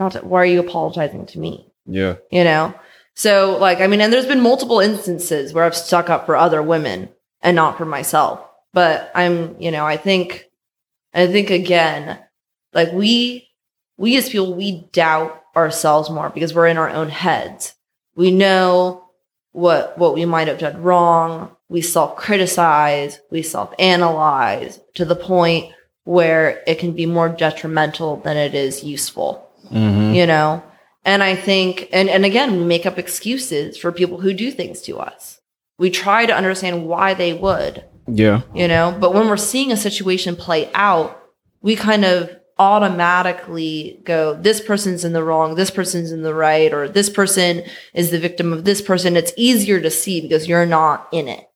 Not 0.00 0.12
to, 0.12 0.20
why 0.20 0.38
are 0.42 0.52
you 0.54 0.60
apologizing 0.60 1.26
to 1.32 1.38
me? 1.38 1.52
Yeah. 2.00 2.14
you 2.30 2.44
know? 2.44 2.74
So 3.24 3.56
like 3.66 3.80
i 3.84 3.86
mean 3.86 4.00
and 4.00 4.10
there's 4.12 4.32
been 4.34 4.40
multiple 4.50 4.80
instances 4.90 5.52
where 5.52 5.64
i've 5.64 5.76
stuck 5.88 6.06
up 6.14 6.22
for 6.26 6.36
other 6.36 6.62
women 6.62 7.08
and 7.42 7.54
not 7.56 7.76
for 7.78 7.86
myself. 7.96 8.36
But 8.80 9.10
i'm 9.14 9.34
you 9.64 9.70
know 9.74 9.84
i 9.94 9.96
think 9.96 10.26
i 11.14 11.26
think 11.26 11.50
again 11.50 12.18
like 12.72 12.92
we 12.92 13.48
we 13.96 14.16
as 14.16 14.28
people 14.28 14.54
we 14.54 14.88
doubt 14.92 15.40
ourselves 15.56 16.10
more 16.10 16.30
because 16.30 16.54
we're 16.54 16.66
in 16.66 16.78
our 16.78 16.90
own 16.90 17.08
heads. 17.08 17.74
We 18.16 18.30
know 18.30 19.04
what 19.52 19.96
what 19.98 20.14
we 20.14 20.24
might 20.24 20.48
have 20.48 20.58
done 20.58 20.82
wrong. 20.82 21.56
We 21.68 21.80
self-criticize. 21.80 23.20
We 23.30 23.42
self-analyze 23.42 24.80
to 24.94 25.04
the 25.04 25.16
point 25.16 25.72
where 26.04 26.62
it 26.66 26.78
can 26.78 26.92
be 26.92 27.06
more 27.06 27.28
detrimental 27.28 28.16
than 28.16 28.36
it 28.36 28.54
is 28.54 28.84
useful 28.84 29.48
hmm 29.68 30.12
you 30.12 30.26
know? 30.26 30.62
And 31.06 31.22
i 31.22 31.34
think 31.34 31.88
and 31.92 32.08
and 32.08 32.24
again 32.24 32.58
we 32.58 32.64
make 32.64 32.86
up 32.86 32.98
excuses 32.98 33.76
for 33.76 33.92
people 33.92 34.20
who 34.20 34.32
do 34.34 34.50
things 34.50 34.82
to 34.82 34.98
us. 34.98 35.40
We 35.78 35.90
try 35.90 36.26
to 36.26 36.36
understand 36.36 36.86
why 36.86 37.14
they 37.14 37.32
would 37.32 37.84
Yeah. 38.06 38.42
you 38.54 38.68
know 38.68 38.96
but 38.98 39.14
when 39.14 39.28
we're 39.28 39.36
seeing 39.36 39.72
a 39.72 39.76
situation 39.76 40.36
play 40.36 40.70
out 40.74 41.22
we 41.62 41.76
kind 41.76 42.04
of 42.04 42.30
automatically 42.58 44.00
go 44.04 44.34
this 44.34 44.60
person's 44.60 45.04
in 45.04 45.12
the 45.12 45.24
wrong 45.24 45.56
this 45.56 45.70
person's 45.70 46.12
in 46.12 46.22
the 46.22 46.34
right 46.34 46.72
or 46.72 46.88
this 46.88 47.10
person 47.10 47.64
is 47.94 48.10
the 48.10 48.18
victim 48.18 48.52
of 48.52 48.64
this 48.64 48.80
person. 48.80 49.16
It's 49.16 49.32
easier 49.36 49.80
to 49.80 49.90
see 49.90 50.20
because 50.20 50.46
you're 50.46 50.66
not 50.66 51.08
in 51.10 51.26
it 51.28 51.48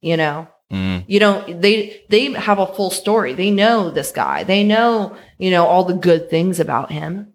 you 0.00 0.16
know? 0.16 0.48
Mm. 0.72 1.04
you 1.08 1.18
don't 1.18 1.60
they 1.60 2.04
they 2.10 2.32
have 2.32 2.60
a 2.60 2.66
full 2.66 2.90
story. 2.90 3.34
They 3.34 3.50
know 3.50 3.90
this 3.90 4.12
guy. 4.12 4.44
They 4.44 4.62
know 4.62 5.16
you 5.36 5.50
know 5.50 5.66
all 5.66 5.82
the 5.84 5.94
good 5.94 6.30
things 6.30 6.60
about 6.60 6.92
him 6.92 7.32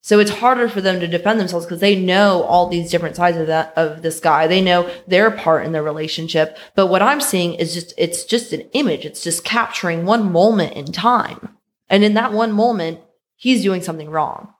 so 0.00 0.20
it's 0.20 0.30
harder 0.30 0.68
for 0.68 0.80
them 0.80 1.00
to 1.00 1.06
defend 1.08 1.38
themselves 1.40 1.66
because 1.66 1.80
they 1.80 1.96
know 1.96 2.42
all 2.44 2.68
these 2.68 2.90
different 2.90 3.16
sides 3.16 3.36
of 3.36 3.46
that 3.48 3.72
of 3.76 4.02
this 4.02 4.20
guy. 4.20 4.46
They 4.46 4.60
know 4.62 4.88
their 5.06 5.30
part 5.30 5.66
in 5.66 5.72
the 5.72 5.82
relationship. 5.82 6.56
But 6.76 6.86
what 6.86 7.02
i'm 7.02 7.20
seeing 7.20 7.54
is 7.54 7.74
just 7.74 7.92
it's 7.98 8.24
just 8.24 8.52
an 8.52 8.62
image. 8.72 9.04
It's 9.04 9.22
just 9.24 9.44
capturing 9.44 10.06
one 10.06 10.30
moment 10.32 10.74
in 10.74 10.86
time. 10.92 11.56
And 11.90 12.04
in 12.04 12.14
that 12.14 12.32
one 12.32 12.52
moment 12.52 13.00
he's 13.36 13.62
doing 13.62 13.82
something 13.82 14.08
wrong. 14.08 14.54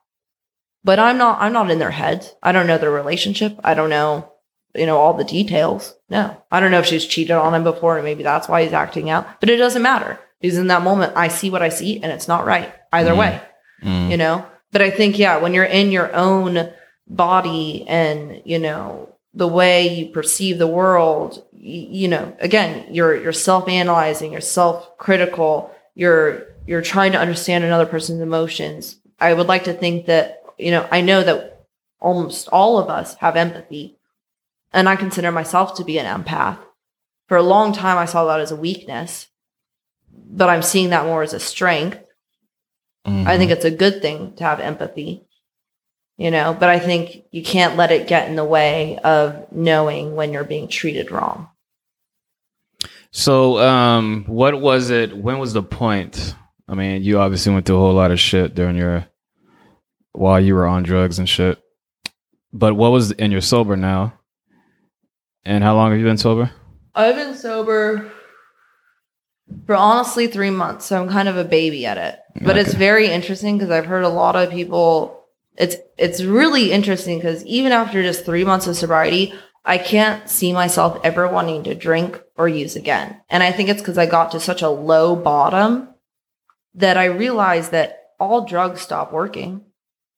But 0.83 0.99
i'm 0.99 1.17
not 1.17 1.41
i'm 1.41 1.53
not 1.53 1.71
in 1.71 1.79
their 1.79 1.91
heads. 1.91 2.33
I 2.43 2.51
don't 2.51 2.67
know 2.67 2.77
their 2.77 2.91
relationship. 2.91 3.57
I 3.63 3.73
don't 3.73 3.89
know 3.89 4.31
you 4.75 4.85
know 4.85 4.97
all 4.97 5.13
the 5.15 5.23
details. 5.23 5.95
No. 6.09 6.35
I 6.51 6.59
don't 6.59 6.69
know 6.71 6.79
if 6.79 6.85
she's 6.85 7.05
cheated 7.05 7.31
on 7.35 7.55
him 7.55 7.63
before 7.63 7.95
and 7.97 8.05
maybe 8.05 8.23
that's 8.23 8.47
why 8.47 8.63
he's 8.63 8.73
acting 8.73 9.09
out. 9.09 9.39
But 9.39 9.49
it 9.49 9.57
doesn't 9.57 9.81
matter. 9.81 10.19
Because 10.41 10.57
in 10.57 10.67
that 10.67 10.83
moment 10.83 11.13
i 11.15 11.27
see 11.29 11.49
what 11.49 11.61
i 11.63 11.69
see 11.69 11.95
and 12.03 12.11
it's 12.11 12.27
not 12.27 12.45
right 12.45 12.71
either 12.91 13.13
Mhm. 13.13 13.17
way. 13.17 13.41
Mm. 13.83 14.11
you 14.11 14.17
know 14.17 14.45
but 14.71 14.81
i 14.81 14.89
think 14.89 15.17
yeah 15.17 15.37
when 15.37 15.53
you're 15.53 15.63
in 15.63 15.91
your 15.91 16.13
own 16.15 16.71
body 17.07 17.85
and 17.87 18.41
you 18.45 18.59
know 18.59 19.13
the 19.33 19.47
way 19.47 19.87
you 19.87 20.07
perceive 20.07 20.57
the 20.57 20.67
world 20.67 21.43
you 21.53 22.07
know 22.07 22.35
again 22.39 22.85
you're 22.93 23.15
you're 23.15 23.33
self-analyzing 23.33 24.31
you're 24.31 24.41
self-critical 24.41 25.71
you're 25.95 26.47
you're 26.65 26.81
trying 26.83 27.11
to 27.13 27.19
understand 27.19 27.63
another 27.63 27.87
person's 27.87 28.21
emotions. 28.21 28.99
I 29.19 29.33
would 29.33 29.47
like 29.47 29.63
to 29.63 29.73
think 29.73 30.05
that 30.05 30.43
you 30.57 30.71
know 30.71 30.87
i 30.91 31.01
know 31.01 31.23
that 31.23 31.65
almost 31.99 32.47
all 32.49 32.77
of 32.77 32.89
us 32.89 33.15
have 33.15 33.35
empathy 33.35 33.97
and 34.71 34.87
i 34.87 34.95
consider 34.95 35.31
myself 35.31 35.75
to 35.75 35.83
be 35.83 35.97
an 35.99 36.05
empath. 36.05 36.59
For 37.27 37.37
a 37.37 37.43
long 37.43 37.73
time 37.73 37.97
i 37.97 38.05
saw 38.05 38.25
that 38.25 38.39
as 38.39 38.51
a 38.51 38.55
weakness 38.55 39.27
but 40.13 40.49
i'm 40.49 40.61
seeing 40.61 40.89
that 40.91 41.05
more 41.05 41.23
as 41.23 41.33
a 41.33 41.39
strength 41.39 41.99
I 43.05 43.09
Mhm. 43.09 43.37
think 43.37 43.51
it's 43.51 43.65
a 43.65 43.71
good 43.71 44.01
thing 44.01 44.33
to 44.37 44.43
have 44.43 44.59
empathy. 44.59 45.25
you 46.21 46.31
know, 46.31 46.53
but 46.59 46.67
I 46.67 46.79
think 46.79 47.23
you 47.31 47.41
can't 47.41 47.77
let 47.77 47.91
it 47.93 48.05
get 48.05 48.27
in 48.27 48.35
the 48.35 48.43
way 48.43 48.97
of 49.05 49.49
knowing 49.53 50.17
when 50.17 50.33
you're 50.33 50.43
being 50.43 50.67
treated 50.67 51.11
wrong. 51.11 51.47
So, 53.11 53.57
um, 53.59 54.25
what 54.27 54.59
was 54.59 54.89
it? 54.89 55.15
When 55.15 55.39
was 55.39 55.53
the 55.53 55.63
point? 55.63 56.35
I 56.67 56.75
mean, 56.75 57.03
you 57.03 57.19
obviously 57.21 57.53
went 57.53 57.65
through 57.65 57.77
a 57.77 57.79
whole 57.79 57.93
lot 57.93 58.11
of 58.11 58.19
shit 58.19 58.53
during 58.53 58.75
your 58.75 59.07
while 60.11 60.41
you 60.41 60.55
were 60.55 60.67
on 60.67 60.83
drugs 60.83 61.19
and 61.19 61.29
shit. 61.29 61.57
But 62.51 62.75
what 62.75 62.91
was 62.91 63.13
and 63.13 63.31
you're 63.31 63.39
sober 63.39 63.77
now? 63.77 64.13
And 65.45 65.63
how 65.63 65.73
long 65.75 65.91
have 65.91 65.99
you 66.01 66.05
been 66.05 66.17
sober? 66.17 66.51
I've 66.93 67.15
been 67.15 67.35
sober 67.35 68.11
for 69.65 69.75
honestly 69.75 70.27
three 70.27 70.49
months, 70.51 70.85
so 70.87 71.01
I'm 71.01 71.07
kind 71.09 71.29
of 71.29 71.37
a 71.37 71.45
baby 71.45 71.85
at 71.85 71.97
it. 71.97 72.19
But 72.41 72.57
it's 72.57 72.73
very 72.73 73.09
interesting 73.09 73.57
because 73.57 73.71
I've 73.71 73.85
heard 73.85 74.03
a 74.03 74.09
lot 74.09 74.35
of 74.35 74.49
people. 74.49 75.25
It's 75.57 75.75
it's 75.97 76.21
really 76.23 76.71
interesting 76.71 77.17
because 77.17 77.45
even 77.45 77.71
after 77.71 78.01
just 78.01 78.25
three 78.25 78.45
months 78.45 78.67
of 78.67 78.77
sobriety, 78.77 79.33
I 79.65 79.77
can't 79.77 80.29
see 80.29 80.53
myself 80.53 80.99
ever 81.03 81.27
wanting 81.27 81.63
to 81.65 81.75
drink 81.75 82.21
or 82.37 82.47
use 82.47 82.75
again. 82.75 83.21
And 83.29 83.43
I 83.43 83.51
think 83.51 83.69
it's 83.69 83.81
because 83.81 83.97
I 83.97 84.05
got 84.05 84.31
to 84.31 84.39
such 84.39 84.61
a 84.61 84.69
low 84.69 85.15
bottom 85.15 85.89
that 86.75 86.97
I 86.97 87.05
realized 87.05 87.71
that 87.71 88.11
all 88.19 88.45
drugs 88.45 88.81
stop 88.81 89.11
working. 89.11 89.61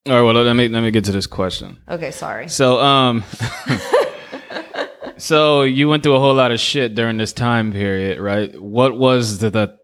All 0.08 0.14
right. 0.14 0.22
Well, 0.22 0.44
let 0.44 0.56
me 0.56 0.68
let 0.68 0.82
me 0.82 0.92
get 0.92 1.06
to 1.06 1.12
this 1.12 1.28
question. 1.28 1.80
Okay, 1.88 2.12
sorry. 2.12 2.50
So, 2.50 2.80
um, 2.80 3.24
so 5.18 5.62
you 5.62 5.88
went 5.88 6.04
through 6.04 6.16
a 6.16 6.20
whole 6.20 6.34
lot 6.34 6.52
of 6.52 6.60
shit 6.60 6.96
during 6.96 7.18
this 7.18 7.34
time 7.34 7.72
period, 7.72 8.20
right? 8.20 8.60
What 8.60 8.98
was 8.98 9.40
the 9.40 9.50
the, 9.50 9.78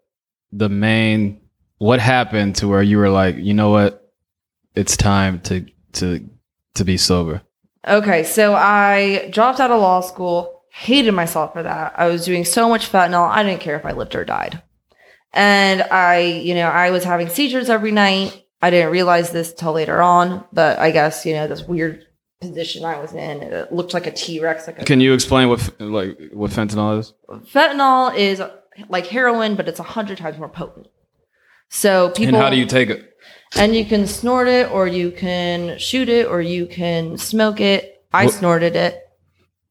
the 0.51 0.69
main? 0.69 1.41
What 1.77 1.99
happened 1.99 2.55
to 2.57 2.67
where 2.67 2.81
you 2.81 2.97
were 2.97 3.09
like, 3.09 3.35
you 3.37 3.53
know 3.53 3.69
what, 3.69 4.11
it's 4.75 4.97
time 4.97 5.41
to 5.41 5.65
to 5.93 6.27
to 6.75 6.83
be 6.83 6.97
sober? 6.97 7.41
Okay, 7.87 8.23
so 8.23 8.55
I 8.55 9.29
dropped 9.31 9.59
out 9.59 9.71
of 9.71 9.79
law 9.79 10.01
school, 10.01 10.63
hated 10.71 11.13
myself 11.13 11.53
for 11.53 11.63
that. 11.63 11.93
I 11.95 12.07
was 12.07 12.25
doing 12.25 12.45
so 12.45 12.67
much 12.67 12.91
fentanyl, 12.91 13.29
I 13.29 13.43
didn't 13.43 13.61
care 13.61 13.77
if 13.77 13.85
I 13.85 13.93
lived 13.93 14.15
or 14.15 14.25
died. 14.25 14.61
And 15.33 15.83
I, 15.83 16.19
you 16.19 16.55
know, 16.55 16.67
I 16.67 16.89
was 16.89 17.03
having 17.03 17.29
seizures 17.29 17.69
every 17.69 17.91
night. 17.91 18.45
I 18.61 18.71
didn't 18.71 18.91
realize 18.91 19.31
this 19.31 19.53
till 19.53 19.73
later 19.73 20.01
on, 20.01 20.43
but 20.51 20.79
I 20.79 20.89
guess, 20.91 21.25
you 21.25 21.33
know, 21.33 21.47
this 21.47 21.61
weird 21.61 22.05
position 22.41 22.83
I 22.85 22.99
was 22.99 23.13
in, 23.13 23.43
it 23.43 23.71
looked 23.71 23.93
like 23.93 24.07
a 24.07 24.11
T-Rex. 24.11 24.67
Like 24.67 24.81
a, 24.81 24.85
Can 24.85 24.99
you 24.99 25.13
explain 25.13 25.47
what 25.49 25.79
like 25.79 26.17
what 26.33 26.51
fentanyl 26.51 26.99
is? 26.99 27.13
fentanyl 27.51 28.15
is 28.17 28.41
like 28.89 29.07
heroin, 29.07 29.55
but 29.55 29.67
it's 29.67 29.79
a 29.79 29.83
hundred 29.83 30.17
times 30.17 30.37
more 30.37 30.49
potent. 30.49 30.87
So 31.69 32.09
people 32.09 32.35
and 32.35 32.37
how 32.37 32.49
do 32.49 32.57
you 32.57 32.65
take 32.65 32.89
it? 32.89 33.03
and 33.57 33.73
you 33.73 33.85
can 33.85 34.05
snort 34.07 34.47
it 34.49 34.69
or 34.71 34.87
you 34.87 35.09
can 35.09 35.77
shoot 35.77 36.09
it 36.09 36.27
or 36.27 36.41
you 36.41 36.65
can 36.65 37.17
smoke 37.17 37.61
it 37.61 38.03
i 38.13 38.25
What- 38.25 38.33
snorted 38.33 38.75
it 38.75 39.01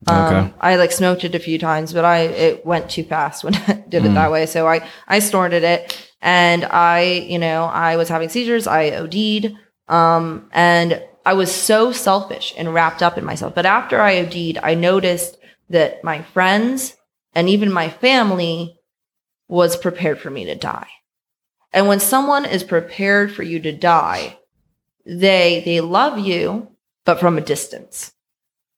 um, 0.07 0.17
Okay. 0.35 0.55
i 0.63 0.77
like 0.77 0.93
smoked 0.93 1.25
it 1.25 1.35
a 1.35 1.39
few 1.39 1.59
times 1.59 1.93
but 1.93 2.03
i 2.05 2.21
it 2.21 2.65
went 2.65 2.89
too 2.91 3.05
fast 3.05 3.45
when 3.45 3.55
i 3.55 3.85
did 3.89 4.07
it 4.07 4.11
Mm. 4.13 4.15
that 4.15 4.31
way 4.33 4.47
so 4.47 4.67
i 4.67 4.81
i 5.07 5.19
snorted 5.19 5.63
it 5.63 6.11
and 6.23 6.65
i 6.65 7.03
you 7.29 7.39
know 7.39 7.65
i 7.65 7.97
was 7.97 8.09
having 8.09 8.31
seizures 8.31 8.67
i 8.67 8.91
od'd 8.97 9.55
um 9.89 10.49
and 10.53 11.03
i 11.27 11.35
was 11.35 11.53
so 11.55 11.93
selfish 11.93 12.55
and 12.57 12.73
wrapped 12.73 13.03
up 13.03 13.19
in 13.19 13.25
myself 13.27 13.55
but 13.55 13.67
after 13.67 14.01
i 14.01 14.17
od'd 14.21 14.59
i 14.63 14.75
noticed 14.75 15.37
that 15.69 16.03
my 16.03 16.23
friends 16.23 16.97
and 17.35 17.51
even 17.51 17.71
my 17.71 17.91
family 17.91 18.79
was 19.49 19.77
prepared 19.77 20.19
for 20.19 20.31
me 20.31 20.47
to 20.47 20.55
die 20.55 20.89
and 21.73 21.89
when 21.89 22.01
someone 22.01 22.45
is 22.45 22.63
prepared 22.65 23.33
for 23.33 23.43
you 23.43 23.61
to 23.61 23.73
die, 23.73 24.39
they 25.05 25.63
they 25.65 25.81
love 25.81 26.19
you, 26.19 26.69
but 27.05 27.21
from 27.21 27.39
a 27.39 27.43
distance 27.43 28.13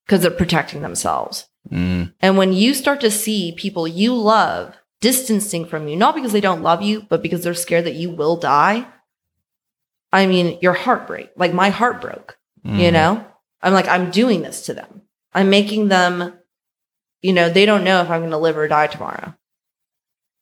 because 0.05 0.22
they're 0.22 0.30
protecting 0.30 0.80
themselves. 0.80 1.49
Mm, 1.70 2.14
And 2.20 2.39
when 2.39 2.55
you 2.55 2.72
start 2.72 3.01
to 3.03 3.11
see 3.11 3.53
people 3.53 3.86
you 3.86 4.14
love 4.14 4.74
distancing 5.01 5.66
from 5.66 5.86
you, 5.86 5.97
not 5.97 6.14
because 6.14 6.32
they 6.32 6.41
don't 6.41 6.62
love 6.62 6.80
you, 6.80 7.03
but 7.09 7.22
because 7.22 7.45
they're 7.45 7.53
scared 7.55 7.84
that 7.84 7.95
you 7.95 8.11
will 8.11 8.36
die, 8.36 8.86
I 10.11 10.26
mean, 10.26 10.59
your 10.62 10.72
heart 10.72 11.07
break. 11.07 11.30
Like 11.36 11.53
my 11.53 11.68
heart 11.68 12.01
broke, 12.01 12.39
you 12.64 12.89
mm. 12.89 12.93
know? 12.93 13.26
I'm 13.62 13.74
like, 13.74 13.86
I'm 13.89 14.11
doing 14.11 14.43
this 14.43 14.62
to 14.66 14.74
them. 14.74 15.03
I'm 15.34 15.51
making 15.51 15.89
them, 15.89 16.32
you 17.20 17.32
know, 17.32 17.51
they 17.51 17.66
don't 17.66 17.84
know 17.84 18.01
if 18.01 18.09
I'm 18.09 18.20
going 18.20 18.30
to 18.30 18.39
live 18.39 18.57
or 18.57 18.66
die 18.66 18.86
tomorrow. 18.86 19.34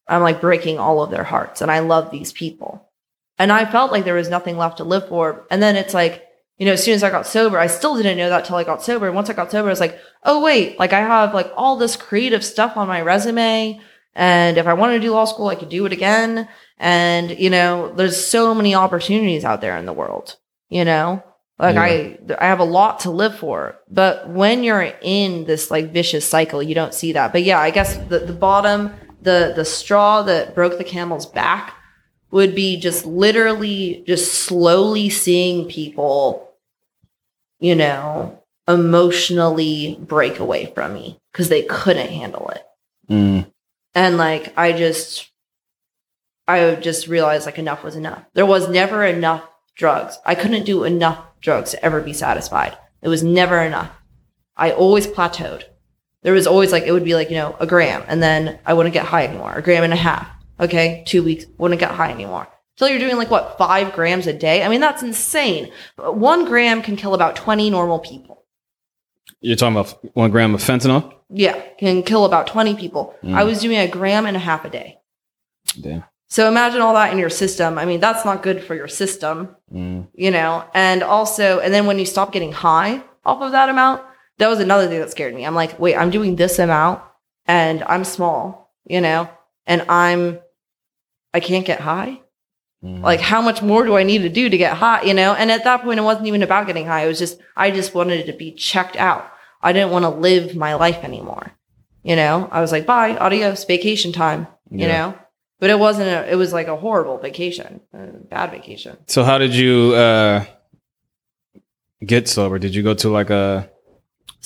I'm 0.09 0.23
like 0.23 0.41
breaking 0.41 0.79
all 0.79 1.03
of 1.03 1.11
their 1.11 1.25
hearts. 1.25 1.61
And 1.61 1.71
I 1.71 1.81
love 1.81 2.11
these 2.11 2.33
people. 2.33 2.89
And 3.39 3.53
I 3.53 3.71
felt 3.71 3.93
like 3.93 4.05
there 4.05 4.15
was 4.15 4.29
nothing 4.29 4.57
left 4.57 4.79
to 4.79 4.85
live 4.85 5.09
for. 5.09 5.47
And 5.51 5.63
then 5.63 5.77
it's 5.77 5.95
like, 5.95 6.25
you 6.59 6.65
know, 6.65 6.73
as 6.73 6.83
soon 6.83 6.95
as 6.95 7.03
I 7.03 7.11
got 7.11 7.27
sober, 7.27 7.59
I 7.59 7.67
still 7.67 7.97
didn't 7.97 8.17
know 8.17 8.31
that 8.31 8.47
till 8.47 8.57
I 8.57 8.65
got 8.65 8.83
sober. 8.83 9.07
And 9.07 9.15
once 9.15 9.29
I 9.29 9.35
got 9.35 9.51
sober, 9.51 9.69
I 9.69 9.73
was 9.73 9.81
like, 9.81 9.99
oh, 10.23 10.43
wait, 10.43 10.79
like 10.79 10.93
I 10.93 11.01
have 11.01 11.35
like 11.35 11.53
all 11.57 11.77
this 11.77 11.97
creative 11.97 12.45
stuff 12.45 12.77
on 12.77 12.89
my 12.89 13.03
resume. 13.03 13.81
And 14.15 14.57
if 14.57 14.67
I 14.67 14.73
wanted 14.73 14.95
to 14.95 15.01
do 15.01 15.13
law 15.13 15.27
school, 15.27 15.49
I 15.49 15.55
could 15.55 15.69
do 15.69 15.85
it 15.85 15.93
again. 15.93 16.49
And, 16.79 17.39
you 17.39 17.51
know, 17.51 17.93
there's 17.95 18.17
so 18.17 18.55
many 18.55 18.75
opportunities 18.75 19.45
out 19.45 19.61
there 19.61 19.77
in 19.77 19.85
the 19.85 19.93
world, 19.93 20.37
you 20.69 20.85
know? 20.85 21.23
Like 21.59 21.77
I, 21.77 22.19
I 22.39 22.47
have 22.49 22.61
a 22.61 22.65
lot 22.65 23.01
to 23.01 23.11
live 23.11 23.39
for, 23.39 23.79
but 23.89 24.29
when 24.29 24.63
you're 24.63 24.93
in 25.01 25.47
this 25.47 25.71
like 25.71 25.91
vicious 25.91 26.27
cycle, 26.27 26.63
you 26.63 26.75
don't 26.75 26.93
see 26.93 27.13
that. 27.13 27.33
But 27.33 27.45
yeah, 27.45 27.59
I 27.59 27.71
guess 27.71 27.97
the, 27.97 28.19
the 28.19 28.35
bottom, 28.35 28.93
the, 29.27 29.53
the 29.55 29.65
straw 29.65 30.23
that 30.23 30.55
broke 30.55 30.79
the 30.79 30.85
camel's 30.85 31.27
back 31.27 31.75
would 32.31 32.55
be 32.55 32.79
just 32.79 33.05
literally 33.05 34.05
just 34.07 34.33
slowly 34.33 35.11
seeing 35.11 35.69
people, 35.69 36.53
you 37.59 37.75
know, 37.75 38.41
emotionally 38.69 39.99
break 40.01 40.39
away 40.39 40.67
from 40.75 40.95
me 40.95 41.19
because 41.33 41.49
they 41.49 41.63
couldn't 41.63 42.09
handle 42.09 42.49
it. 42.51 42.63
Mm, 43.11 43.51
And 43.95 44.17
like, 44.17 44.57
I 44.57 44.73
just, 44.73 45.31
I 46.49 46.77
just 46.77 47.09
realized 47.09 47.47
like 47.47 47.59
enough 47.59 47.83
was 47.83 47.97
enough. 47.97 48.23
There 48.35 48.47
was 48.47 48.69
never 48.69 49.05
enough 49.05 49.43
drugs. 49.75 50.19
I 50.25 50.37
couldn't 50.37 50.65
do 50.67 50.85
enough 50.85 51.19
drugs 51.41 51.73
to 51.73 51.85
ever 51.85 52.01
be 52.01 52.13
satisfied. 52.13 52.79
It 53.03 53.09
was 53.09 53.23
never 53.23 53.61
enough. 53.61 53.91
I 54.57 54.71
always 54.71 55.07
plateaued. 55.07 55.65
There 56.27 56.35
was 56.35 56.49
always 56.49 56.73
like, 56.73 56.83
it 56.83 56.91
would 56.91 57.05
be 57.05 57.15
like, 57.15 57.31
you 57.31 57.37
know, 57.37 57.55
a 57.61 57.69
gram 57.69 58.03
and 58.09 58.21
then 58.21 58.59
I 58.67 58.75
wouldn't 58.75 58.93
get 58.93 59.07
high 59.07 59.25
anymore, 59.25 59.53
a 59.55 59.63
gram 59.63 59.85
and 59.85 59.93
a 59.93 59.97
half. 59.97 60.27
Okay. 60.59 61.05
Two 61.07 61.23
weeks, 61.23 61.45
wouldn't 61.57 61.79
get 61.79 61.93
high 61.93 62.11
anymore. 62.11 62.49
Till 62.77 62.89
you're 62.89 62.99
doing 62.99 63.17
like 63.17 63.31
what, 63.31 63.57
five 63.59 63.93
grams 63.93 64.27
a 64.27 64.33
day? 64.33 64.65
I 64.65 64.69
mean, 64.69 64.81
that's 64.81 65.05
insane. 65.05 65.71
One 65.97 66.45
gram 66.45 66.83
can 66.83 66.97
kill 66.97 67.15
about 67.15 67.37
20 67.37 67.71
normal 67.71 68.01
people. 68.01 68.43
You're 69.41 69.55
talking 69.55 69.77
about 69.77 70.17
one 70.17 70.33
gram 70.33 70.53
of 70.53 70.61
fentanyl? 70.61 71.15
Yeah. 71.31 71.63
Can 71.79 72.03
kill 72.03 72.25
about 72.25 72.49
20 72.49 72.75
people. 72.75 73.15
Mm. 73.23 73.35
I 73.35 73.45
was 73.45 73.61
doing 73.61 73.79
a 73.79 73.87
gram 73.87 74.27
and 74.27 74.37
a 74.37 74.41
half 74.41 74.65
a 74.65 74.69
day. 74.69 74.99
Damn. 75.81 76.03
So 76.27 76.49
imagine 76.49 76.81
all 76.81 76.95
that 76.95 77.13
in 77.13 77.19
your 77.19 77.31
system. 77.31 77.79
I 77.79 77.85
mean, 77.85 78.01
that's 78.01 78.25
not 78.25 78.43
good 78.43 78.65
for 78.65 78.75
your 78.75 78.89
system, 78.89 79.55
Mm, 79.73 80.09
you 80.13 80.33
know? 80.33 80.65
And 80.75 81.05
also, 81.05 81.61
and 81.61 81.73
then 81.73 81.87
when 81.87 82.01
you 82.01 82.05
stop 82.05 82.33
getting 82.33 82.51
high 82.51 83.01
off 83.25 83.41
of 83.43 83.53
that 83.53 83.69
amount, 83.69 84.03
that 84.39 84.49
was 84.49 84.61
another 84.61 84.89
thing 84.89 85.01
that 85.01 85.11
scared 85.11 85.35
me. 85.35 85.45
I'm 85.47 85.55
like, 85.55 85.79
wait, 85.79 85.97
I'm 85.97 86.11
doing 86.11 86.37
this 86.37 86.59
amount 86.59 87.03
and 87.47 87.83
I'm 87.85 88.05
small, 88.05 88.73
you 88.85 89.01
know? 89.01 89.29
And 89.67 89.83
I'm, 89.89 90.39
I 91.35 91.41
can't 91.41 91.65
get 91.67 91.81
high. 91.81 92.21
mm. 92.85 93.03
Like, 93.03 93.21
how 93.21 93.41
much 93.41 93.63
more 93.63 93.85
do 93.85 93.97
I 93.97 94.03
need 94.03 94.23
to 94.23 94.29
do 94.29 94.49
to 94.49 94.59
get 94.59 94.77
high, 94.77 95.03
you 95.03 95.15
know? 95.15 95.35
And 95.35 95.51
at 95.51 95.65
that 95.65 95.83
point, 95.83 95.99
it 95.99 96.03
wasn't 96.03 96.27
even 96.27 96.43
about 96.43 96.67
getting 96.67 96.87
high. 96.87 97.05
It 97.05 97.09
was 97.09 97.19
just, 97.19 97.41
I 97.57 97.71
just 97.71 97.95
wanted 97.95 98.21
it 98.21 98.27
to 98.31 98.37
be 98.37 98.53
checked 98.53 98.97
out. 98.97 99.27
I 99.63 99.73
didn't 99.73 99.91
want 99.91 100.05
to 100.05 100.11
live 100.11 100.55
my 100.55 100.75
life 100.75 101.03
anymore. 101.03 101.53
You 102.03 102.15
know, 102.15 102.49
I 102.53 102.61
was 102.61 102.71
like, 102.71 102.87
bye, 102.87 103.17
adios, 103.17 103.65
vacation 103.65 104.13
time, 104.13 104.47
you 104.71 104.87
Yeah. 104.87 104.89
know? 104.89 105.19
But 105.59 105.71
it 105.71 105.79
wasn't, 105.79 106.09
a, 106.11 106.31
it 106.31 106.37
was 106.37 106.53
like 106.53 106.69
a 106.69 106.77
horrible 106.77 107.17
vacation, 107.19 107.81
a 107.95 108.07
bad 108.09 108.51
vacation. 108.51 108.99
So 109.07 109.25
how 109.25 109.39
did 109.39 109.55
you 109.55 109.95
uh 109.95 110.45
get 112.05 112.29
sober? 112.29 112.59
Did 112.59 112.75
you 112.75 112.83
go 112.83 112.95
to 112.95 113.09
like 113.09 113.31
a 113.31 113.71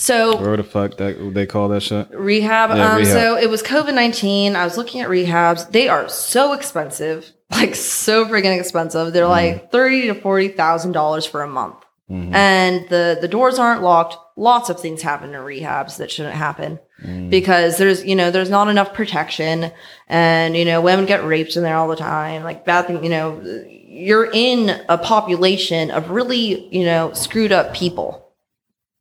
So, 0.02 0.40
where 0.40 0.56
the 0.56 0.64
fuck 0.64 0.96
that 0.96 1.32
they 1.34 1.44
call 1.44 1.68
that 1.68 1.82
shit? 1.82 2.08
rehab. 2.10 2.70
Yeah, 2.70 2.92
um, 2.92 2.96
rehab. 2.96 3.12
So 3.12 3.36
it 3.36 3.50
was 3.50 3.62
COVID 3.62 3.94
19. 3.94 4.56
I 4.56 4.64
was 4.64 4.78
looking 4.78 5.02
at 5.02 5.10
rehabs. 5.10 5.70
They 5.70 5.88
are 5.88 6.08
so 6.08 6.54
expensive, 6.54 7.30
like 7.50 7.74
so 7.74 8.24
freaking 8.24 8.58
expensive. 8.58 9.12
They're 9.12 9.26
like 9.26 9.70
thirty 9.70 10.06
to 10.06 10.14
$40,000 10.14 11.28
for 11.28 11.42
a 11.42 11.48
month. 11.48 11.76
Mhm. 12.10 12.34
and 12.34 12.88
the 12.88 13.18
the 13.20 13.28
doors 13.28 13.56
aren't 13.60 13.82
locked 13.82 14.16
lots 14.36 14.68
of 14.68 14.80
things 14.80 15.00
happen 15.00 15.32
in 15.32 15.40
rehabs 15.42 15.98
that 15.98 16.10
shouldn't 16.10 16.34
happen 16.34 16.80
Mm. 17.06 17.30
because 17.30 17.78
there's 17.78 18.04
you 18.04 18.16
know 18.16 18.32
there's 18.32 18.50
not 18.50 18.66
enough 18.66 18.92
protection 18.94 19.70
and 20.08 20.56
you 20.56 20.64
know 20.64 20.80
women 20.80 21.06
get 21.06 21.24
raped 21.24 21.54
in 21.56 21.62
there 21.62 21.76
all 21.76 21.86
the 21.86 21.94
time 21.94 22.42
like 22.42 22.64
bad 22.64 22.88
thing 22.88 23.04
you 23.04 23.10
know 23.10 23.40
you're 23.88 24.28
in 24.32 24.70
a 24.88 24.98
population 24.98 25.92
of 25.92 26.10
really 26.10 26.66
you 26.76 26.84
know 26.84 27.12
screwed 27.12 27.52
up 27.52 27.72
people 27.74 28.29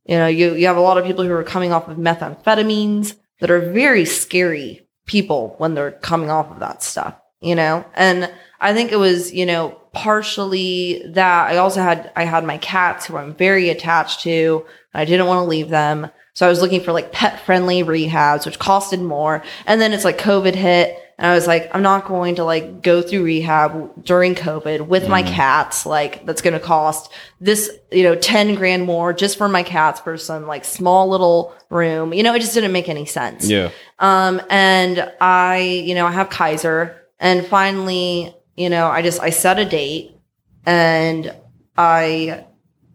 you 0.10 0.18
know 0.18 0.28
you 0.28 0.56
you 0.56 0.68
have 0.68 0.78
a 0.78 0.82
lot 0.82 0.98
of 0.98 1.06
people 1.06 1.24
who 1.24 1.32
are 1.32 1.44
coming 1.44 1.72
off 1.72 1.88
of 1.88 1.98
methamphetamines 1.98 3.16
that 3.40 3.52
are 3.52 3.72
very 3.72 4.06
scary 4.06 4.86
people 5.06 5.56
when 5.58 5.74
they're 5.74 5.92
coming 5.92 6.30
off 6.30 6.52
of 6.52 6.60
that 6.60 6.84
stuff 6.84 7.16
you 7.40 7.56
know 7.56 7.86
and 7.96 8.32
i 8.60 8.74
think 8.74 8.92
it 8.92 8.98
was 8.98 9.32
you 9.34 9.46
know 9.46 9.80
partially 9.94 11.02
that. 11.08 11.52
I 11.52 11.58
also 11.58 11.82
had 11.82 12.12
I 12.16 12.24
had 12.24 12.44
my 12.44 12.58
cats 12.58 13.06
who 13.06 13.18
I'm 13.18 13.36
very 13.36 13.70
attached 13.70 14.22
to. 14.22 14.66
I 14.94 15.06
didn't 15.06 15.28
want 15.28 15.40
to 15.40 15.50
leave 15.50 15.70
them. 15.70 16.10
So 16.34 16.46
I 16.46 16.50
was 16.50 16.62
looking 16.62 16.82
for 16.82 16.92
like 16.92 17.12
pet 17.12 17.40
friendly 17.46 17.84
rehabs, 17.84 18.46
which 18.46 18.60
costed 18.60 19.02
more. 19.02 19.44
And 19.66 19.82
then 19.82 19.94
it's 19.94 20.06
like 20.06 20.18
COVID 20.18 20.56
hit. 20.56 20.98
And 21.20 21.28
I 21.28 21.36
was 21.36 21.48
like, 21.48 21.70
I'm 21.76 21.82
not 21.82 22.06
going 22.06 22.36
to 22.36 22.46
like 22.46 22.82
go 22.82 23.02
through 23.02 23.26
rehab 23.26 24.06
during 24.06 24.36
COVID 24.36 24.88
with 24.88 25.10
my 25.10 25.22
cats. 25.22 25.86
Like 25.86 26.26
that's 26.26 26.42
going 26.42 26.54
to 26.54 26.62
cost 26.62 27.12
this, 27.42 27.70
you 27.92 28.04
know, 28.04 28.16
10 28.16 28.56
grand 28.56 28.86
more 28.86 29.12
just 29.12 29.38
for 29.38 29.50
my 29.50 29.62
cats 29.62 30.00
for 30.00 30.16
some 30.16 30.48
like 30.48 30.64
small 30.64 31.10
little 31.10 31.54
room. 31.70 32.14
You 32.14 32.24
know, 32.24 32.34
it 32.34 32.40
just 32.40 32.54
didn't 32.54 32.72
make 32.72 32.88
any 32.88 33.06
sense. 33.06 33.50
Yeah. 33.50 33.72
Um, 34.00 34.42
and 34.50 35.12
I, 35.20 35.58
you 35.58 35.94
know, 35.94 36.06
I 36.06 36.12
have 36.12 36.30
Kaiser 36.30 36.96
and 37.20 37.46
finally, 37.46 38.34
you 38.56 38.70
know, 38.70 38.88
I 38.88 39.02
just, 39.02 39.22
I 39.22 39.32
set 39.32 39.60
a 39.60 39.66
date 39.66 40.16
and 40.66 41.36
I, 41.78 42.46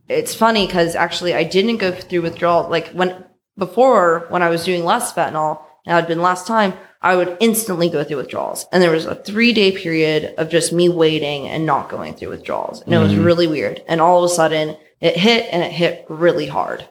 it's 0.09 0.35
funny 0.35 0.67
because 0.67 0.95
actually 0.95 1.35
I 1.35 1.45
didn't 1.45 1.77
go 1.77 1.93
through 1.93 2.23
withdrawal. 2.23 2.71
Like 2.71 2.89
when, 2.93 3.23
before 3.59 4.25
when 4.31 4.43
I 4.43 4.49
was 4.49 4.65
doing 4.65 4.83
less 4.83 5.13
fentanyl, 5.13 5.61
and 5.87 5.95
had 5.95 6.07
been 6.07 6.23
last 6.23 6.47
time, 6.47 6.73
I 7.05 7.17
would 7.17 7.37
instantly 7.39 7.91
go 7.91 8.03
through 8.03 8.17
withdrawals. 8.17 8.67
And 8.73 8.83
there 8.83 8.91
was 8.91 9.05
a 9.05 9.15
three 9.15 9.53
day 9.53 9.71
period 9.73 10.35
of 10.39 10.49
just 10.49 10.73
me 10.73 10.89
waiting 10.89 11.47
and 11.47 11.67
not 11.67 11.91
going 11.91 12.15
through 12.15 12.31
withdrawals. 12.31 12.81
And 12.81 12.95
it 12.95 12.99
was 12.99 13.15
really 13.15 13.47
weird. 13.47 13.85
And 13.87 14.01
all 14.01 14.25
of 14.25 14.31
a 14.31 14.35
sudden 14.35 14.79
it 15.01 15.15
hit 15.15 15.47
and 15.53 15.63
it 15.63 15.71
hit 15.71 16.07
really 16.09 16.47
hard. 16.47 16.89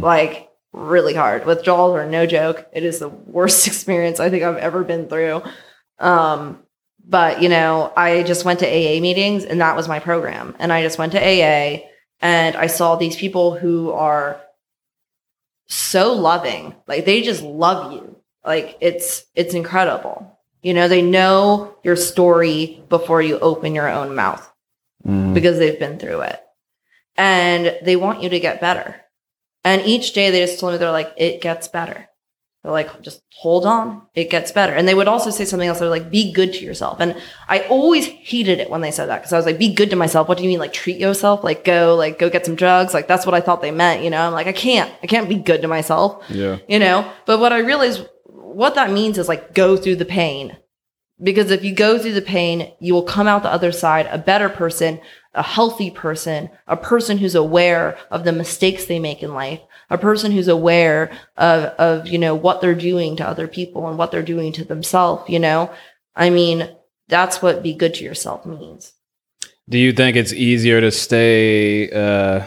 Like 0.00 0.48
really 0.72 1.12
hard. 1.12 1.44
Withdrawals 1.44 1.94
are 1.94 2.08
no 2.08 2.24
joke. 2.24 2.66
It 2.72 2.84
is 2.84 3.00
the 3.00 3.10
worst 3.10 3.66
experience 3.68 4.18
I 4.18 4.30
think 4.30 4.44
I've 4.44 4.56
ever 4.56 4.82
been 4.82 5.08
through. 5.08 5.42
Um, 5.98 6.62
but 7.06 7.42
you 7.42 7.50
know, 7.50 7.92
I 7.94 8.22
just 8.22 8.46
went 8.46 8.60
to 8.60 8.66
AA 8.66 8.98
meetings 9.00 9.44
and 9.44 9.60
that 9.60 9.76
was 9.76 9.88
my 9.88 9.98
program. 9.98 10.56
And 10.58 10.72
I 10.72 10.82
just 10.82 10.98
went 10.98 11.12
to 11.12 11.20
AA 11.20 11.86
and 12.22 12.56
I 12.56 12.66
saw 12.66 12.96
these 12.96 13.14
people 13.14 13.58
who 13.58 13.92
are 13.92 14.40
so 15.68 16.14
loving. 16.14 16.74
Like 16.86 17.04
they 17.04 17.20
just 17.20 17.42
love 17.42 17.92
you. 17.92 18.19
Like 18.44 18.76
it's 18.80 19.24
it's 19.34 19.54
incredible. 19.54 20.38
You 20.62 20.74
know, 20.74 20.88
they 20.88 21.02
know 21.02 21.76
your 21.82 21.96
story 21.96 22.82
before 22.88 23.22
you 23.22 23.38
open 23.38 23.74
your 23.74 23.88
own 23.88 24.14
mouth 24.14 24.46
Mm. 25.06 25.32
because 25.32 25.58
they've 25.58 25.78
been 25.78 25.98
through 25.98 26.20
it. 26.20 26.38
And 27.16 27.76
they 27.82 27.96
want 27.96 28.22
you 28.22 28.28
to 28.28 28.40
get 28.40 28.60
better. 28.60 29.00
And 29.64 29.82
each 29.82 30.12
day 30.12 30.30
they 30.30 30.40
just 30.44 30.60
told 30.60 30.72
me 30.72 30.78
they're 30.78 30.90
like, 30.90 31.12
it 31.16 31.40
gets 31.40 31.68
better. 31.68 32.06
They're 32.62 32.72
like, 32.72 33.00
just 33.00 33.22
hold 33.34 33.64
on, 33.64 34.02
it 34.14 34.28
gets 34.28 34.52
better. 34.52 34.74
And 34.74 34.86
they 34.86 34.94
would 34.94 35.08
also 35.08 35.30
say 35.30 35.46
something 35.46 35.66
else. 35.66 35.78
They're 35.78 35.88
like, 35.88 36.10
be 36.10 36.30
good 36.32 36.52
to 36.52 36.64
yourself. 36.64 37.00
And 37.00 37.16
I 37.48 37.60
always 37.60 38.06
hated 38.06 38.58
it 38.60 38.68
when 38.68 38.82
they 38.82 38.90
said 38.90 39.06
that 39.06 39.20
because 39.22 39.32
I 39.32 39.36
was 39.38 39.46
like, 39.46 39.58
be 39.58 39.72
good 39.74 39.88
to 39.88 39.96
myself. 39.96 40.28
What 40.28 40.36
do 40.36 40.44
you 40.44 40.50
mean, 40.50 40.58
like 40.58 40.74
treat 40.74 40.98
yourself? 40.98 41.42
Like 41.42 41.64
go, 41.64 41.94
like 41.96 42.18
go 42.18 42.28
get 42.28 42.44
some 42.44 42.54
drugs. 42.56 42.92
Like 42.92 43.08
that's 43.08 43.24
what 43.24 43.34
I 43.34 43.40
thought 43.40 43.62
they 43.62 43.70
meant. 43.70 44.04
You 44.04 44.10
know, 44.10 44.20
I'm 44.20 44.34
like, 44.34 44.46
I 44.48 44.52
can't, 44.52 44.92
I 45.02 45.06
can't 45.06 45.28
be 45.30 45.36
good 45.36 45.62
to 45.62 45.68
myself 45.68 46.22
Yeah. 46.28 46.58
you 46.68 46.78
know 46.78 47.10
but 47.24 47.38
what 47.40 47.52
i 47.54 47.58
realized 47.60 48.06
what 48.54 48.74
that 48.74 48.90
means 48.90 49.18
is 49.18 49.28
like 49.28 49.54
go 49.54 49.76
through 49.76 49.96
the 49.96 50.04
pain. 50.04 50.56
Because 51.22 51.50
if 51.50 51.62
you 51.62 51.74
go 51.74 51.98
through 51.98 52.14
the 52.14 52.22
pain 52.22 52.72
you 52.80 52.94
will 52.94 53.02
come 53.02 53.26
out 53.26 53.42
the 53.42 53.52
other 53.52 53.72
side 53.72 54.08
a 54.10 54.16
better 54.16 54.48
person 54.48 55.00
a 55.34 55.42
healthy 55.42 55.90
person 55.90 56.48
a 56.66 56.76
person 56.76 57.18
who's 57.18 57.34
aware 57.34 57.98
of 58.10 58.24
the 58.24 58.32
mistakes 58.32 58.86
they 58.86 58.98
make 58.98 59.22
in 59.22 59.34
life 59.34 59.60
a 59.90 59.98
person 59.98 60.32
who's 60.32 60.48
aware 60.48 61.12
of 61.36 61.64
of 61.78 62.06
you 62.06 62.18
know 62.18 62.34
what 62.34 62.60
they're 62.60 62.74
doing 62.74 63.16
to 63.16 63.28
other 63.28 63.46
people 63.46 63.86
and 63.86 63.98
what 63.98 64.10
they're 64.10 64.22
doing 64.22 64.52
to 64.52 64.64
themselves 64.64 65.28
you 65.28 65.38
know? 65.38 65.70
I 66.16 66.30
mean 66.30 66.74
that's 67.08 67.42
what 67.42 67.62
be 67.62 67.74
good 67.74 67.94
to 67.94 68.04
yourself 68.04 68.46
means. 68.46 68.94
Do 69.68 69.78
you 69.78 69.92
think 69.92 70.16
it's 70.16 70.32
easier 70.32 70.80
to 70.80 70.90
stay 70.90 71.90
uh 71.90 72.46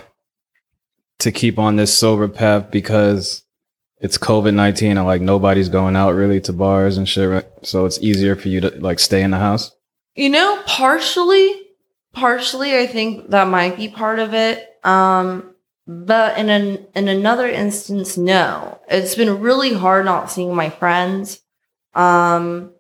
to 1.19 1.31
keep 1.31 1.59
on 1.59 1.75
this 1.75 1.95
sober 1.95 2.27
path 2.27 2.71
because 2.71 3.42
it's 4.03 4.17
COVID 4.17 4.53
nineteen 4.53 4.97
and 4.97 5.07
like 5.07 5.21
nobody's 5.21 5.69
going 5.69 5.95
out 5.95 6.13
really 6.13 6.41
to 6.41 6.53
bars 6.53 6.97
and 6.97 7.07
shit, 7.07 7.29
right? 7.29 7.47
So 7.61 7.85
it's 7.85 7.99
easier 8.01 8.35
for 8.35 8.49
you 8.49 8.59
to 8.59 8.69
like 8.81 8.99
stay 8.99 9.23
in 9.23 9.31
the 9.31 9.39
house. 9.39 9.71
You 10.13 10.29
know, 10.29 10.61
partially, 10.67 11.61
partially, 12.11 12.77
I 12.77 12.85
think 12.85 13.29
that 13.29 13.47
might 13.47 13.77
be 13.77 13.87
part 13.87 14.19
of 14.19 14.33
it. 14.33 14.67
Um, 14.83 15.55
but 15.87 16.37
in 16.37 16.49
an 16.49 16.85
in 16.93 17.07
another 17.07 17.47
instance, 17.47 18.17
no. 18.17 18.81
It's 18.89 19.15
been 19.15 19.39
really 19.39 19.73
hard 19.73 20.03
not 20.03 20.29
seeing 20.29 20.53
my 20.53 20.69
friends. 20.69 21.39
Um, 21.95 22.73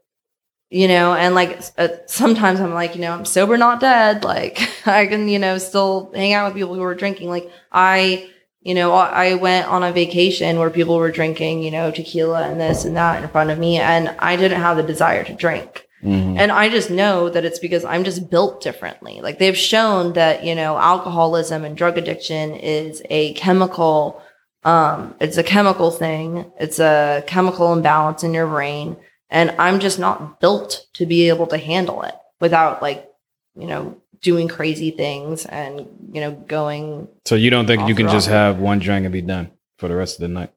you 0.69 0.89
know, 0.89 1.13
and 1.13 1.35
like 1.35 1.61
uh, 1.77 1.87
sometimes 2.05 2.59
I'm 2.59 2.73
like, 2.73 2.95
you 2.95 3.01
know, 3.01 3.13
I'm 3.13 3.25
sober, 3.25 3.55
not 3.55 3.79
dead. 3.79 4.25
Like 4.25 4.59
I 4.85 5.07
can, 5.07 5.29
you 5.29 5.39
know, 5.39 5.57
still 5.57 6.11
hang 6.13 6.33
out 6.33 6.47
with 6.47 6.59
people 6.59 6.75
who 6.75 6.83
are 6.83 6.95
drinking. 6.95 7.29
Like 7.29 7.49
I, 7.71 8.29
you 8.63 8.73
know, 8.73 8.93
I 8.93 9.35
went 9.35 9.67
on 9.67 9.83
a 9.83 9.91
vacation 9.91 10.57
where 10.57 10.69
people 10.69 10.97
were 10.97 11.11
drinking, 11.11 11.63
you 11.63 11.71
know, 11.71 11.91
tequila 11.91 12.43
and 12.43 12.59
this 12.59 12.85
and 12.85 12.95
that 12.95 13.21
in 13.21 13.29
front 13.29 13.49
of 13.49 13.59
me, 13.59 13.77
and 13.77 14.15
I 14.19 14.35
didn't 14.35 14.61
have 14.61 14.77
the 14.77 14.83
desire 14.83 15.23
to 15.25 15.33
drink. 15.33 15.85
Mhm. 16.03 16.37
And 16.37 16.51
I 16.51 16.69
just 16.69 16.89
know 16.89 17.29
that 17.29 17.45
it's 17.45 17.59
because 17.59 17.85
I'm 17.85 18.03
just 18.03 18.29
built 18.29 18.61
differently. 18.61 19.21
Like 19.21 19.39
they've 19.39 19.57
shown 19.57 20.13
that, 20.13 20.43
you 20.43 20.55
know, 20.55 20.77
alcoholism 20.77 21.63
and 21.63 21.77
drug 21.77 21.97
addiction 21.97 22.55
is 22.55 23.01
a 23.09 23.33
chemical, 23.33 24.21
um, 24.65 25.15
it's 25.19 25.37
a 25.37 25.43
chemical 25.43 25.91
thing. 25.91 26.51
It's 26.59 26.79
a 26.79 27.23
chemical 27.27 27.71
imbalance 27.71 28.23
in 28.23 28.33
your 28.33 28.47
brain. 28.47 28.97
And 29.29 29.55
I'm 29.57 29.79
just 29.79 29.97
not 29.97 30.39
built 30.41 30.85
to 30.95 31.05
be 31.05 31.29
able 31.29 31.47
to 31.47 31.57
handle 31.57 32.01
it 32.03 32.15
without 32.39 32.81
like, 32.81 33.07
you 33.55 33.67
know, 33.67 33.95
doing 34.23 34.47
crazy 34.47 34.89
things 34.89 35.45
and, 35.45 35.85
you 36.11 36.19
know, 36.21 36.31
going 36.31 37.07
So 37.25 37.35
you 37.35 37.51
don't 37.51 37.67
think 37.67 37.87
you 37.87 37.93
can 37.93 38.09
just 38.09 38.27
have 38.27 38.57
one 38.57 38.79
drink 38.79 39.05
and 39.05 39.13
be 39.13 39.21
done 39.21 39.51
for 39.77 39.87
the 39.87 39.95
rest 39.95 40.15
of 40.15 40.21
the 40.21 40.29
night? 40.29 40.51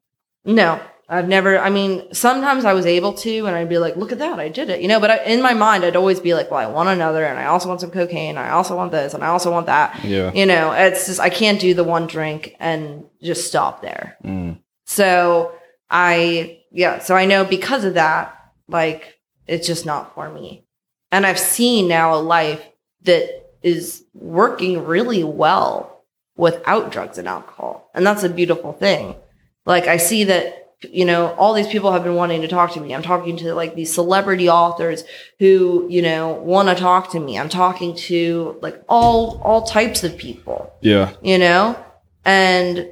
No, 0.45 0.81
I've 1.09 1.29
never. 1.29 1.59
I 1.59 1.71
mean, 1.71 2.13
sometimes 2.13 2.65
I 2.65 2.73
was 2.73 2.87
able 2.87 3.13
to, 3.15 3.47
and 3.47 3.55
I'd 3.55 3.69
be 3.69 3.79
like, 3.79 3.97
"Look 3.97 4.13
at 4.13 4.19
that, 4.19 4.41
I 4.41 4.49
did 4.49 4.71
it," 4.71 4.81
you 4.81 4.89
know. 4.89 4.99
But 4.99 5.11
I, 5.11 5.25
in 5.25 5.41
my 5.41 5.55
mind, 5.55 5.85
I'd 5.85 5.97
always 5.97 6.19
be 6.19 6.35
like, 6.35 6.51
"Well, 6.51 6.61
I 6.61 6.67
want 6.67 6.89
another, 6.89 7.25
and 7.25 7.39
I 7.39 7.47
also 7.47 7.69
want 7.69 7.81
some 7.81 7.93
cocaine. 7.93 8.37
I 8.37 8.51
also 8.51 8.77
want 8.77 8.91
this, 8.91 9.15
and 9.15 9.23
I 9.23 9.29
also 9.29 9.53
want 9.53 9.67
that." 9.67 10.05
Yeah. 10.05 10.33
You 10.33 10.47
know, 10.47 10.73
it's 10.73 11.07
just 11.07 11.21
I 11.21 11.29
can't 11.29 11.61
do 11.61 11.75
the 11.75 11.85
one 11.85 12.09
drink 12.09 12.57
and 12.59 13.05
just 13.23 13.47
stop 13.47 13.83
there. 13.83 14.17
Mm. 14.25 14.59
So 14.85 15.53
I, 15.91 16.61
yeah, 16.73 16.99
so 16.99 17.15
I 17.15 17.25
know 17.25 17.45
because 17.45 17.85
of 17.85 17.95
that, 17.95 18.37
like 18.69 19.19
it's 19.47 19.67
just 19.67 19.87
not 19.87 20.15
for 20.15 20.29
me. 20.29 20.65
And 21.13 21.25
I've 21.25 21.39
seen 21.39 21.87
now 21.87 22.15
a 22.15 22.21
life 22.21 22.63
that 23.03 23.46
is 23.67 24.05
working 24.15 24.85
really 24.85 25.25
well 25.25 26.05
without 26.37 26.93
drugs 26.93 27.19
and 27.19 27.27
alcohol. 27.27 27.91
And 27.95 28.07
that's 28.07 28.23
a 28.23 28.29
beautiful 28.29 28.73
thing. 28.73 29.07
Mm. 29.09 29.17
Like 29.65 29.89
I 29.89 29.97
see 29.97 30.23
that, 30.25 30.75
you 30.89 31.05
know, 31.05 31.35
all 31.35 31.53
these 31.53 31.67
people 31.67 31.91
have 31.91 32.05
been 32.05 32.15
wanting 32.15 32.43
to 32.43 32.49
talk 32.49 32.73
to 32.75 32.81
me. 32.81 32.95
I'm 32.95 33.03
talking 33.03 33.37
to 33.39 33.55
like 33.55 33.75
these 33.75 33.93
celebrity 33.93 34.49
authors 34.49 35.03
who, 35.41 35.87
you 35.91 36.01
know, 36.03 36.35
want 36.35 36.69
to 36.69 36.77
talk 36.77 37.11
to 37.13 37.19
me. 37.21 37.37
I'm 37.39 37.49
talking 37.49 37.97
to 38.11 38.57
like 38.63 38.81
all 38.89 39.41
all 39.43 39.63
types 39.67 40.05
of 40.05 40.17
people 40.17 40.73
Yeah. 40.83 41.13
you 41.23 41.39
know 41.39 41.77
and 42.25 42.91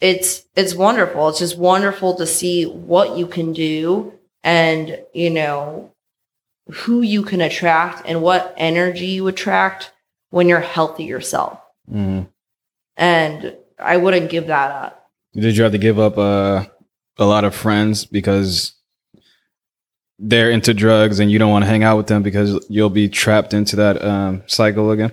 it's 0.00 0.44
it's 0.56 0.74
wonderful 0.74 1.28
it's 1.28 1.38
just 1.38 1.56
wonderful 1.56 2.16
to 2.16 2.26
see 2.26 2.64
what 2.64 3.16
you 3.16 3.26
can 3.26 3.52
do 3.52 4.12
and 4.42 4.98
you 5.14 5.30
know 5.30 5.92
who 6.72 7.02
you 7.02 7.22
can 7.22 7.40
attract 7.40 8.02
and 8.06 8.20
what 8.22 8.52
energy 8.56 9.06
you 9.06 9.28
attract 9.28 9.92
when 10.32 10.48
you're 10.48 10.60
healthy 10.60 11.04
yourself 11.04 11.58
Mhm. 11.90 12.26
and 12.96 13.56
i 13.78 13.96
wouldn't 13.96 14.30
give 14.30 14.46
that 14.48 14.70
up 14.70 15.10
Did 15.34 15.56
you 15.56 15.62
have 15.62 15.72
to 15.72 15.78
give 15.78 15.98
up 15.98 16.18
uh, 16.18 16.64
a 17.18 17.24
lot 17.24 17.44
of 17.44 17.54
friends 17.54 18.04
because 18.04 18.74
they're 20.18 20.50
into 20.50 20.72
drugs 20.74 21.18
and 21.20 21.30
you 21.30 21.38
don't 21.38 21.50
want 21.50 21.64
to 21.64 21.68
hang 21.70 21.82
out 21.84 21.96
with 21.96 22.06
them 22.06 22.22
because 22.22 22.64
you'll 22.68 22.90
be 22.90 23.08
trapped 23.08 23.54
into 23.54 23.76
that 23.76 24.02
um, 24.04 24.42
cycle 24.46 24.90
again? 24.90 25.12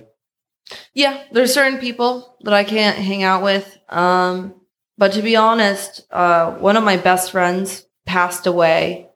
yeah 0.94 1.24
there's 1.32 1.52
certain 1.52 1.78
people 1.80 2.36
that 2.44 2.54
i 2.54 2.62
can't 2.62 2.96
hang 2.96 3.24
out 3.24 3.42
with 3.42 3.66
um 3.88 4.54
but 4.98 5.12
to 5.12 5.20
be 5.22 5.34
honest 5.34 6.06
uh 6.12 6.52
one 6.58 6.76
of 6.76 6.84
my 6.84 6.96
best 6.96 7.32
friends 7.32 7.84
passed 8.06 8.46
away 8.46 9.08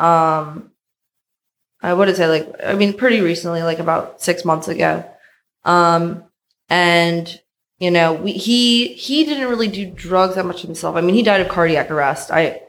um 0.00 0.72
i 1.80 1.92
would 1.94 2.10
say 2.16 2.26
like 2.26 2.48
i 2.64 2.74
mean 2.74 2.92
pretty 2.92 3.20
recently 3.20 3.62
like 3.62 3.78
about 3.78 4.20
six 4.20 4.44
months 4.44 4.66
ago 4.66 5.04
um 5.66 6.24
and 6.70 7.40
you 7.78 7.90
know 7.90 8.14
we 8.14 8.32
he 8.32 8.94
he 8.94 9.24
didn't 9.24 9.48
really 9.48 9.68
do 9.68 9.86
drugs 9.90 10.36
that 10.36 10.46
much 10.46 10.62
himself. 10.62 10.96
I 10.96 11.02
mean 11.02 11.14
he 11.14 11.22
died 11.22 11.42
of 11.42 11.48
cardiac 11.48 11.90
arrest. 11.90 12.30
I 12.30 12.62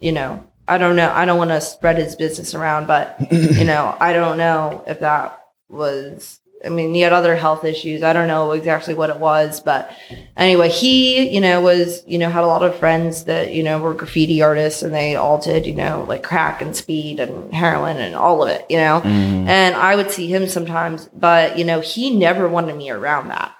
you 0.00 0.12
know 0.12 0.44
i 0.66 0.78
don't 0.78 0.96
know. 0.96 1.10
I 1.12 1.24
don't 1.24 1.38
want 1.38 1.50
to 1.50 1.60
spread 1.60 1.98
his 1.98 2.16
business 2.16 2.54
around 2.54 2.86
but 2.86 3.16
you 3.32 3.64
know 3.72 3.96
i 4.00 4.12
don't 4.12 4.38
know 4.38 4.82
if 4.86 5.00
that 5.00 5.38
was 5.68 6.40
I 6.64 6.68
mean, 6.68 6.94
he 6.94 7.00
had 7.00 7.12
other 7.12 7.34
health 7.34 7.64
issues. 7.64 8.02
I 8.02 8.12
don't 8.12 8.28
know 8.28 8.52
exactly 8.52 8.94
what 8.94 9.10
it 9.10 9.18
was, 9.18 9.60
but 9.60 9.90
anyway, 10.36 10.68
he, 10.68 11.28
you 11.28 11.40
know, 11.40 11.60
was, 11.60 12.04
you 12.06 12.18
know, 12.18 12.30
had 12.30 12.44
a 12.44 12.46
lot 12.46 12.62
of 12.62 12.76
friends 12.76 13.24
that, 13.24 13.52
you 13.52 13.62
know, 13.62 13.78
were 13.80 13.94
graffiti 13.94 14.42
artists 14.42 14.82
and 14.82 14.94
they 14.94 15.16
all 15.16 15.38
did, 15.38 15.66
you 15.66 15.74
know, 15.74 16.04
like 16.08 16.22
crack 16.22 16.62
and 16.62 16.76
speed 16.76 17.18
and 17.20 17.52
heroin 17.52 17.96
and 17.96 18.14
all 18.14 18.42
of 18.42 18.48
it, 18.48 18.64
you 18.68 18.76
know. 18.76 19.00
Mhm. 19.04 19.48
And 19.48 19.74
I 19.74 19.96
would 19.96 20.10
see 20.10 20.28
him 20.28 20.46
sometimes, 20.46 21.08
but, 21.12 21.58
you 21.58 21.64
know, 21.64 21.80
he 21.80 22.10
never 22.16 22.48
wanted 22.48 22.76
me 22.76 22.90
around 22.90 23.28
that. 23.28 23.52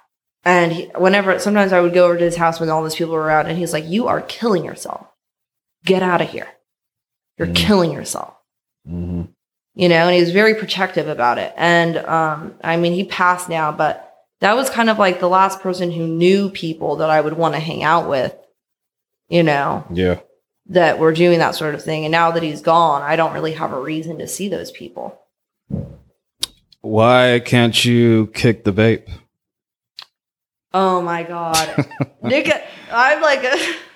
And 0.44 0.72
he, 0.72 0.84
whenever, 0.96 1.38
sometimes 1.38 1.72
I 1.72 1.80
would 1.80 1.94
go 1.94 2.05
over 2.07 2.16
to 2.18 2.24
his 2.24 2.36
house 2.36 2.61
when 2.61 2.68
all 2.70 2.82
these 2.84 2.94
people 2.96 3.14
were 3.14 3.22
around 3.22 3.46
and 3.46 3.59
he's 3.59 3.72
like, 3.72 3.84
You 3.86 4.09
are 4.09 4.20
killing 4.20 4.64
yourself. 4.64 5.07
Get 5.84 6.03
out 6.03 6.20
of 6.20 6.30
here. 6.30 6.48
You're 7.38 7.48
Mm. 7.48 7.57
killing 7.57 7.90
yourself 7.92 8.34
Mhm. 8.88 9.28
You 9.75 9.89
know, 9.89 10.07
and 10.07 10.14
he 10.14 10.20
was 10.20 10.31
very 10.33 10.55
protective 10.55 11.09
about 11.09 11.39
it. 11.39 11.53
And 11.57 11.97
um, 11.99 12.55
I 12.62 12.77
mean, 12.77 12.93
he 12.93 13.05
passed 13.05 13.49
now, 13.49 13.73
but 13.73 14.09
that 14.41 14.55
was 14.57 14.68
kind 14.70 14.91
of 14.91 14.99
like 14.99 15.20
the 15.20 15.29
last 15.29 15.61
person 15.61 15.91
who 15.91 16.07
knew 16.07 16.51
people 16.51 16.97
that 16.97 17.11
I 17.11 17.20
would 17.20 17.35
want 17.35 17.55
to 17.55 17.61
hang 17.61 17.83
out 17.83 18.09
with, 18.09 18.35
you 19.29 19.43
know, 19.43 19.85
Yeah. 19.93 20.18
that 20.66 20.99
were 20.99 21.12
doing 21.12 21.39
that 21.39 21.55
sort 21.55 21.75
of 21.75 21.83
thing. 21.83 22.05
And 22.05 22.12
now 22.12 22.33
that 22.33 22.43
he's 22.43 22.61
gone, 22.61 23.03
I 23.03 23.16
don't 23.16 23.33
really 23.35 23.53
have 23.53 23.73
a 23.73 23.81
reason 23.81 24.18
to 24.18 24.27
see 24.29 24.49
those 24.49 24.70
people. 24.70 25.18
Why 26.81 27.41
can't 27.45 27.85
you 27.85 28.27
kick 28.35 28.64
the 28.64 28.73
vape? 28.73 29.09
Oh 30.75 31.01
my 31.03 31.23
God. 31.23 31.87
Nick, 32.23 32.51
I'm 32.91 33.20
like, 33.23 33.43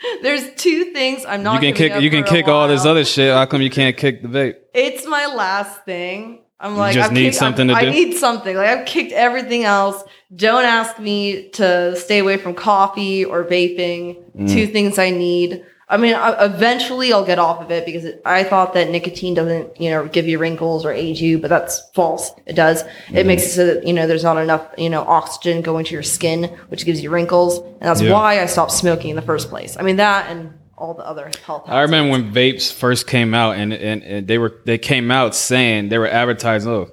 there's 0.22 0.54
two 0.54 0.92
things 0.92 1.24
I'm 1.26 1.42
not 1.42 1.62
you 1.62 1.68
can 1.68 1.76
kick 1.76 2.00
you 2.02 2.10
can 2.10 2.24
kick 2.24 2.48
all 2.48 2.68
this 2.68 2.84
other 2.84 3.04
shit. 3.04 3.32
How 3.32 3.46
come 3.46 3.62
you 3.62 3.70
can't 3.70 3.96
kick 3.96 4.22
the 4.22 4.28
vape? 4.28 4.54
It's 4.74 5.06
my 5.06 5.26
last 5.26 5.84
thing. 5.84 6.42
I'm 6.60 6.72
You 6.72 6.78
like, 6.78 6.94
just 6.94 7.08
I've 7.10 7.14
need 7.14 7.22
kicked- 7.24 7.36
something 7.36 7.68
to 7.68 7.74
I 7.74 7.88
need 7.90 8.14
something. 8.14 8.56
Like 8.56 8.68
I've 8.68 8.86
kicked 8.86 9.12
everything 9.12 9.64
else. 9.64 10.02
Don't 10.34 10.64
ask 10.64 10.98
me 10.98 11.48
to 11.50 11.94
stay 11.96 12.18
away 12.18 12.36
from 12.36 12.54
coffee 12.54 13.24
or 13.24 13.44
vaping. 13.44 14.16
Mm. 14.36 14.52
Two 14.52 14.66
things 14.66 14.98
I 14.98 15.10
need. 15.10 15.64
I 15.90 15.96
mean, 15.96 16.14
I, 16.14 16.44
eventually 16.44 17.12
I'll 17.14 17.24
get 17.24 17.38
off 17.38 17.62
of 17.62 17.70
it 17.70 17.86
because 17.86 18.04
it, 18.04 18.20
I 18.24 18.44
thought 18.44 18.74
that 18.74 18.90
nicotine 18.90 19.32
doesn't, 19.34 19.80
you 19.80 19.88
know, 19.90 20.06
give 20.06 20.26
you 20.28 20.38
wrinkles 20.38 20.84
or 20.84 20.92
age 20.92 21.20
you, 21.22 21.38
but 21.38 21.48
that's 21.48 21.80
false. 21.94 22.30
It 22.46 22.52
does. 22.54 22.82
It 22.82 23.24
Mhm. 23.24 23.26
makes 23.26 23.44
it 23.44 23.50
so 23.50 23.66
that 23.66 23.86
you 23.86 23.94
know 23.94 24.06
there's 24.06 24.22
not 24.24 24.36
enough, 24.36 24.66
you 24.76 24.90
know, 24.90 25.00
oxygen 25.02 25.62
going 25.62 25.86
to 25.86 25.92
your 25.94 26.02
skin, 26.02 26.44
which 26.68 26.84
gives 26.84 27.02
you 27.02 27.08
wrinkles, 27.10 27.58
and 27.58 27.88
that's 27.88 28.02
Yeah. 28.02 28.12
why 28.12 28.40
I 28.42 28.46
stopped 28.46 28.72
smoking 28.72 29.10
in 29.10 29.16
the 29.16 29.22
first 29.22 29.48
place. 29.48 29.76
I 29.78 29.82
mean 29.82 29.96
that 29.96 30.30
and 30.30 30.50
all 30.76 30.94
the 30.94 31.06
other 31.06 31.30
health. 31.44 31.62
I 31.66 31.80
remember 31.82 32.12
when 32.12 32.32
vapes 32.32 32.70
first 32.72 33.06
came 33.06 33.32
out, 33.34 33.56
and, 33.56 33.72
and 33.72 34.02
and 34.02 34.28
they 34.28 34.36
were 34.38 34.54
they 34.66 34.78
came 34.78 35.10
out 35.10 35.34
saying 35.34 35.88
they 35.88 35.98
were 35.98 36.06
advertising, 36.06 36.70
oh, 36.70 36.88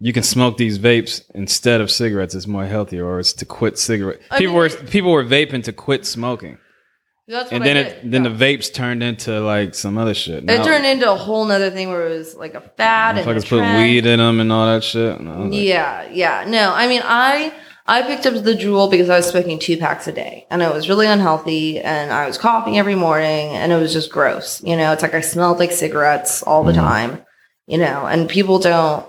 you 0.00 0.12
can 0.12 0.22
smoke 0.22 0.58
these 0.58 0.78
vapes 0.78 1.22
instead 1.34 1.80
of 1.80 1.90
cigarettes. 1.90 2.34
It's 2.34 2.46
more 2.46 2.66
healthier, 2.66 3.06
or 3.06 3.20
it's 3.20 3.32
to 3.32 3.46
quit 3.46 3.78
cigarette. 3.78 4.20
I 4.30 4.36
people 4.38 4.52
mean, 4.54 4.60
were 4.62 4.68
people 4.68 5.10
were 5.12 5.24
vaping 5.24 5.64
to 5.64 5.72
quit 5.72 6.04
smoking, 6.04 6.58
That's 7.26 7.50
and 7.52 7.64
then 7.64 7.76
did. 7.76 7.86
it 7.86 8.10
then 8.10 8.24
Yeah. 8.24 8.30
the 8.30 8.44
vapes 8.44 8.72
turned 8.72 9.02
into 9.02 9.40
like 9.40 9.74
some 9.74 9.96
other 9.96 10.12
shit. 10.14 10.48
It 10.48 10.62
turned 10.64 10.84
into 10.84 11.10
a 11.10 11.14
whole 11.16 11.44
nother 11.46 11.70
thing 11.70 11.88
where 11.88 12.06
it 12.08 12.18
was 12.18 12.34
like 12.34 12.54
a 12.54 12.60
fad 12.60 13.16
and 13.16 13.26
a 13.28 13.32
motherfuckers 13.34 13.48
put 13.48 13.60
weed 13.78 14.04
in 14.06 14.18
them 14.18 14.40
and 14.40 14.52
all 14.52 14.66
that 14.66 14.84
shit. 14.84 15.18
I 15.18 15.22
like, 15.24 15.52
Yeah, 15.52 16.06
yeah. 16.12 16.44
No, 16.46 16.72
I 16.74 16.86
mean, 16.86 17.00
I 17.04 17.52
I 17.86 18.02
picked 18.02 18.26
up 18.26 18.34
the 18.34 18.54
Juul 18.54 18.90
because 18.90 19.08
I 19.10 19.16
was 19.16 19.26
smoking 19.28 19.58
two 19.58 19.76
packs 19.76 20.06
a 20.06 20.12
day, 20.12 20.46
and 20.50 20.62
it 20.62 20.72
was 20.72 20.88
really 20.88 21.06
unhealthy, 21.06 21.80
and 21.80 22.10
I 22.12 22.26
was 22.26 22.38
coughing 22.38 22.78
every 22.78 22.94
morning, 22.94 23.48
and 23.50 23.72
it 23.72 23.76
was 23.76 23.92
just 23.92 24.10
gross. 24.10 24.62
You 24.62 24.76
know, 24.76 24.92
it's 24.92 25.02
like 25.02 25.14
I 25.14 25.20
smelled 25.20 25.58
like 25.58 25.72
cigarettes 25.72 26.42
all 26.42 26.64
the 26.64 26.72
Mhm. 26.72 26.76
time. 26.76 27.22
You 27.66 27.78
know, 27.78 28.04
and 28.06 28.28
people 28.28 28.58
don't 28.58 29.06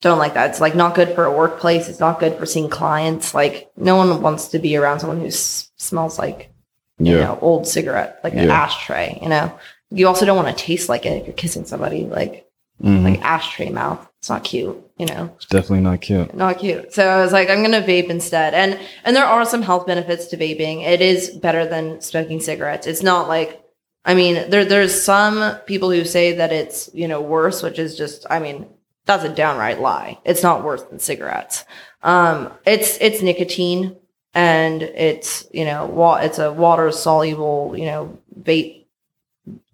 don't 0.00 0.18
like 0.18 0.34
that. 0.34 0.50
It's 0.50 0.60
like 0.60 0.76
not 0.76 0.94
good 0.94 1.12
for 1.16 1.24
a 1.24 1.32
workplace. 1.32 1.88
It's 1.88 1.98
not 1.98 2.20
good 2.20 2.36
for 2.38 2.46
seeing 2.46 2.68
clients. 2.70 3.34
Like 3.34 3.68
no 3.76 3.96
one 3.96 4.22
wants 4.22 4.46
to 4.48 4.60
be 4.60 4.76
around 4.76 5.00
someone 5.00 5.18
who 5.18 5.26
s- 5.26 5.70
smells 5.76 6.20
like 6.20 6.50
you 6.98 7.16
yeah, 7.16 7.24
know 7.24 7.38
old 7.40 7.66
cigarette, 7.66 8.20
like 8.24 8.34
an 8.34 8.50
ashtray. 8.50 9.18
You 9.22 9.28
know, 9.28 9.58
you 9.90 10.06
also 10.08 10.26
don't 10.26 10.36
want 10.36 10.56
to 10.56 10.64
taste 10.64 10.88
like 10.88 11.06
it 11.06 11.20
if 11.20 11.26
you're 11.26 11.34
kissing 11.34 11.64
somebody. 11.64 12.04
Like 12.04 12.44
Mhm. 12.82 13.02
like 13.04 13.24
ashtray 13.24 13.70
mouth. 13.70 14.06
It's 14.20 14.30
not 14.30 14.44
cute, 14.44 14.76
you 14.98 15.06
know. 15.06 15.30
it's 15.36 15.46
definitely 15.46 15.80
not 15.80 16.00
cute. 16.00 16.34
Not 16.34 16.58
cute. 16.58 16.92
So 16.92 17.06
I 17.06 17.20
was 17.22 17.32
like, 17.32 17.50
I'm 17.50 17.62
gonna 17.62 17.82
vape 17.82 18.08
instead. 18.10 18.54
And 18.54 18.78
and 19.04 19.16
there 19.16 19.24
are 19.24 19.44
some 19.44 19.62
health 19.62 19.86
benefits 19.86 20.26
to 20.28 20.36
vaping. 20.36 20.84
It 20.86 21.00
is 21.00 21.30
better 21.30 21.66
than 21.66 22.00
smoking 22.00 22.40
cigarettes. 22.40 22.86
It's 22.86 23.02
not 23.02 23.28
like 23.28 23.60
I 24.04 24.14
mean, 24.14 24.48
there 24.48 24.64
there's 24.64 25.00
some 25.02 25.56
people 25.66 25.90
who 25.90 26.04
say 26.04 26.32
that 26.34 26.52
it's, 26.52 26.88
you 26.94 27.08
know, 27.08 27.20
worse, 27.20 27.62
which 27.62 27.78
is 27.78 27.96
just 27.96 28.26
I 28.30 28.38
mean, 28.38 28.66
that's 29.06 29.24
a 29.24 29.28
downright 29.28 29.80
lie. 29.80 30.18
It's 30.24 30.42
not 30.42 30.64
worse 30.64 30.82
than 30.84 30.98
cigarettes. 31.00 31.64
Um, 32.02 32.52
it's 32.64 32.96
it's 33.00 33.22
nicotine 33.22 33.96
and 34.34 34.82
it's, 34.82 35.46
you 35.52 35.64
know, 35.64 35.86
wa- 35.86 36.16
it's 36.16 36.38
a 36.38 36.52
water 36.52 36.90
soluble, 36.92 37.74
you 37.76 37.86
know, 37.86 38.18
vape 38.40 38.84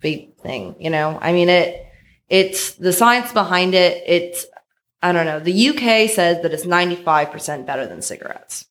vape 0.02 0.36
thing, 0.38 0.76
you 0.78 0.90
know. 0.90 1.18
I 1.20 1.32
mean 1.32 1.48
it 1.48 1.86
it's 2.28 2.72
the 2.74 2.92
science 2.92 3.32
behind 3.32 3.74
it. 3.74 4.02
It's 4.06 4.46
I 5.02 5.12
don't 5.12 5.26
know. 5.26 5.38
The 5.38 5.68
UK 5.68 6.08
says 6.08 6.42
that 6.42 6.52
it's 6.54 6.64
95% 6.64 7.66
better 7.66 7.86
than 7.86 8.00
cigarettes. 8.00 8.66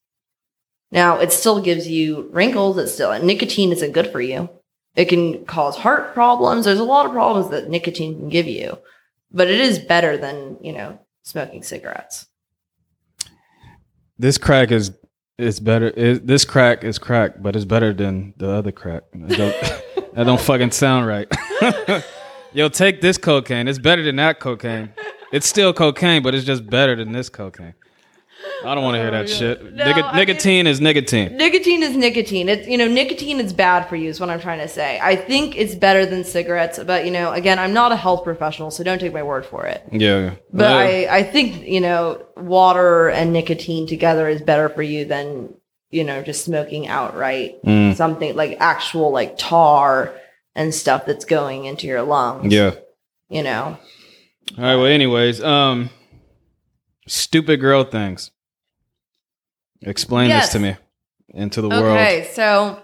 Now, 0.91 1.19
it 1.19 1.31
still 1.31 1.61
gives 1.61 1.87
you 1.87 2.29
wrinkles. 2.31 2.77
It's 2.77 2.93
still 2.93 3.17
nicotine 3.23 3.71
isn't 3.71 3.91
good 3.91 4.11
for 4.11 4.19
you. 4.19 4.49
It 4.95 5.05
can 5.05 5.45
cause 5.45 5.77
heart 5.77 6.13
problems. 6.13 6.65
There's 6.65 6.79
a 6.79 6.83
lot 6.83 7.05
of 7.05 7.11
problems 7.11 7.49
that 7.49 7.69
nicotine 7.69 8.19
can 8.19 8.29
give 8.29 8.47
you, 8.47 8.77
but 9.31 9.47
it 9.47 9.59
is 9.59 9.79
better 9.79 10.17
than, 10.17 10.57
you 10.61 10.71
know, 10.71 10.99
smoking 11.23 11.63
cigarettes. 11.63 12.27
This 14.19 14.37
crack 14.37 14.71
is 14.71 14.91
is 15.37 15.59
better. 15.59 15.87
It, 15.95 16.27
this 16.27 16.45
crack 16.45 16.83
is 16.83 16.99
crack, 16.99 17.41
but 17.41 17.55
it's 17.55 17.65
better 17.65 17.93
than 17.93 18.33
the 18.37 18.49
other 18.49 18.71
crack. 18.71 19.03
That 19.13 19.37
don't, 19.37 20.13
that 20.13 20.23
don't 20.25 20.41
fucking 20.41 20.71
sound 20.71 21.07
right. 21.07 21.27
Yo, 22.53 22.69
take 22.69 23.01
this 23.01 23.17
cocaine. 23.17 23.67
It's 23.67 23.79
better 23.79 24.03
than 24.03 24.17
that 24.17 24.39
cocaine. 24.39 24.93
It's 25.31 25.47
still 25.47 25.73
cocaine, 25.73 26.21
but 26.21 26.35
it's 26.35 26.45
just 26.45 26.69
better 26.69 26.95
than 26.95 27.11
this 27.11 27.29
cocaine. 27.29 27.73
I 28.65 28.75
don't 28.75 28.83
want 28.83 28.95
to 28.95 29.01
hear 29.01 29.11
that 29.11 29.29
shit. 29.29 29.61
No, 29.73 29.83
Nicot- 29.85 30.03
I 30.05 30.07
mean- 30.07 30.15
nicotine 30.15 30.67
is 30.67 30.79
nicotine. 30.81 31.35
Nicotine 31.37 31.83
is 31.83 31.95
nicotine. 31.97 32.47
It's 32.49 32.67
you 32.67 32.77
know, 32.77 32.87
nicotine 32.87 33.39
is 33.39 33.51
bad 33.53 33.87
for 33.89 33.95
you 33.95 34.09
is 34.09 34.19
what 34.19 34.29
I'm 34.29 34.39
trying 34.39 34.59
to 34.59 34.67
say. 34.67 34.99
I 35.01 35.15
think 35.15 35.57
it's 35.57 35.75
better 35.75 36.05
than 36.05 36.23
cigarettes, 36.23 36.79
but 36.85 37.05
you 37.05 37.11
know, 37.11 37.31
again, 37.33 37.59
I'm 37.59 37.73
not 37.73 37.91
a 37.91 37.95
health 37.97 38.23
professional, 38.23 38.71
so 38.71 38.83
don't 38.83 38.99
take 38.99 39.13
my 39.13 39.23
word 39.23 39.45
for 39.45 39.65
it. 39.65 39.83
Yeah, 39.91 40.35
But 40.53 40.71
Uh, 40.71 40.75
I, 40.77 41.07
I 41.17 41.23
think, 41.23 41.67
you 41.67 41.81
know, 41.81 42.25
water 42.37 43.09
and 43.09 43.33
nicotine 43.33 43.85
together 43.87 44.27
is 44.29 44.41
better 44.41 44.69
for 44.69 44.81
you 44.81 45.05
than, 45.05 45.53
you 45.91 46.03
know, 46.03 46.21
just 46.23 46.45
smoking 46.45 46.87
outright. 46.87 47.61
mm, 47.65 47.95
Something 47.95 48.35
like 48.35 48.57
actual 48.59 49.11
like 49.11 49.37
tar 49.37 50.13
and 50.55 50.73
stuff 50.73 51.05
that's 51.05 51.25
going 51.25 51.65
into 51.65 51.87
your 51.87 52.03
lungs. 52.03 52.53
yeah. 52.53 52.75
You 53.29 53.43
know. 53.43 53.77
All 54.57 54.63
right. 54.63 54.75
Well, 54.75 54.85
anyways, 54.85 55.41
um, 55.43 55.89
stupid 57.07 57.59
girl 57.59 57.83
things. 57.83 58.31
Explain 59.85 60.29
Yes. 60.29 60.45
this 60.45 60.53
to 60.53 60.59
me 60.59 60.75
into 61.33 61.61
the 61.61 61.69
world. 61.69 61.97
Okay, 61.97 62.27
so 62.33 62.79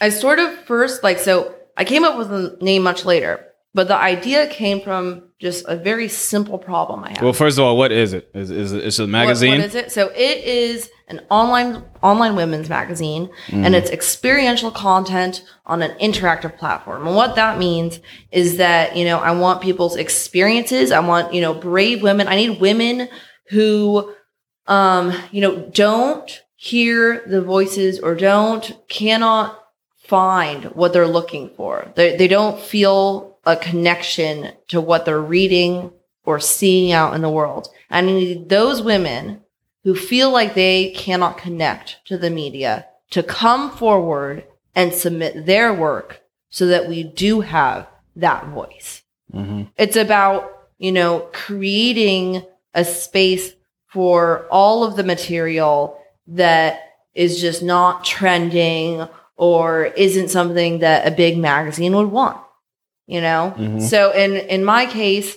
I 0.00 0.08
sort 0.08 0.38
of 0.38 0.54
first 0.66 1.02
like 1.02 1.18
so 1.18 1.54
I 1.76 1.84
came 1.84 2.04
up 2.04 2.16
with 2.18 2.28
the 2.28 2.56
name 2.60 2.82
much 2.82 3.04
later, 3.04 3.44
but 3.74 3.88
the 3.88 3.96
idea 3.96 4.46
came 4.46 4.80
from 4.80 5.24
just 5.40 5.64
a 5.68 5.76
very 5.76 6.08
simple 6.08 6.58
problem 6.58 7.02
I 7.04 7.10
had. 7.10 7.22
Well, 7.22 7.32
first 7.32 7.58
of 7.58 7.64
all, 7.64 7.76
what 7.76 7.92
is 7.92 8.12
it? 8.12 8.30
Is 8.34 8.50
is 8.50 8.72
it, 8.72 8.84
it's 8.84 8.98
a 8.98 9.02
What- 9.02 9.10
magazine? 9.10 9.52
what 9.60 9.60
is 9.60 9.74
it? 9.74 9.90
So 9.92 10.08
it 10.14 10.44
is 10.44 10.90
an 11.08 11.20
online 11.30 11.82
online 12.02 12.36
women's 12.36 12.68
magazine, 12.68 13.28
Mm. 13.48 13.64
and 13.66 13.74
it's 13.74 13.90
experiential 13.90 14.70
content 14.70 15.42
on 15.66 15.82
an 15.82 15.92
interactive 16.00 16.56
platform. 16.58 17.06
And 17.06 17.16
what 17.16 17.34
that 17.36 17.58
means 17.58 18.00
is 18.30 18.58
that 18.58 18.96
you 18.96 19.04
know 19.04 19.18
I 19.18 19.32
want 19.32 19.60
people's 19.60 19.96
experiences. 19.96 20.92
I 20.92 21.00
want 21.00 21.32
you 21.34 21.40
know 21.40 21.54
brave 21.54 22.02
women. 22.02 22.28
I 22.28 22.36
need 22.36 22.60
women 22.60 23.08
who 23.48 24.12
um 24.70 25.12
you 25.30 25.42
know 25.42 25.68
don't 25.74 26.42
hear 26.56 27.22
the 27.26 27.42
voices 27.42 27.98
or 28.00 28.14
don't 28.14 28.78
cannot 28.88 29.58
find 30.10 30.64
what 30.66 30.92
they're 30.92 31.06
looking 31.06 31.50
for. 31.56 31.92
They 31.94 32.16
they 32.16 32.28
don't 32.28 32.58
feel 32.58 33.38
a 33.44 33.56
connection 33.56 34.52
to 34.68 34.80
what 34.80 35.04
they're 35.04 35.20
reading 35.20 35.92
or 36.24 36.38
seeing 36.40 36.92
out 36.92 37.14
in 37.14 37.22
the 37.22 37.30
world. 37.30 37.68
I 37.90 38.00
need 38.00 38.48
those 38.48 38.82
women 38.82 39.42
who 39.84 39.94
feel 39.94 40.30
like 40.30 40.54
they 40.54 40.90
cannot 40.90 41.38
connect 41.38 41.98
to 42.06 42.18
the 42.18 42.30
media 42.30 42.86
to 43.10 43.22
come 43.22 43.70
forward 43.70 44.44
and 44.74 44.92
submit 44.92 45.46
their 45.46 45.72
work 45.72 46.20
so 46.50 46.66
that 46.66 46.88
we 46.88 47.02
do 47.02 47.40
have 47.40 47.88
that 48.16 48.48
voice. 48.48 49.02
hmm 49.32 49.62
It's 49.76 49.96
about, 49.96 50.50
you 50.78 50.92
know, 50.92 51.28
creating 51.32 52.44
a 52.74 52.84
space 52.84 53.52
for 53.92 54.46
all 54.50 54.84
of 54.84 54.96
the 54.96 55.04
material 55.04 55.98
that 56.28 56.80
is 57.14 57.40
just 57.40 57.62
not 57.62 58.04
trending 58.04 59.06
or 59.36 59.86
isn't 59.86 60.28
something 60.28 60.78
that 60.78 61.06
a 61.06 61.10
big 61.10 61.36
magazine 61.38 61.94
would 61.96 62.10
want. 62.10 62.36
You 63.06 63.20
know? 63.20 63.54
Mhm. 63.56 63.82
So 63.82 64.12
in 64.12 64.36
in 64.36 64.64
my 64.64 64.86
case, 64.86 65.36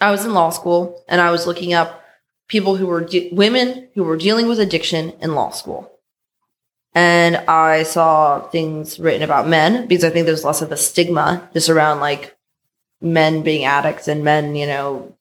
I 0.00 0.10
was 0.10 0.24
in 0.24 0.34
law 0.34 0.50
school 0.50 1.02
and 1.08 1.20
I 1.20 1.30
was 1.30 1.46
looking 1.46 1.72
up 1.74 2.02
people 2.48 2.76
who 2.76 2.86
were 2.86 3.02
de- 3.02 3.30
women 3.32 3.88
who 3.94 4.04
were 4.04 4.16
dealing 4.16 4.48
with 4.48 4.60
addiction 4.60 5.12
in 5.20 5.34
law 5.34 5.50
school. 5.50 5.90
And 6.94 7.36
I 7.48 7.82
saw 7.82 8.40
things 8.48 8.98
written 8.98 9.22
about 9.22 9.48
men 9.48 9.86
because 9.86 10.04
I 10.04 10.10
think 10.10 10.26
there's 10.26 10.44
less 10.44 10.62
of 10.62 10.72
a 10.72 10.76
stigma 10.76 11.48
just 11.52 11.68
around 11.68 12.00
like 12.00 12.36
men 13.00 13.42
being 13.42 13.64
addicts 13.64 14.08
and 14.08 14.24
men, 14.24 14.54
you 14.56 14.66
know, 14.66 15.14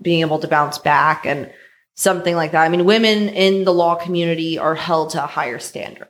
being 0.00 0.20
able 0.20 0.38
to 0.38 0.48
bounce 0.48 0.78
back 0.78 1.26
and 1.26 1.52
something 1.94 2.36
like 2.36 2.52
that. 2.52 2.64
I 2.64 2.68
mean, 2.68 2.84
women 2.84 3.28
in 3.28 3.64
the 3.64 3.72
law 3.72 3.96
community 3.96 4.58
are 4.58 4.74
held 4.74 5.10
to 5.10 5.24
a 5.24 5.26
higher 5.26 5.58
standard. 5.58 6.08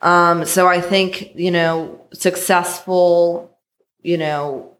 Um, 0.00 0.44
so 0.44 0.66
I 0.66 0.80
think, 0.80 1.34
you 1.34 1.50
know, 1.50 2.06
successful, 2.12 3.56
you 4.02 4.18
know, 4.18 4.76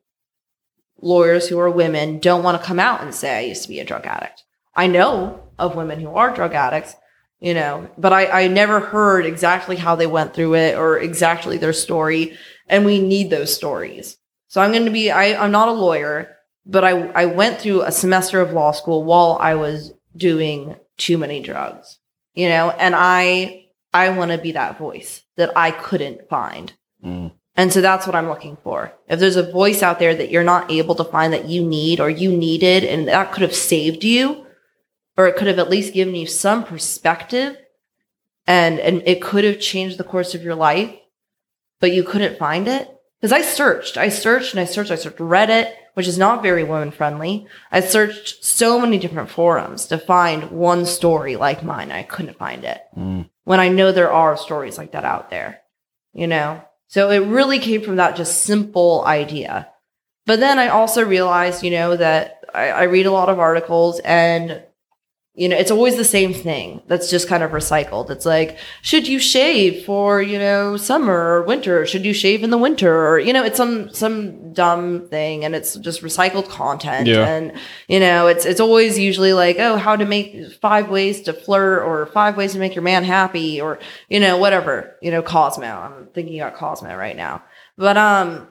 lawyers 1.00 1.48
who 1.48 1.58
are 1.58 1.70
women 1.70 2.18
don't 2.18 2.42
want 2.42 2.60
to 2.60 2.66
come 2.66 2.78
out 2.78 3.02
and 3.02 3.14
say, 3.14 3.36
I 3.36 3.40
used 3.40 3.62
to 3.62 3.68
be 3.68 3.80
a 3.80 3.84
drug 3.84 4.06
addict. 4.06 4.44
I 4.74 4.86
know 4.86 5.42
of 5.58 5.76
women 5.76 6.00
who 6.00 6.10
are 6.10 6.34
drug 6.34 6.54
addicts, 6.54 6.94
you 7.40 7.54
know, 7.54 7.88
but 7.98 8.12
I, 8.12 8.44
I 8.44 8.48
never 8.48 8.80
heard 8.80 9.26
exactly 9.26 9.76
how 9.76 9.96
they 9.96 10.06
went 10.06 10.34
through 10.34 10.54
it 10.54 10.76
or 10.76 10.98
exactly 10.98 11.56
their 11.56 11.72
story. 11.72 12.36
And 12.68 12.84
we 12.84 13.00
need 13.00 13.30
those 13.30 13.54
stories. 13.54 14.16
So 14.48 14.60
I'm 14.60 14.72
going 14.72 14.84
to 14.84 14.90
be, 14.90 15.10
I, 15.10 15.34
I'm 15.42 15.50
not 15.50 15.68
a 15.68 15.72
lawyer, 15.72 16.36
but 16.64 16.84
I, 16.84 16.90
I 17.10 17.24
went 17.26 17.60
through 17.60 17.82
a 17.82 17.92
semester 17.92 18.40
of 18.40 18.52
law 18.52 18.72
school 18.72 19.04
while 19.04 19.38
I 19.40 19.54
was 19.54 19.92
doing 20.16 20.76
too 20.96 21.18
many 21.18 21.40
drugs, 21.40 21.98
you 22.34 22.48
know, 22.48 22.70
and 22.70 22.94
I, 22.96 23.66
I 23.92 24.10
want 24.10 24.30
to 24.30 24.38
be 24.38 24.52
that 24.52 24.78
voice 24.78 25.22
that 25.36 25.56
I 25.56 25.70
couldn't 25.70 26.28
find. 26.28 26.72
Mm. 27.04 27.32
And 27.56 27.72
so 27.72 27.80
that's 27.80 28.06
what 28.06 28.16
I'm 28.16 28.28
looking 28.28 28.56
for. 28.62 28.94
If 29.08 29.20
there's 29.20 29.36
a 29.36 29.50
voice 29.50 29.82
out 29.82 29.98
there 29.98 30.14
that 30.14 30.30
you're 30.30 30.44
not 30.44 30.70
able 30.70 30.94
to 30.94 31.04
find 31.04 31.32
that 31.32 31.48
you 31.48 31.62
need 31.62 32.00
or 32.00 32.08
you 32.08 32.34
needed, 32.34 32.84
and 32.84 33.08
that 33.08 33.32
could 33.32 33.42
have 33.42 33.54
saved 33.54 34.04
you, 34.04 34.46
or 35.16 35.26
it 35.26 35.36
could 35.36 35.48
have 35.48 35.58
at 35.58 35.68
least 35.68 35.92
given 35.92 36.14
you 36.14 36.26
some 36.26 36.64
perspective 36.64 37.56
and 38.46 38.80
and 38.80 39.02
it 39.06 39.22
could 39.22 39.44
have 39.44 39.60
changed 39.60 39.98
the 39.98 40.04
course 40.04 40.34
of 40.34 40.42
your 40.42 40.54
life, 40.54 40.94
but 41.80 41.92
you 41.92 42.02
couldn't 42.02 42.38
find 42.38 42.68
it. 42.68 42.88
Because 43.22 43.32
I 43.32 43.42
searched, 43.42 43.96
I 43.96 44.08
searched 44.08 44.52
and 44.52 44.60
I 44.60 44.64
searched, 44.64 44.90
I 44.90 44.96
searched 44.96 45.18
Reddit, 45.18 45.72
which 45.94 46.08
is 46.08 46.18
not 46.18 46.42
very 46.42 46.64
women 46.64 46.90
friendly. 46.90 47.46
I 47.70 47.78
searched 47.78 48.44
so 48.44 48.80
many 48.80 48.98
different 48.98 49.30
forums 49.30 49.86
to 49.86 49.98
find 49.98 50.50
one 50.50 50.84
story 50.86 51.36
like 51.36 51.62
mine. 51.62 51.92
I 51.92 52.02
couldn't 52.02 52.36
find 52.36 52.64
it. 52.64 52.82
Mm. 52.98 53.30
When 53.44 53.60
I 53.60 53.68
know 53.68 53.92
there 53.92 54.10
are 54.10 54.36
stories 54.36 54.76
like 54.76 54.90
that 54.92 55.04
out 55.04 55.30
there, 55.30 55.60
you 56.12 56.26
know? 56.26 56.64
So 56.88 57.10
it 57.10 57.20
really 57.20 57.60
came 57.60 57.82
from 57.82 57.96
that 57.96 58.16
just 58.16 58.42
simple 58.42 59.04
idea. 59.06 59.68
But 60.26 60.40
then 60.40 60.58
I 60.58 60.68
also 60.68 61.04
realized, 61.04 61.62
you 61.62 61.70
know, 61.70 61.96
that 61.96 62.44
I, 62.52 62.70
I 62.70 62.82
read 62.84 63.06
a 63.06 63.12
lot 63.12 63.28
of 63.28 63.38
articles 63.38 64.00
and 64.00 64.64
you 65.34 65.48
know, 65.48 65.56
it's 65.56 65.70
always 65.70 65.96
the 65.96 66.04
same 66.04 66.34
thing 66.34 66.82
that's 66.88 67.10
just 67.10 67.26
kind 67.26 67.42
of 67.42 67.52
recycled. 67.52 68.10
It's 68.10 68.26
like, 68.26 68.58
should 68.82 69.08
you 69.08 69.18
shave 69.18 69.82
for, 69.86 70.20
you 70.20 70.38
know, 70.38 70.76
summer 70.76 71.14
or 71.14 71.42
winter? 71.42 71.86
Should 71.86 72.04
you 72.04 72.12
shave 72.12 72.44
in 72.44 72.50
the 72.50 72.58
winter? 72.58 73.08
Or, 73.08 73.18
you 73.18 73.32
know, 73.32 73.42
it's 73.42 73.56
some 73.56 73.88
some 73.94 74.52
dumb 74.52 75.08
thing 75.08 75.42
and 75.46 75.54
it's 75.54 75.76
just 75.76 76.02
recycled 76.02 76.50
content. 76.50 77.06
Yeah. 77.06 77.26
And, 77.26 77.52
you 77.88 77.98
know, 77.98 78.26
it's 78.26 78.44
it's 78.44 78.60
always 78.60 78.98
usually 78.98 79.32
like, 79.32 79.56
oh, 79.58 79.78
how 79.78 79.96
to 79.96 80.04
make 80.04 80.52
five 80.60 80.90
ways 80.90 81.22
to 81.22 81.32
flirt 81.32 81.82
or 81.82 82.04
five 82.06 82.36
ways 82.36 82.52
to 82.52 82.58
make 82.58 82.74
your 82.74 82.82
man 82.82 83.02
happy 83.02 83.58
or, 83.58 83.78
you 84.10 84.20
know, 84.20 84.36
whatever. 84.36 84.96
You 85.00 85.12
know, 85.12 85.22
Cosmo. 85.22 85.66
I'm 85.66 86.08
thinking 86.08 86.38
about 86.40 86.56
Cosmo 86.56 86.94
right 86.94 87.16
now. 87.16 87.42
But 87.78 87.96
um 87.96 88.48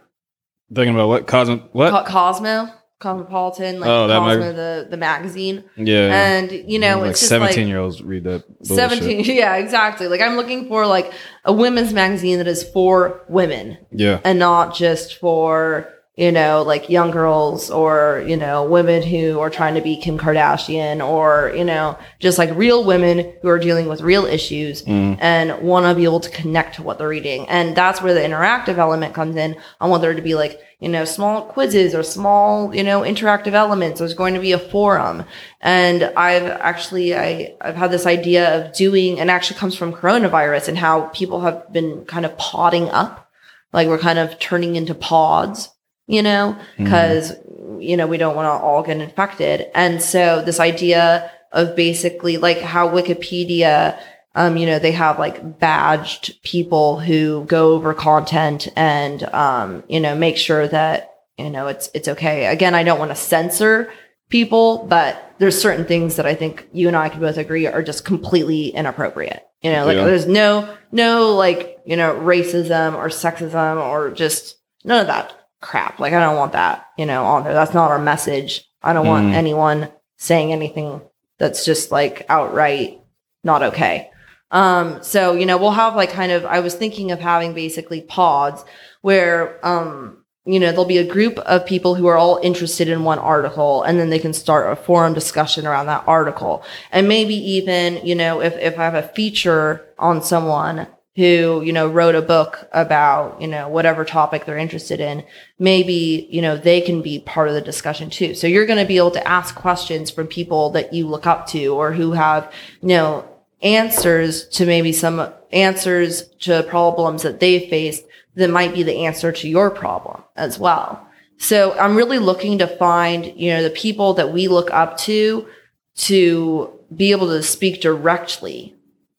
Thinking 0.73 0.95
about 0.95 1.09
what? 1.09 1.27
Cosmo? 1.27 1.57
What? 1.73 1.91
Co- 1.91 2.11
Cosmo, 2.11 2.73
Cosmopolitan, 3.02 3.80
like 3.82 3.89
Oh, 3.89 4.08
Cosmo 4.08 4.39
mag- 4.39 4.56
the 4.56 4.88
the 4.89 4.97
magazine. 4.97 5.64
yeah. 5.76 6.38
And 6.38 6.52
you 6.52 6.80
know, 6.80 6.99
like 6.99 7.12
it's 7.12 7.20
just 7.20 7.30
17 7.30 7.64
like 7.64 7.68
year 7.70 7.80
olds 7.80 8.02
read 8.02 8.24
that. 8.24 8.43
17 8.64 9.26
yeah 9.26 9.56
exactly 9.56 10.08
like 10.08 10.22
i'm 10.22 10.36
looking 10.36 10.68
for 10.68 10.86
like 10.86 11.12
a 11.45 11.52
women's 11.52 11.91
magazine 11.93 12.38
that 12.38 12.47
is 12.47 12.64
for 12.64 13.22
women 13.28 13.78
Yeah. 13.91 14.20
and 14.24 14.38
not 14.39 14.76
just 14.76 15.16
for 15.18 15.89
you 16.18 16.32
know 16.32 16.62
like 16.62 16.89
young 16.89 17.09
girls 17.09 17.72
or 17.72 18.24
you 18.28 18.36
know 18.36 18.66
women 18.66 19.01
who 19.01 19.39
are 19.39 19.49
trying 19.49 19.76
to 19.76 19.82
be 19.82 19.95
kim 19.95 20.18
kardashian 20.18 21.05
or 21.05 21.53
you 21.55 21.64
know 21.64 21.97
just 22.20 22.38
like 22.38 22.53
real 22.53 22.84
women 22.84 23.34
who 23.41 23.47
are 23.47 23.57
dealing 23.57 23.88
with 23.88 24.01
real 24.01 24.26
issues 24.26 24.84
mm. 24.84 25.18
and 25.22 25.62
want 25.62 25.86
to 25.86 25.95
be 25.95 26.03
able 26.03 26.20
to 26.20 26.30
connect 26.30 26.76
to 26.76 26.84
what 26.84 26.97
they're 26.97 27.07
reading. 27.07 27.47
And 27.47 27.76
that's 27.76 28.01
where 28.01 28.14
the 28.14 28.20
interactive 28.20 28.78
element 28.78 29.14
comes 29.14 29.36
in. 29.36 29.55
I 29.80 29.88
want 29.88 30.01
there 30.01 30.14
to 30.14 30.22
be 30.22 30.36
like 30.36 30.59
you 30.80 30.89
know 30.89 31.05
small 31.05 31.43
quizzes 31.43 31.95
or 31.95 32.03
small 32.03 32.76
you 32.76 32.84
know 32.84 33.01
interactive 33.01 33.53
elements. 33.53 33.99
There's 33.99 34.14
going 34.14 34.34
to 34.34 34.41
be 34.41 34.51
a 34.51 34.59
forum. 34.59 35.24
And 35.62 36.03
i've 36.18 36.43
actually 36.43 37.16
i 37.16 37.55
i've 37.62 37.76
had 37.76 37.91
this 37.91 38.05
idea 38.05 38.53
of 38.59 38.74
doing 38.74 39.18
and 39.20 39.32
actually 39.32 39.59
comes 39.59 39.78
from 39.78 39.93
coronavirus 39.93 40.68
and 40.68 40.78
how 40.78 41.03
people 41.14 41.41
have 41.41 41.72
been 41.72 42.03
kind 42.03 42.26
of 42.26 42.38
podding 42.38 42.89
up. 42.89 43.30
Like 43.72 43.88
we're 43.88 43.97
kind 43.97 44.20
of 44.20 44.38
turning 44.39 44.76
into 44.76 44.93
pods 44.93 45.70
you 46.12 46.22
know 46.22 46.57
because 46.78 47.34
you 47.80 47.95
know 47.97 48.07
we 48.07 48.18
don't 48.18 48.36
want 48.36 48.45
to 48.45 48.66
all 48.66 48.84
get 48.84 48.97
infected 48.97 49.68
and 49.74 50.01
so 50.01 50.41
this 50.41 50.59
idea 50.59 51.32
of 51.51 51.76
basically 51.76 52.38
like 52.38 52.59
how 52.59 52.88
wikipedia 52.89 53.99
um, 54.34 54.55
you 54.55 54.66
know, 54.66 54.80
they 54.80 54.93
have 54.93 55.20
like 55.20 55.59
badged 55.59 56.41
people 56.43 56.99
who 56.99 57.43
go 57.45 57.74
over 57.74 57.93
content 57.93 58.70
and, 58.78 59.24
um, 59.34 59.84
you 59.89 59.99
know, 59.99 60.16
make 60.16 60.38
sure 60.38 60.68
that, 60.70 61.16
you 61.38 61.49
know, 61.49 61.68
it's, 61.68 61.89
it's 61.93 62.07
okay. 62.07 62.45
Again, 62.45 62.74
I 62.74 62.84
don't 62.84 62.99
want 62.99 63.12
to 63.12 63.16
censor 63.16 63.91
people, 64.30 64.86
but 64.88 65.36
there's 65.39 65.62
certain 65.62 65.86
things 65.86 66.16
that 66.16 66.26
I 66.26 66.34
think 66.36 66.66
you 66.72 66.88
and 66.88 66.95
I 66.95 67.09
can 67.09 67.20
both 67.20 67.38
agree 67.38 67.68
are 67.68 67.84
just 67.84 68.05
completely 68.05 68.70
inappropriate. 68.70 69.45
You 69.62 69.74
know, 69.74 69.86
like 69.86 69.97
Yeah. 69.97 70.05
there's 70.05 70.28
no, 70.28 70.78
no 70.93 71.36
like, 71.36 71.80
you 71.86 71.97
know, 71.97 72.16
racism 72.16 72.95
or 72.95 73.09
sexism 73.09 73.84
or 73.86 74.12
just 74.12 74.55
none 74.86 75.01
of 75.01 75.07
that 75.07 75.36
crap. 75.62 75.99
Like, 75.99 76.14
I 76.14 76.20
don't 76.20 76.38
want 76.38 76.53
that, 76.53 76.88
you 76.97 77.05
know, 77.05 77.24
on 77.24 77.43
there. 77.43 77.53
That's 77.53 77.74
not 77.74 77.91
our 77.91 77.99
message. 77.99 78.66
I 78.84 78.93
don't 78.93 79.07
want 79.07 79.28
Mm. 79.28 79.34
anyone 79.34 79.89
saying 80.18 80.51
anything 80.51 81.01
that's 81.39 81.64
just 81.66 81.91
like 81.91 82.26
outright 82.30 82.99
not 83.43 83.64
okay. 83.64 84.09
Um, 84.51 85.01
so, 85.01 85.34
you 85.34 85.45
know, 85.45 85.57
we'll 85.57 85.72
have 85.72 85.95
like 85.95 86.12
kind 86.12 86.32
of, 86.32 86.45
I 86.45 86.59
was 86.59 86.76
thinking 86.76 87.12
of 87.12 87.20
having 87.20 87.53
basically 87.53 88.01
pods 88.01 88.66
where, 89.01 89.66
um, 89.66 90.18
you 90.45 90.59
know, 90.59 90.68
there'll 90.72 90.86
be 90.86 90.97
a 90.97 91.03
group 91.07 91.38
of 91.39 91.66
people 91.66 91.95
who 91.95 92.07
are 92.07 92.18
all 92.18 92.39
interested 92.43 92.88
in 92.89 93.03
one 93.03 93.20
article 93.20 93.84
and 93.84 93.99
then 93.99 94.09
they 94.09 94.20
can 94.20 94.34
start 94.34 94.72
a 94.72 94.76
forum 94.76 95.14
discussion 95.14 95.66
around 95.68 95.86
that 95.86 96.03
article. 96.07 96.64
And 96.91 97.07
maybe 97.07 97.36
even, 97.36 98.05
you 98.05 98.16
know, 98.16 98.41
if, 98.41 98.55
if 98.57 98.78
I 98.78 98.84
have 98.84 98.95
a 98.95 99.07
feature 99.09 99.86
on 99.97 100.22
someone 100.22 100.88
who, 101.16 101.62
you 101.62 101.74
know, 101.74 101.88
wrote 101.88 102.16
a 102.16 102.22
book 102.22 102.70
about, 102.72 103.41
you 103.41 103.47
know, 103.47 103.68
whatever 103.68 104.05
topic 104.05 104.45
they're 104.45 104.57
interested 104.57 104.99
in, 104.99 105.24
maybe, 105.59 106.28
you 106.30 106.41
know, 106.41 106.55
they 106.55 106.80
can 106.80 107.01
be 107.01 107.20
part 107.20 107.49
of 107.49 107.53
the 107.53 107.62
discussion 107.62 108.09
too. 108.09 108.34
So 108.34 108.47
you're 108.47 108.66
going 108.66 108.80
to 108.80 108.88
be 108.88 108.97
able 108.97 109.12
to 109.12 109.28
ask 109.28 109.53
questions 109.53 110.09
from 110.09 110.28
people 110.28 110.70
that 110.72 110.93
you 110.93 111.07
look 111.07 111.28
up 111.28 111.47
to 111.47 111.68
or 111.76 111.91
who 111.91 112.14
have, 112.14 112.51
you 112.82 112.89
know, 112.89 113.28
answers 113.62 114.47
to 114.49 114.66
maybe 114.66 114.93
some 114.93 115.32
answers 115.51 116.30
to 116.39 116.64
problems 116.64 117.24
that 117.24 117.39
they 117.39 117.70
faced 117.70 118.05
that 118.36 118.49
might 118.49 118.74
be 118.74 118.84
the 118.84 119.05
answer 119.05 119.32
to 119.34 119.49
your 119.49 119.70
problem 119.70 120.24
as 120.38 120.57
well. 120.57 121.07
So 121.38 121.74
I'm 121.74 121.95
really 121.95 122.20
looking 122.20 122.59
to 122.59 122.68
find, 122.68 123.26
you 123.36 123.51
know, 123.51 123.64
the 123.64 123.70
people 123.70 124.14
that 124.14 124.32
we 124.32 124.47
look 124.47 124.72
up 124.72 124.97
to 124.99 125.47
to 125.95 126.80
be 126.95 127.12
able 127.12 127.28
to 127.28 127.43
speak 127.43 127.82
directly 127.82 128.76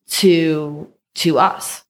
to 0.06 0.90
to 1.14 1.38
us, 1.38 1.81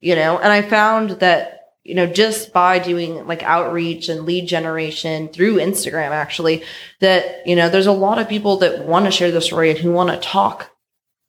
you 0.00 0.14
know. 0.14 0.38
And 0.38 0.52
I 0.52 0.62
found 0.62 1.10
that 1.20 1.72
you 1.84 1.94
know 1.94 2.06
just 2.06 2.52
by 2.52 2.78
doing 2.78 3.26
like 3.26 3.42
outreach 3.42 4.08
and 4.08 4.24
lead 4.26 4.46
generation 4.46 5.28
through 5.28 5.56
Instagram 5.56 6.10
actually 6.10 6.62
that 7.00 7.46
you 7.46 7.56
know 7.56 7.68
there's 7.70 7.86
a 7.86 7.92
lot 7.92 8.18
of 8.18 8.28
people 8.28 8.58
that 8.58 8.84
want 8.86 9.06
to 9.06 9.10
share 9.10 9.30
the 9.30 9.40
story 9.40 9.70
and 9.70 9.78
who 9.78 9.90
want 9.92 10.10
to 10.10 10.16
talk 10.18 10.70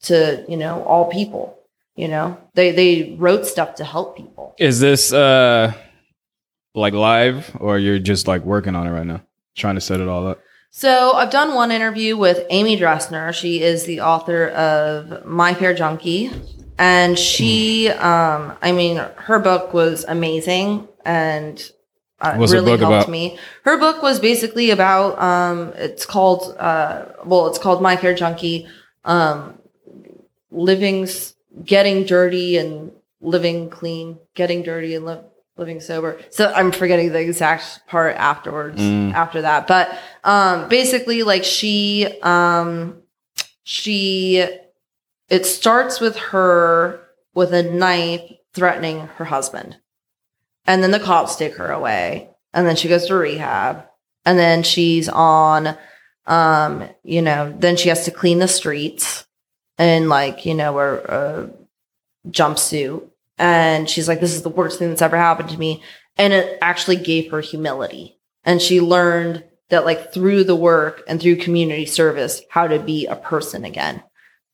to 0.03 0.43
you 0.49 0.57
know 0.57 0.83
all 0.83 1.09
people 1.09 1.57
you 1.95 2.07
know 2.07 2.37
they 2.53 2.71
they 2.71 3.15
wrote 3.17 3.45
stuff 3.45 3.75
to 3.75 3.85
help 3.85 4.17
people 4.17 4.53
Is 4.59 4.79
this 4.79 5.13
uh 5.13 5.73
like 6.75 6.93
live 6.93 7.55
or 7.59 7.77
you're 7.79 7.99
just 7.99 8.27
like 8.27 8.43
working 8.43 8.75
on 8.75 8.87
it 8.87 8.91
right 8.91 9.05
now? 9.05 9.21
Trying 9.55 9.75
to 9.75 9.81
set 9.81 9.99
it 9.99 10.07
all 10.07 10.25
up. 10.27 10.39
so 10.69 11.11
i've 11.13 11.29
done 11.29 11.53
one 11.53 11.71
interview 11.71 12.15
with 12.17 12.45
amy 12.49 12.77
dresner 12.77 13.33
she 13.33 13.61
is 13.61 13.85
the 13.85 14.01
author 14.01 14.47
of 14.49 15.25
my 15.25 15.53
fair 15.53 15.73
junkie 15.73 16.31
and 16.81 17.17
she 17.17 17.89
um 17.89 18.53
i 18.61 18.71
mean 18.71 18.97
her 19.15 19.39
book 19.39 19.73
was 19.73 20.03
amazing 20.07 20.87
and 21.05 21.71
uh, 22.19 22.35
really 22.39 22.71
helped 22.77 22.81
about? 22.83 23.07
me 23.09 23.37
her 23.63 23.77
book 23.77 24.01
was 24.01 24.19
basically 24.19 24.71
about 24.71 25.17
um 25.21 25.71
it's 25.75 26.05
called 26.05 26.55
uh 26.59 27.05
well 27.23 27.47
it's 27.47 27.59
called 27.59 27.81
my 27.81 27.95
fair 27.95 28.13
junkie 28.15 28.67
um 29.05 29.57
living 30.51 31.07
getting 31.63 32.03
dirty 32.03 32.57
and 32.57 32.91
living 33.21 33.69
clean 33.69 34.17
getting 34.33 34.63
dirty 34.63 34.95
and 34.95 35.05
li- 35.05 35.19
living 35.57 35.79
sober 35.79 36.19
so 36.31 36.51
i'm 36.55 36.71
forgetting 36.71 37.11
the 37.11 37.19
exact 37.19 37.81
part 37.87 38.15
afterwards 38.17 38.81
Mm. 38.81 39.13
after 39.13 39.41
that 39.43 39.67
but 39.67 39.95
um 40.23 40.67
basically 40.69 41.21
like 41.23 41.43
she 41.43 42.07
um 42.23 42.97
she 43.63 44.43
it 45.31 45.45
starts 45.47 45.99
with 45.99 46.15
her 46.17 47.01
with 47.33 47.53
a 47.53 47.63
knife 47.63 48.29
threatening 48.53 49.07
her 49.15 49.25
husband. 49.25 49.77
And 50.67 50.83
then 50.83 50.91
the 50.91 50.99
cops 50.99 51.35
take 51.35 51.55
her 51.55 51.71
away. 51.71 52.29
And 52.53 52.67
then 52.67 52.75
she 52.75 52.87
goes 52.87 53.07
to 53.07 53.15
rehab. 53.15 53.87
And 54.25 54.37
then 54.37 54.61
she's 54.61 55.09
on 55.09 55.75
um, 56.27 56.87
you 57.03 57.21
know, 57.21 57.53
then 57.57 57.77
she 57.77 57.89
has 57.89 58.05
to 58.05 58.11
clean 58.11 58.39
the 58.39 58.47
streets 58.47 59.25
in 59.77 60.09
like, 60.09 60.45
you 60.45 60.53
know, 60.53 60.77
her 60.77 61.11
uh, 61.11 61.47
jumpsuit. 62.29 63.07
And 63.37 63.89
she's 63.89 64.07
like, 64.07 64.19
this 64.19 64.33
is 64.33 64.43
the 64.43 64.49
worst 64.49 64.77
thing 64.77 64.89
that's 64.89 65.01
ever 65.01 65.17
happened 65.17 65.49
to 65.49 65.57
me. 65.57 65.81
And 66.17 66.33
it 66.33 66.59
actually 66.61 66.97
gave 66.97 67.31
her 67.31 67.41
humility. 67.41 68.19
And 68.43 68.61
she 68.61 68.81
learned 68.81 69.43
that 69.69 69.85
like 69.85 70.13
through 70.13 70.43
the 70.43 70.55
work 70.55 71.01
and 71.07 71.19
through 71.19 71.37
community 71.37 71.85
service, 71.85 72.41
how 72.49 72.67
to 72.67 72.77
be 72.77 73.07
a 73.07 73.15
person 73.15 73.65
again. 73.65 74.03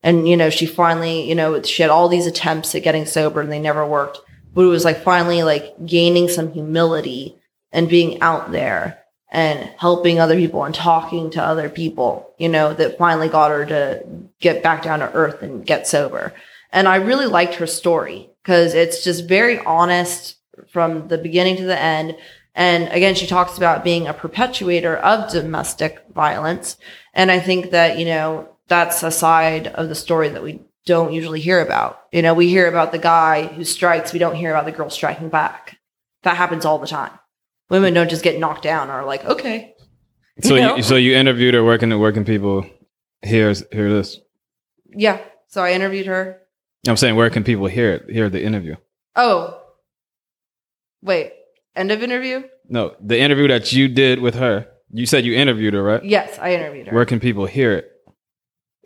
And, 0.07 0.25
you 0.25 0.37
know, 0.37 0.49
she 0.49 0.65
finally, 0.65 1.27
you 1.27 1.35
know, 1.35 1.61
she 1.63 1.81
had 1.81 1.91
all 1.91 2.07
these 2.07 2.27
attempts 2.27 2.73
at 2.73 2.81
getting 2.81 3.05
sober 3.05 3.41
and 3.41 3.51
they 3.51 3.59
never 3.59 3.85
worked. 3.85 4.21
But 4.53 4.61
it 4.61 4.69
was 4.69 4.85
like 4.85 5.03
finally 5.03 5.43
like 5.43 5.85
gaining 5.85 6.29
some 6.29 6.53
humility 6.53 7.37
and 7.73 7.89
being 7.89 8.21
out 8.21 8.53
there 8.53 9.03
and 9.33 9.69
helping 9.77 10.17
other 10.17 10.37
people 10.37 10.63
and 10.63 10.73
talking 10.73 11.29
to 11.31 11.43
other 11.43 11.67
people, 11.67 12.33
you 12.37 12.47
know, 12.47 12.73
that 12.73 12.97
finally 12.97 13.27
got 13.27 13.51
her 13.51 13.65
to 13.65 14.05
get 14.39 14.63
back 14.63 14.81
down 14.81 14.99
to 14.99 15.11
earth 15.11 15.43
and 15.43 15.65
get 15.65 15.87
sober. 15.87 16.33
And 16.71 16.87
I 16.87 16.95
really 16.95 17.25
liked 17.25 17.55
her 17.55 17.67
story 17.67 18.29
because 18.41 18.75
it's 18.75 19.03
just 19.03 19.27
very 19.27 19.59
honest 19.59 20.37
from 20.69 21.09
the 21.09 21.17
beginning 21.17 21.57
to 21.57 21.65
the 21.65 21.77
end. 21.77 22.15
And 22.55 22.87
again, 22.93 23.15
she 23.15 23.27
talks 23.27 23.57
about 23.57 23.83
being 23.83 24.07
a 24.07 24.13
perpetuator 24.13 24.95
of 24.95 25.29
domestic 25.33 26.01
violence. 26.15 26.77
And 27.13 27.29
I 27.29 27.41
think 27.41 27.71
that, 27.71 27.99
you 27.99 28.05
know, 28.05 28.47
that's 28.67 29.03
a 29.03 29.11
side 29.11 29.67
of 29.67 29.89
the 29.89 29.95
story 29.95 30.29
that 30.29 30.43
we 30.43 30.61
don't 30.85 31.13
usually 31.13 31.41
hear 31.41 31.61
about. 31.61 32.01
You 32.11 32.21
know, 32.21 32.33
we 32.33 32.47
hear 32.49 32.67
about 32.67 32.91
the 32.91 32.97
guy 32.97 33.47
who 33.47 33.63
strikes, 33.63 34.13
we 34.13 34.19
don't 34.19 34.35
hear 34.35 34.51
about 34.51 34.65
the 34.65 34.71
girl 34.71 34.89
striking 34.89 35.29
back. 35.29 35.77
That 36.23 36.37
happens 36.37 36.65
all 36.65 36.79
the 36.79 36.87
time. 36.87 37.11
Women 37.69 37.93
don't 37.93 38.09
just 38.09 38.23
get 38.23 38.39
knocked 38.39 38.63
down 38.63 38.89
or 38.89 39.03
like, 39.03 39.25
okay. 39.25 39.75
So 40.41 40.55
You 40.55 40.61
know? 40.61 40.75
you, 40.77 40.83
so 40.83 40.95
you 40.95 41.15
interviewed 41.15 41.53
her 41.53 41.63
working 41.63 41.89
the 41.89 41.97
working 41.97 42.25
people 42.25 42.65
hear 43.21 43.53
hear 43.71 43.89
this. 43.89 44.19
Yeah. 44.89 45.19
So 45.47 45.63
I 45.63 45.71
interviewed 45.73 46.05
her. 46.05 46.41
I'm 46.87 46.97
saying 46.97 47.15
where 47.15 47.29
can 47.29 47.43
people 47.43 47.67
hear 47.67 47.93
it? 47.93 48.09
Hear 48.09 48.29
the 48.29 48.43
interview? 48.43 48.75
Oh, 49.15 49.61
wait. 51.01 51.33
End 51.75 51.91
of 51.91 52.01
interview? 52.01 52.43
No, 52.69 52.95
the 53.01 53.19
interview 53.19 53.47
that 53.49 53.71
you 53.73 53.87
did 53.87 54.19
with 54.19 54.35
her. 54.35 54.67
You 54.91 55.05
said 55.05 55.25
you 55.25 55.33
interviewed 55.33 55.73
her, 55.73 55.83
right? 55.83 56.03
Yes, 56.03 56.37
I 56.39 56.53
interviewed 56.53 56.87
her. 56.87 56.95
Where 56.95 57.05
can 57.05 57.19
people 57.19 57.45
hear 57.45 57.73
it? 57.73 57.91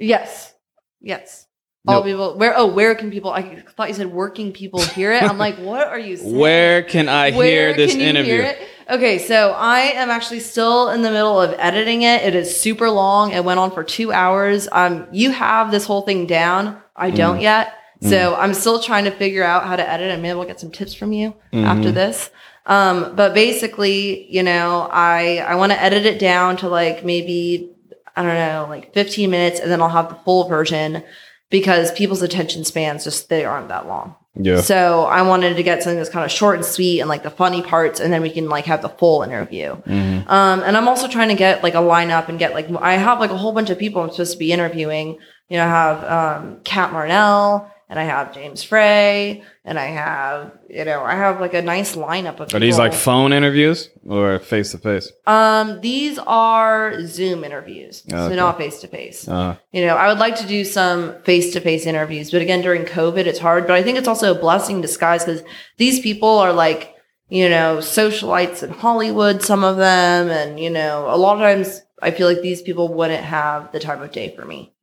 Yes. 0.01 0.53
Yes. 0.99 1.47
All 1.87 2.03
people 2.03 2.37
where 2.37 2.53
oh 2.55 2.67
where 2.67 2.93
can 2.93 3.09
people 3.09 3.31
I 3.31 3.59
thought 3.75 3.87
you 3.87 3.95
said 3.95 4.07
working 4.11 4.51
people 4.51 4.81
hear 4.83 5.11
it. 5.13 5.23
I'm 5.23 5.39
like, 5.39 5.55
what 5.69 5.87
are 5.87 5.97
you 5.97 6.15
saying? 6.15 6.37
Where 6.37 6.83
can 6.83 7.09
I 7.09 7.31
Where 7.31 7.47
hear 7.47 7.73
this 7.75 7.91
can 7.91 8.01
you 8.01 8.05
interview? 8.07 8.33
hear 8.33 8.43
it? 8.43 8.57
Okay, 8.89 9.17
so 9.17 9.51
I 9.57 9.79
am 9.95 10.09
actually 10.11 10.41
still 10.41 10.89
in 10.89 11.01
the 11.01 11.09
middle 11.09 11.41
of 11.41 11.55
editing 11.57 12.03
it. 12.03 12.21
It 12.21 12.35
is 12.35 12.55
super 12.59 12.89
long. 12.89 13.31
It 13.31 13.43
went 13.43 13.59
on 13.59 13.71
for 13.71 13.83
two 13.83 14.11
hours. 14.11 14.67
Um, 14.71 15.07
you 15.11 15.31
have 15.31 15.71
this 15.71 15.85
whole 15.85 16.01
thing 16.03 16.27
down. 16.27 16.77
I 16.95 17.09
don't 17.09 17.37
Mm. 17.39 17.41
yet. 17.43 17.73
So 18.03 18.35
I'm 18.35 18.53
still 18.55 18.79
trying 18.79 19.05
to 19.05 19.11
figure 19.11 19.43
out 19.43 19.65
how 19.65 19.75
to 19.75 19.87
edit 19.87 20.11
and 20.11 20.21
maybe 20.23 20.35
we'll 20.35 20.47
get 20.47 20.59
some 20.59 20.71
tips 20.71 20.93
from 20.93 21.13
you 21.13 21.33
Mm-hmm. 21.53 21.65
after 21.65 21.91
this. 21.91 22.29
Um, 22.65 23.15
but 23.15 23.33
basically, 23.33 24.31
you 24.31 24.43
know, 24.43 24.87
I 24.91 25.37
I 25.47 25.55
want 25.55 25.71
to 25.71 25.81
edit 25.81 26.05
it 26.05 26.19
down 26.19 26.57
to 26.57 26.67
like 26.69 27.03
maybe 27.05 27.71
I 28.15 28.23
don't 28.23 28.35
know, 28.35 28.65
like 28.69 28.93
15 28.93 29.29
minutes, 29.29 29.59
and 29.59 29.71
then 29.71 29.81
I'll 29.81 29.89
have 29.89 30.09
the 30.09 30.15
full 30.23 30.47
version 30.47 31.03
because 31.49 31.91
people's 31.91 32.21
attention 32.21 32.63
spans 32.65 33.03
just 33.03 33.29
they 33.29 33.45
aren't 33.45 33.67
that 33.69 33.87
long. 33.87 34.15
Yeah. 34.35 34.61
So 34.61 35.03
I 35.03 35.23
wanted 35.23 35.57
to 35.57 35.63
get 35.63 35.83
something 35.83 35.97
that's 35.97 36.09
kind 36.09 36.23
of 36.23 36.31
short 36.31 36.55
and 36.55 36.65
sweet 36.65 37.01
and 37.01 37.09
like 37.09 37.23
the 37.23 37.29
funny 37.29 37.61
parts, 37.61 37.99
and 37.99 38.13
then 38.13 38.21
we 38.21 38.29
can 38.29 38.47
like 38.47 38.65
have 38.65 38.81
the 38.81 38.89
full 38.89 39.23
interview. 39.23 39.75
Mhm. 39.85 40.29
Um, 40.29 40.61
and 40.63 40.77
I'm 40.77 40.87
also 40.87 41.07
trying 41.09 41.27
to 41.29 41.35
get 41.35 41.63
like 41.63 41.73
a 41.73 41.79
lineup 41.79 42.29
and 42.29 42.39
get 42.39 42.53
like 42.53 42.69
I 42.79 42.93
have 42.93 43.19
like 43.19 43.31
a 43.31 43.37
whole 43.37 43.51
bunch 43.51 43.69
of 43.69 43.77
people 43.77 44.01
I'm 44.01 44.09
supposed 44.11 44.33
to 44.33 44.39
be 44.39 44.53
interviewing. 44.53 45.17
You 45.49 45.57
know, 45.57 45.65
I 45.65 45.69
have 45.69 46.03
um, 46.05 46.59
Cat 46.63 46.91
Marnell 46.93 47.69
and 47.91 47.99
I 47.99 48.03
have 48.05 48.33
James 48.33 48.63
Frey 48.63 49.43
and 49.65 49.77
I 49.77 49.87
have 49.87 50.57
you 50.69 50.85
know 50.85 51.01
I 51.03 51.15
have 51.15 51.39
like 51.41 51.53
a 51.53 51.61
nice 51.61 51.95
lineup 51.95 52.39
of. 52.39 52.53
Are 52.55 52.59
these 52.59 52.79
like 52.79 52.93
phone 52.93 53.33
interviews 53.33 53.89
or 54.07 54.39
face 54.39 54.71
to 54.71 54.77
face? 54.79 55.11
Um, 55.27 55.81
these 55.81 56.17
are 56.25 57.05
Zoom 57.05 57.43
interviews, 57.43 58.03
Okay. 58.07 58.29
so 58.29 58.35
not 58.35 58.57
face 58.57 58.79
to 58.81 58.87
face. 58.87 59.27
You 59.27 59.85
know, 59.85 59.95
I 60.03 60.07
would 60.07 60.19
like 60.19 60.37
to 60.37 60.47
do 60.47 60.63
some 60.63 61.21
face 61.23 61.51
to 61.53 61.59
face 61.59 61.85
interviews, 61.85 62.31
but 62.31 62.41
again, 62.41 62.61
during 62.61 62.83
COVID, 62.85 63.25
it's 63.27 63.39
hard. 63.39 63.67
But 63.67 63.75
I 63.75 63.83
think 63.83 63.97
it's 63.99 64.07
also 64.07 64.31
a 64.33 64.39
blessing 64.39 64.77
in 64.77 64.81
disguise 64.81 65.25
because 65.25 65.43
these 65.77 65.99
people 65.99 66.29
are 66.39 66.53
like, 66.53 66.95
you 67.29 67.49
know, 67.49 67.77
socialites 67.79 68.63
in 68.63 68.71
Hollywood, 68.71 69.41
some 69.43 69.63
of 69.63 69.75
them. 69.77 70.29
And, 70.29 70.59
you 70.59 70.69
know, 70.69 71.07
a 71.09 71.17
lot 71.17 71.35
of 71.35 71.41
times 71.41 71.81
I 72.01 72.11
feel 72.11 72.27
like 72.27 72.41
these 72.41 72.61
people 72.61 72.87
wouldn't 72.93 73.23
have 73.23 73.71
the 73.73 73.79
time 73.79 74.01
of 74.01 74.11
day 74.11 74.33
for 74.35 74.45
me. 74.45 74.73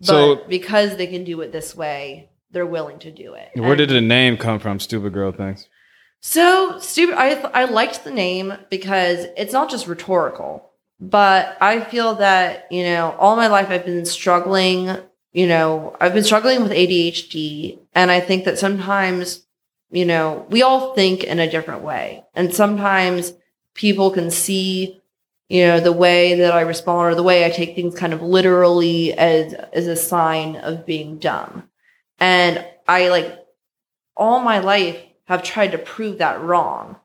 But 0.00 0.06
So- 0.06 0.40
because 0.48 0.96
they 0.96 1.06
can 1.08 1.24
do 1.24 1.40
it 1.42 1.50
this 1.52 1.74
way, 1.76 2.30
they're 2.54 2.64
willing 2.64 2.98
to 3.00 3.10
do 3.10 3.34
it. 3.34 3.48
where 3.54 3.70
And- 3.72 3.78
did 3.78 3.90
the 3.90 4.00
name 4.00 4.36
come 4.38 4.58
from? 4.58 4.80
Stupid 4.80 5.12
girl 5.12 5.32
things. 5.32 5.68
so 6.20 6.78
stupid. 6.78 7.16
I 7.18 7.34
I 7.52 7.64
liked 7.66 8.04
the 8.04 8.10
name 8.10 8.54
because 8.70 9.26
it's 9.36 9.52
not 9.52 9.68
just 9.70 9.86
rhetorical, 9.86 10.70
but 10.98 11.56
I 11.60 11.80
feel 11.80 12.14
that 12.14 12.66
you 12.70 12.84
know 12.84 13.14
all 13.18 13.36
my 13.36 13.48
life 13.48 13.68
I've 13.70 13.84
been 13.84 14.06
struggling. 14.06 14.96
You 15.34 15.48
know, 15.48 15.96
I've 16.00 16.14
been 16.14 16.22
struggling 16.24 16.62
with 16.62 16.70
ADHD, 16.72 17.78
and 17.92 18.10
I 18.12 18.20
think 18.20 18.44
that 18.44 18.56
sometimes, 18.58 19.44
you 19.90 20.04
know, 20.04 20.46
we 20.48 20.62
all 20.62 20.94
think 20.94 21.24
in 21.24 21.40
a 21.40 21.50
different 21.50 21.82
way, 21.82 22.22
and 22.36 22.54
sometimes 22.54 23.32
people 23.74 24.12
can 24.12 24.30
see, 24.30 25.02
you 25.48 25.66
know, 25.66 25.80
the 25.80 25.92
way 25.92 26.34
that 26.36 26.54
I 26.54 26.60
respond 26.60 27.12
or 27.12 27.14
the 27.16 27.24
way 27.24 27.44
I 27.44 27.50
take 27.50 27.74
things 27.74 27.96
kind 27.96 28.12
of 28.12 28.22
literally 28.22 29.12
as 29.12 29.52
as 29.72 29.88
a 29.88 29.96
sign 29.96 30.54
of 30.56 30.86
being 30.86 31.18
dumb, 31.18 31.68
and 32.24 32.64
I 32.88 33.10
like 33.10 33.38
all 34.16 34.40
my 34.40 34.60
life 34.60 34.98
have 35.26 35.42
tried 35.42 35.72
to 35.72 35.78
prove 35.78 36.18
that 36.18 36.40
wrong 36.40 36.96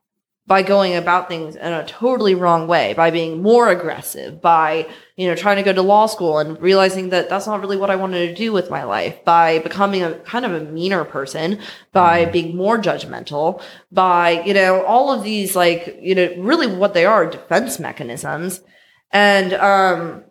by 0.46 0.62
going 0.62 0.96
about 0.96 1.28
things 1.28 1.56
in 1.56 1.72
a 1.72 1.86
totally 1.86 2.34
wrong 2.34 2.66
way 2.66 2.94
by 2.94 3.10
being 3.10 3.42
more 3.42 3.68
aggressive 3.68 4.40
by 4.40 4.88
you 5.16 5.28
know 5.28 5.34
trying 5.34 5.58
to 5.58 5.62
go 5.62 5.74
to 5.74 5.82
law 5.82 6.06
school 6.06 6.38
and 6.38 6.58
realizing 6.62 7.10
that 7.10 7.28
that's 7.28 7.46
not 7.46 7.60
really 7.60 7.76
what 7.76 7.90
i 7.90 7.96
wanted 7.96 8.28
to 8.28 8.34
do 8.34 8.50
with 8.50 8.70
my 8.70 8.82
life 8.82 9.22
by 9.26 9.58
becoming 9.58 10.02
a 10.02 10.14
kind 10.20 10.46
of 10.46 10.54
a 10.54 10.64
meaner 10.72 11.04
person 11.04 11.58
by 11.92 12.24
being 12.24 12.56
more 12.56 12.78
judgmental 12.78 13.62
by 13.92 14.42
you 14.46 14.54
know 14.54 14.82
all 14.86 15.12
of 15.12 15.22
these 15.22 15.54
like 15.54 15.98
you 16.00 16.14
know 16.14 16.34
really 16.38 16.66
what 16.66 16.94
they 16.94 17.04
are 17.04 17.26
defense 17.26 17.78
mechanisms. 17.78 18.62
And 19.12 19.52
um 19.52 20.24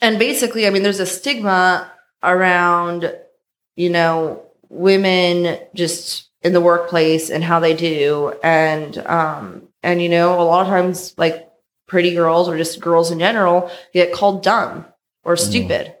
and 0.00 0.18
basically 0.18 0.66
i 0.66 0.70
mean 0.70 0.82
there's 0.82 0.98
a 0.98 1.06
stigma 1.06 1.92
around 2.22 3.12
you 3.78 3.90
know 3.90 4.42
women 4.68 5.58
just 5.74 6.28
in 6.42 6.52
the 6.52 6.60
workplace 6.60 7.30
and 7.30 7.42
how 7.42 7.60
they 7.60 7.74
do. 7.74 8.34
And 8.42 8.98
um 8.98 9.68
and 9.82 10.02
you 10.02 10.08
know 10.08 10.40
a 10.40 10.44
lot 10.44 10.62
of 10.62 10.68
times 10.68 11.14
like 11.16 11.48
pretty 11.86 12.14
girls 12.14 12.48
or 12.48 12.56
just 12.56 12.80
girls 12.80 13.10
in 13.10 13.18
general 13.18 13.70
get 13.92 14.12
called 14.12 14.42
dumb 14.42 14.84
or 15.24 15.36
stupid 15.36 15.94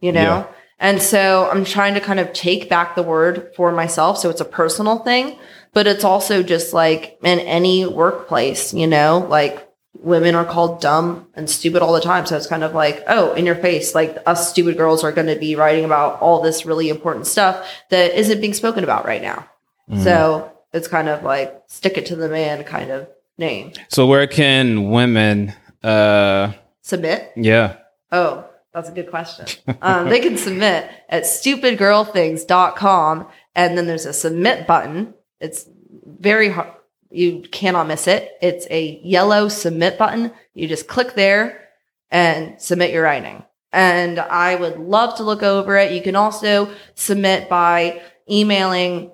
you 0.00 0.12
know? 0.12 0.22
Yeah. 0.22 0.46
and 0.78 1.02
so 1.02 1.48
i'm 1.50 1.64
trying 1.64 1.94
to 1.94 2.00
kind 2.00 2.20
of 2.20 2.32
take 2.32 2.68
back 2.68 2.94
the 2.94 3.02
word 3.02 3.52
for 3.54 3.72
myself 3.72 4.18
so 4.18 4.30
it's 4.30 4.40
a 4.40 4.46
personal 4.46 4.98
thing 5.00 5.38
but 5.74 5.86
it's 5.86 6.04
also 6.04 6.42
just 6.42 6.72
like 6.72 7.18
in 7.22 7.38
any 7.40 7.84
workplace 7.84 8.72
you 8.72 8.86
know? 8.86 9.26
Like 9.28 9.65
women 10.00 10.34
are 10.34 10.44
called 10.44 10.80
dumb 10.80 11.26
and 11.34 11.48
stupid 11.48 11.82
all 11.82 11.92
the 11.92 12.00
time 12.00 12.26
so 12.26 12.36
it's 12.36 12.46
kind 12.46 12.64
of 12.64 12.74
like 12.74 13.02
oh 13.08 13.32
in 13.34 13.46
your 13.46 13.54
face 13.54 13.94
like 13.94 14.16
us 14.26 14.50
stupid 14.50 14.76
girls 14.76 15.02
are 15.04 15.12
going 15.12 15.26
to 15.26 15.36
be 15.36 15.54
writing 15.56 15.84
about 15.84 16.20
all 16.20 16.40
this 16.42 16.66
really 16.66 16.88
important 16.88 17.26
stuff 17.26 17.66
that 17.90 18.14
isn't 18.14 18.40
being 18.40 18.54
spoken 18.54 18.84
about 18.84 19.04
right 19.06 19.22
now 19.22 19.46
Mm-hmm. 19.88 20.02
so 20.02 20.50
it's 20.72 20.88
kind 20.88 21.08
of 21.08 21.22
like 21.22 21.62
stick 21.68 21.96
it 21.96 22.06
to 22.06 22.16
the 22.16 22.28
man 22.28 22.64
kind 22.64 22.90
of 22.90 23.06
name. 23.38 23.72
So 23.88 24.04
where 24.08 24.26
can 24.26 24.90
women? 24.90 25.54
Uh, 25.82 26.54
Submit. 26.82 27.30
yeah. 27.36 27.76
Oh, 28.10 28.44
that's 28.74 28.88
a 28.88 28.92
good 28.92 29.08
question. 29.08 29.46
Um, 29.80 30.08
they 30.08 30.18
can 30.18 30.36
submit 30.36 30.90
at 31.08 31.22
stupidgirlthings.com 31.22 33.28
and 33.54 33.78
then 33.78 33.86
there's 33.86 34.06
a 34.06 34.12
submit 34.12 34.66
button. 34.66 35.14
It's 35.40 35.66
very 36.04 36.48
hard. 36.48 36.72
You 37.10 37.42
cannot 37.50 37.86
miss 37.86 38.06
it. 38.06 38.32
It's 38.42 38.66
a 38.70 39.00
yellow 39.02 39.48
submit 39.48 39.98
button. 39.98 40.32
You 40.54 40.68
just 40.68 40.88
click 40.88 41.14
there 41.14 41.68
and 42.10 42.60
submit 42.60 42.92
your 42.92 43.04
writing. 43.04 43.44
And 43.72 44.18
I 44.18 44.54
would 44.54 44.78
love 44.78 45.16
to 45.16 45.22
look 45.22 45.42
over 45.42 45.76
it. 45.76 45.92
You 45.92 46.00
can 46.00 46.16
also 46.16 46.72
submit 46.94 47.48
by 47.48 48.00
emailing 48.30 49.12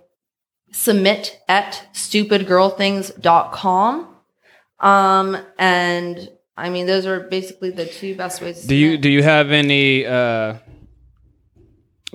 submit 0.72 1.40
at 1.49 1.86
stupidgirlthings.com. 1.93 4.09
Um, 4.80 5.36
and 5.59 6.28
I 6.57 6.70
mean, 6.70 6.86
those 6.86 7.05
are 7.07 7.20
basically 7.20 7.70
the 7.70 7.86
two 7.86 8.16
best 8.16 8.43
ways. 8.43 8.62
To 8.62 8.68
Do 8.68 8.74
you 8.74 8.99
do 8.99 9.09
you 9.09 9.22
have 9.22 9.53
any 9.53 10.05
uh 10.05 10.57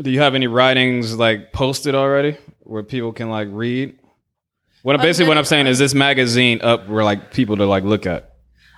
Do 0.01 0.11
you 0.11 0.19
have 0.19 0.35
any 0.35 0.47
writings 0.47 1.17
like 1.17 1.53
posted 1.53 1.95
already 1.95 2.35
where 2.59 2.83
people 2.83 3.13
can 3.13 3.29
like 3.29 3.47
read? 3.51 3.97
What 4.87 5.01
basically 5.01 5.27
what 5.27 5.37
I'm 5.37 5.43
saying 5.43 5.67
is 5.67 5.79
this 5.79 5.93
magazine 5.93 6.61
up 6.61 6.87
where 6.87 7.03
like 7.03 7.33
people 7.33 7.57
to 7.57 7.65
like 7.65 7.83
look 7.83 8.05
at. 8.05 8.31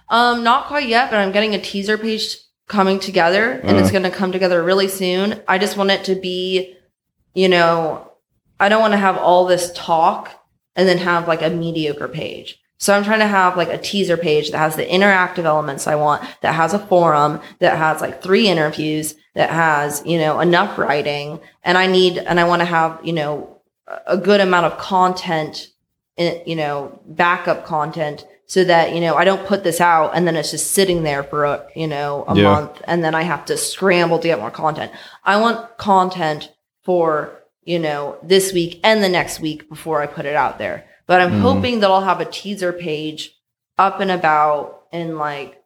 Um, 0.09 0.43
not 0.43 0.65
quite 0.65 0.87
yet, 0.87 1.11
but 1.11 1.19
I'm 1.19 1.31
getting 1.31 1.53
a 1.53 1.61
teaser 1.61 1.99
page 1.99 2.35
coming 2.67 2.99
together, 2.99 3.51
and 3.63 3.77
it's 3.77 3.89
Uh. 3.89 3.91
going 3.91 4.03
to 4.05 4.09
come 4.09 4.31
together 4.31 4.63
really 4.63 4.87
soon. 4.87 5.39
I 5.47 5.59
just 5.59 5.77
want 5.77 5.91
it 5.91 6.03
to 6.05 6.15
be, 6.15 6.75
you 7.35 7.47
know, 7.47 8.09
I 8.59 8.69
don't 8.69 8.81
want 8.81 8.93
to 8.93 8.97
have 8.97 9.17
all 9.17 9.45
this 9.45 9.71
talk 9.75 10.31
and 10.75 10.89
then 10.89 10.97
have 10.97 11.27
like 11.27 11.43
a 11.43 11.49
mediocre 11.51 12.07
page. 12.07 12.59
So 12.79 12.95
I'm 12.95 13.03
trying 13.03 13.19
to 13.19 13.27
have 13.27 13.55
like 13.55 13.69
a 13.69 13.77
teaser 13.77 14.17
page 14.17 14.49
that 14.49 14.57
has 14.57 14.75
the 14.75 14.87
interactive 14.87 15.43
elements 15.43 15.85
I 15.85 15.93
want, 15.93 16.23
that 16.41 16.53
has 16.55 16.73
a 16.73 16.79
forum, 16.79 17.39
that 17.59 17.77
has 17.77 18.01
like 18.01 18.23
three 18.23 18.47
interviews, 18.47 19.13
that 19.35 19.51
has, 19.51 20.01
you 20.07 20.17
know, 20.17 20.39
enough 20.39 20.75
writing. 20.79 21.39
And 21.63 21.77
I 21.77 21.85
need, 21.85 22.17
and 22.17 22.39
I 22.39 22.45
want 22.45 22.61
to 22.61 22.65
have, 22.65 22.99
you 23.03 23.13
know, 23.13 23.57
a- 24.07 24.17
good 24.17 24.41
amount 24.41 24.65
of 24.65 24.79
content, 24.79 25.67
you 26.19 26.55
know, 26.55 26.99
backup 27.07 27.65
content 27.65 28.25
so 28.45 28.63
that, 28.63 28.93
you 28.93 29.01
know, 29.01 29.15
I 29.15 29.23
don't 29.25 29.45
put 29.45 29.63
this 29.63 29.79
out 29.79 30.11
and 30.15 30.27
then 30.27 30.35
it's 30.35 30.51
just 30.51 30.71
sitting 30.71 31.03
there 31.03 31.23
for, 31.23 31.45
a, 31.45 31.65
you 31.75 31.87
know, 31.87 32.25
a 32.27 32.35
Yeah. 32.35 32.43
month 32.43 32.81
and 32.85 33.03
then 33.03 33.15
I 33.15 33.21
have 33.21 33.45
to 33.45 33.57
scramble 33.57 34.19
to 34.19 34.27
get 34.27 34.39
more 34.39 34.51
content. 34.51 34.91
I 35.23 35.39
want 35.39 35.77
content 35.77 36.51
for, 36.83 37.31
you 37.63 37.79
know, 37.79 38.17
this 38.23 38.51
week 38.51 38.79
and 38.83 39.03
the 39.03 39.09
next 39.09 39.39
week 39.39 39.69
before 39.69 40.01
I 40.01 40.07
put 40.07 40.25
it 40.25 40.35
out 40.35 40.57
there. 40.57 40.85
But 41.07 41.21
I'm 41.21 41.31
Mhm. 41.33 41.41
hoping 41.41 41.79
that 41.79 41.89
I'll 41.91 42.01
have 42.01 42.19
a 42.21 42.25
teaser 42.25 42.73
page 42.73 43.31
up 43.77 43.99
and 43.99 44.11
about 44.11 44.81
in 44.91 45.17
like 45.17 45.61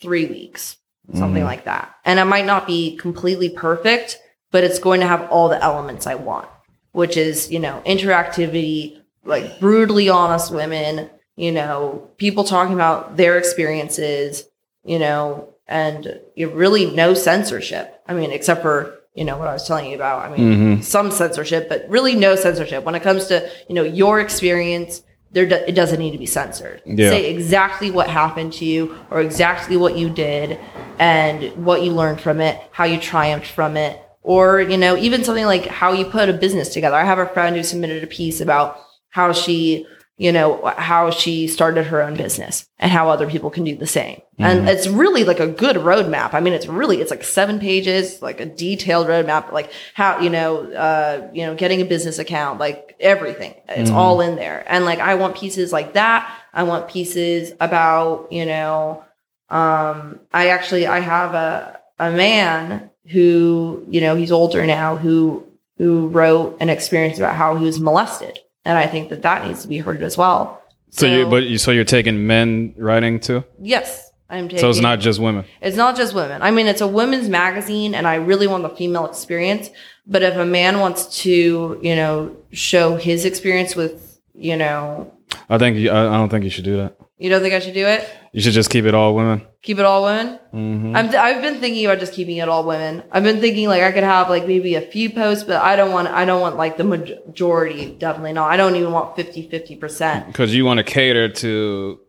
three 0.00 0.24
weeks, 0.26 0.78
something 1.14 1.42
Mhm. 1.42 1.46
like 1.46 1.64
that. 1.64 1.90
And 2.04 2.18
it 2.18 2.24
might 2.24 2.46
not 2.46 2.66
be 2.66 2.96
completely 2.96 3.50
perfect, 3.50 4.18
but 4.50 4.64
it's 4.64 4.78
going 4.78 5.00
to 5.00 5.06
have 5.06 5.28
all 5.30 5.48
the 5.48 5.62
elements 5.62 6.06
I 6.06 6.14
want, 6.14 6.48
which 6.92 7.16
is, 7.16 7.50
you 7.52 7.58
know, 7.58 7.82
interactivity, 7.86 8.98
like 9.24 9.60
brutally 9.60 10.08
honest 10.08 10.52
women, 10.52 11.08
you 11.36 11.52
know, 11.52 12.08
people 12.16 12.44
talking 12.44 12.74
about 12.74 13.16
their 13.16 13.38
experiences, 13.38 14.44
you 14.84 14.98
know, 14.98 15.48
and 15.68 16.20
you 16.34 16.48
really 16.50 16.90
no 16.90 17.14
censorship. 17.14 18.00
I 18.06 18.14
mean, 18.14 18.30
except 18.32 18.62
for, 18.62 18.98
you 19.14 19.24
know, 19.24 19.38
what 19.38 19.48
I 19.48 19.52
was 19.52 19.66
telling 19.66 19.88
you 19.90 19.94
about. 19.96 20.24
I 20.30 20.36
mean, 20.36 20.78
Mhm. 20.78 20.84
some 20.84 21.10
censorship, 21.10 21.68
but 21.68 21.84
really 21.88 22.14
no 22.14 22.34
censorship. 22.34 22.84
When 22.84 22.94
it 22.94 23.02
comes 23.02 23.26
to, 23.26 23.48
you 23.68 23.74
know, 23.74 23.82
your 23.84 24.20
experience, 24.20 25.02
there 25.32 25.46
do- 25.46 25.54
it 25.66 25.72
doesn't 25.74 25.98
need 25.98 26.10
to 26.10 26.18
be 26.18 26.26
censored. 26.26 26.82
Yeah. 26.84 27.10
Say 27.10 27.30
exactly 27.30 27.90
what 27.90 28.08
happened 28.08 28.52
to 28.54 28.64
you 28.66 28.94
or 29.10 29.20
exactly 29.20 29.76
what 29.78 29.96
you 29.96 30.10
did 30.10 30.58
and 30.98 31.44
what 31.64 31.82
you 31.82 31.92
learned 31.92 32.20
from 32.20 32.40
it, 32.40 32.58
how 32.72 32.84
you 32.84 32.98
triumphed 32.98 33.46
from 33.46 33.76
it, 33.78 33.98
or, 34.22 34.60
you 34.60 34.76
know, 34.76 34.96
even 34.96 35.24
something 35.24 35.46
like 35.46 35.66
how 35.66 35.92
you 35.92 36.04
put 36.04 36.28
a 36.28 36.32
business 36.34 36.68
together. 36.68 36.96
I 36.96 37.04
have 37.04 37.18
a 37.18 37.26
friend 37.26 37.56
who 37.56 37.62
submitted 37.62 38.02
a 38.04 38.06
piece 38.06 38.40
about 38.42 38.78
how 39.12 39.32
she, 39.32 39.86
you 40.16 40.32
know, 40.32 40.62
how 40.76 41.10
she 41.10 41.46
started 41.46 41.86
her 41.86 42.02
own 42.02 42.14
business 42.16 42.68
and 42.78 42.90
how 42.90 43.08
other 43.08 43.28
people 43.28 43.50
can 43.50 43.64
do 43.64 43.76
the 43.76 43.86
same. 43.86 44.20
And 44.38 44.68
it's 44.68 44.88
really 44.88 45.22
like 45.22 45.38
a 45.38 45.46
good 45.46 45.76
roadmap. 45.76 46.34
I 46.34 46.40
mean, 46.40 46.52
it's 46.52 46.66
really, 46.66 47.00
it's 47.00 47.10
like 47.12 47.22
seven 47.22 47.60
pages, 47.60 48.20
like 48.20 48.40
a 48.40 48.46
detailed 48.46 49.06
roadmap, 49.06 49.52
like 49.52 49.70
how, 49.94 50.18
you 50.20 50.30
know, 50.30 50.64
uh, 50.72 51.30
you 51.32 51.46
know, 51.46 51.54
getting 51.54 51.80
a 51.80 51.84
business 51.84 52.18
account, 52.18 52.58
like 52.58 52.96
everything. 52.98 53.54
It's 53.68 53.90
Mhm. 53.90 53.94
all 53.94 54.20
in 54.20 54.34
there. 54.34 54.64
And 54.66 54.84
like, 54.84 54.98
I 54.98 55.14
want 55.14 55.36
pieces 55.36 55.72
like 55.72 55.92
that. 55.92 56.28
I 56.52 56.64
want 56.64 56.88
pieces 56.88 57.52
about, 57.60 58.32
you 58.32 58.46
know, 58.46 59.04
um, 59.48 60.18
I 60.32 60.48
actually, 60.48 60.86
I 60.86 61.00
have 61.00 61.34
a, 61.34 61.78
a 62.00 62.10
man 62.10 62.90
who, 63.06 63.84
you 63.88 64.00
know, 64.00 64.16
he's 64.16 64.32
older 64.32 64.66
now 64.66 64.96
who, 64.96 65.44
who 65.78 66.08
wrote 66.08 66.56
an 66.60 66.68
experience 66.68 67.18
about 67.18 67.36
how 67.36 67.56
he 67.56 67.64
was 67.64 67.78
molested. 67.78 68.38
And 68.64 68.78
I 68.78 68.86
think 68.86 69.08
that 69.10 69.22
that 69.22 69.46
needs 69.46 69.62
to 69.62 69.68
be 69.68 69.78
heard 69.78 70.02
as 70.02 70.16
well. 70.16 70.62
So 70.90 71.06
you 71.06 71.26
but 71.28 71.44
you 71.44 71.58
so 71.58 71.70
you're 71.70 71.84
taking 71.84 72.26
men 72.26 72.74
writing 72.76 73.18
too? 73.18 73.44
yes, 73.58 74.10
I'm 74.28 74.48
taking. 74.48 74.60
So 74.60 74.70
it's 74.70 74.80
not 74.80 75.00
just 75.00 75.18
women. 75.20 75.44
It's 75.60 75.76
not 75.76 75.96
just 75.96 76.14
women. 76.14 76.42
I 76.42 76.50
mean, 76.50 76.66
it's 76.66 76.80
a 76.82 76.86
women's 76.86 77.28
magazine, 77.28 77.94
and 77.94 78.06
I 78.06 78.16
really 78.16 78.46
want 78.46 78.62
the 78.62 78.68
female 78.68 79.06
experience. 79.06 79.70
But 80.06 80.22
if 80.22 80.36
a 80.36 80.44
man 80.44 80.80
wants 80.80 81.22
to, 81.22 81.80
you 81.82 81.96
know, 81.96 82.36
show 82.52 82.96
his 82.96 83.24
experience 83.24 83.74
with, 83.74 84.20
you 84.34 84.56
know, 84.56 85.12
I 85.48 85.58
think 85.58 85.78
I 85.78 86.16
don't 86.16 86.28
think 86.28 86.44
you 86.44 86.50
should 86.50 86.64
do 86.64 86.76
that. 86.76 86.96
you 87.18 87.30
don't 87.30 87.40
think 87.40 87.54
I 87.54 87.58
should 87.58 87.74
do 87.74 87.86
it? 87.86 88.08
You 88.32 88.40
should 88.40 88.52
just 88.52 88.70
keep 88.70 88.84
it 88.84 88.94
all 88.94 89.14
women. 89.14 89.46
Keep 89.62 89.78
it 89.78 89.84
all 89.84 90.02
women? 90.02 90.38
hmm 90.50 90.96
I'm 90.96 91.08
I've 91.16 91.40
been 91.40 91.60
thinking 91.60 91.84
about 91.86 92.00
just 92.00 92.12
keeping 92.12 92.38
it 92.38 92.48
all 92.48 92.64
women. 92.64 93.04
I've 93.12 93.22
been 93.22 93.40
thinking 93.40 93.68
like 93.68 93.82
I 93.82 93.92
could 93.92 94.02
have 94.02 94.28
like 94.28 94.46
maybe 94.46 94.74
a 94.74 94.80
few 94.80 95.08
posts, 95.10 95.44
but 95.44 95.62
I 95.62 95.76
don't 95.76 95.92
want 95.92 96.08
I 96.08 96.24
don't 96.24 96.40
want 96.40 96.56
like 96.56 96.76
the 96.76 96.84
majority. 96.84 97.94
Definitely 97.96 98.32
not. 98.32 98.50
I 98.50 98.56
don't 98.56 98.74
even 98.74 98.90
want 98.90 99.14
50 99.14 99.48
50 99.48 99.76
percent. 99.76 100.26
Because 100.26 100.52
you 100.54 100.64
want 100.64 100.78
to 100.78 100.84
cater 100.84 101.28
to. 101.28 102.00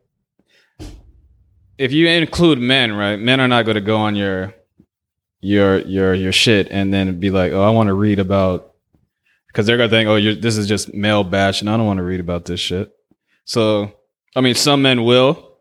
If 1.78 1.92
you 1.92 2.08
include 2.08 2.60
men, 2.60 2.94
right? 2.94 3.18
Men 3.20 3.40
are 3.40 3.48
not 3.48 3.66
going 3.66 3.76
to 3.76 3.82
go 3.82 3.98
on 3.98 4.16
your, 4.16 4.54
your 5.42 5.80
your 5.80 6.14
your 6.14 6.32
shit 6.32 6.70
and 6.72 6.94
then 6.94 7.20
be 7.20 7.30
like, 7.30 7.52
oh, 7.52 7.62
I 7.64 7.70
want 7.72 7.88
to 7.88 7.94
read 7.94 8.20
about, 8.20 8.74
because 9.48 9.66
they're 9.66 9.78
gonna 9.78 9.90
think, 9.90 10.08
oh, 10.08 10.16
you're, 10.16 10.36
this 10.36 10.58
is 10.58 10.68
just 10.68 10.94
male 10.94 11.24
bash, 11.24 11.62
and 11.62 11.70
I 11.70 11.78
don't 11.78 11.86
want 11.86 11.98
to 11.98 12.04
read 12.04 12.20
about 12.20 12.46
this 12.46 12.60
shit. 12.60 12.92
So, 13.46 13.92
I 14.36 14.42
mean, 14.42 14.56
some 14.56 14.82
men 14.84 15.04
will, 15.04 15.53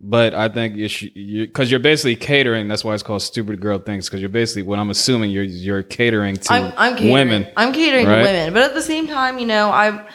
but 0.00 0.34
I 0.34 0.48
think 0.48 0.76
you 0.76 0.88
should, 0.88 1.12
because 1.14 1.70
you're 1.70 1.80
basically 1.80 2.16
catering. 2.16 2.68
That's 2.68 2.84
why 2.84 2.94
it's 2.94 3.02
called 3.02 3.22
stupid 3.22 3.60
girl 3.60 3.78
things. 3.78 4.06
Because 4.08 4.20
you're 4.20 4.28
basically 4.28 4.62
what 4.62 4.78
I'm 4.78 4.90
assuming 4.90 5.30
you're 5.30 5.42
you're 5.44 5.82
catering 5.82 6.36
to 6.36 6.52
I'm 6.52 6.72
I'm 6.76 6.92
catering. 6.94 7.12
women. 7.12 7.46
I'm 7.56 7.72
catering 7.72 8.06
right? 8.06 8.16
to 8.18 8.22
women, 8.22 8.52
but 8.52 8.62
at 8.62 8.74
the 8.74 8.82
same 8.82 9.06
time, 9.06 9.38
you 9.38 9.46
know, 9.46 9.70
I'm 9.70 10.06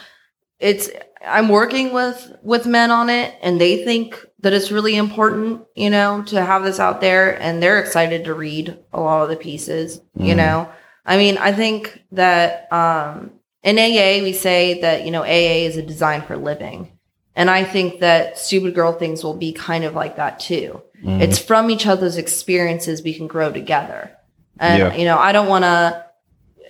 it's 0.60 0.90
I'm 1.26 1.50
working 1.50 1.94
with 1.94 2.32
with 2.44 2.66
men 2.66 2.92
on 2.92 3.10
it, 3.10 3.36
and 3.42 3.60
they 3.60 3.84
think 3.84 4.26
that 4.40 4.54
it's 4.54 4.72
really 4.72 4.96
important, 4.96 5.62
you 5.76 5.90
know, 5.90 6.22
to 6.24 6.44
have 6.44 6.64
this 6.64 6.80
out 6.80 7.00
there, 7.02 7.42
and 7.42 7.62
they're 7.64 7.80
excited 7.80 8.26
to 8.26 8.34
read 8.34 8.78
a 8.94 9.00
lot 9.00 9.24
of 9.24 9.30
the 9.30 9.36
pieces. 9.38 10.02
You 10.18 10.34
Mhm. 10.34 10.38
know, 10.38 10.70
I 11.06 11.18
mean, 11.18 11.38
I 11.38 11.52
think 11.52 12.02
that 12.14 12.72
um, 12.72 13.32
in 13.64 13.78
AA 13.78 14.22
we 14.24 14.32
say 14.34 14.80
that 14.82 15.06
you 15.06 15.12
know 15.12 15.24
AA 15.24 15.66
is 15.66 15.76
a 15.78 15.82
design 15.82 16.22
for 16.22 16.38
living, 16.38 16.93
and 17.36 17.50
I 17.50 17.64
think 17.64 18.00
that 18.00 18.38
stupid 18.38 18.76
girl 18.76 18.94
things 18.94 19.24
will 19.24 19.34
be 19.36 19.54
kind 19.54 19.84
of 19.84 19.94
like 19.96 20.16
that 20.18 20.40
too. 20.40 20.82
Mhm. 21.04 21.22
It's 21.22 21.38
from 21.40 21.70
each 21.70 21.86
other's 21.88 22.18
experiences 22.18 23.02
we 23.04 23.14
can 23.14 23.28
grow 23.28 23.52
together. 23.52 24.12
And 24.60 24.80
Yeah. 24.80 24.96
you 24.96 25.06
know, 25.06 25.18
I 25.18 25.32
don't 25.32 25.48
want 25.48 25.64
to 25.64 26.04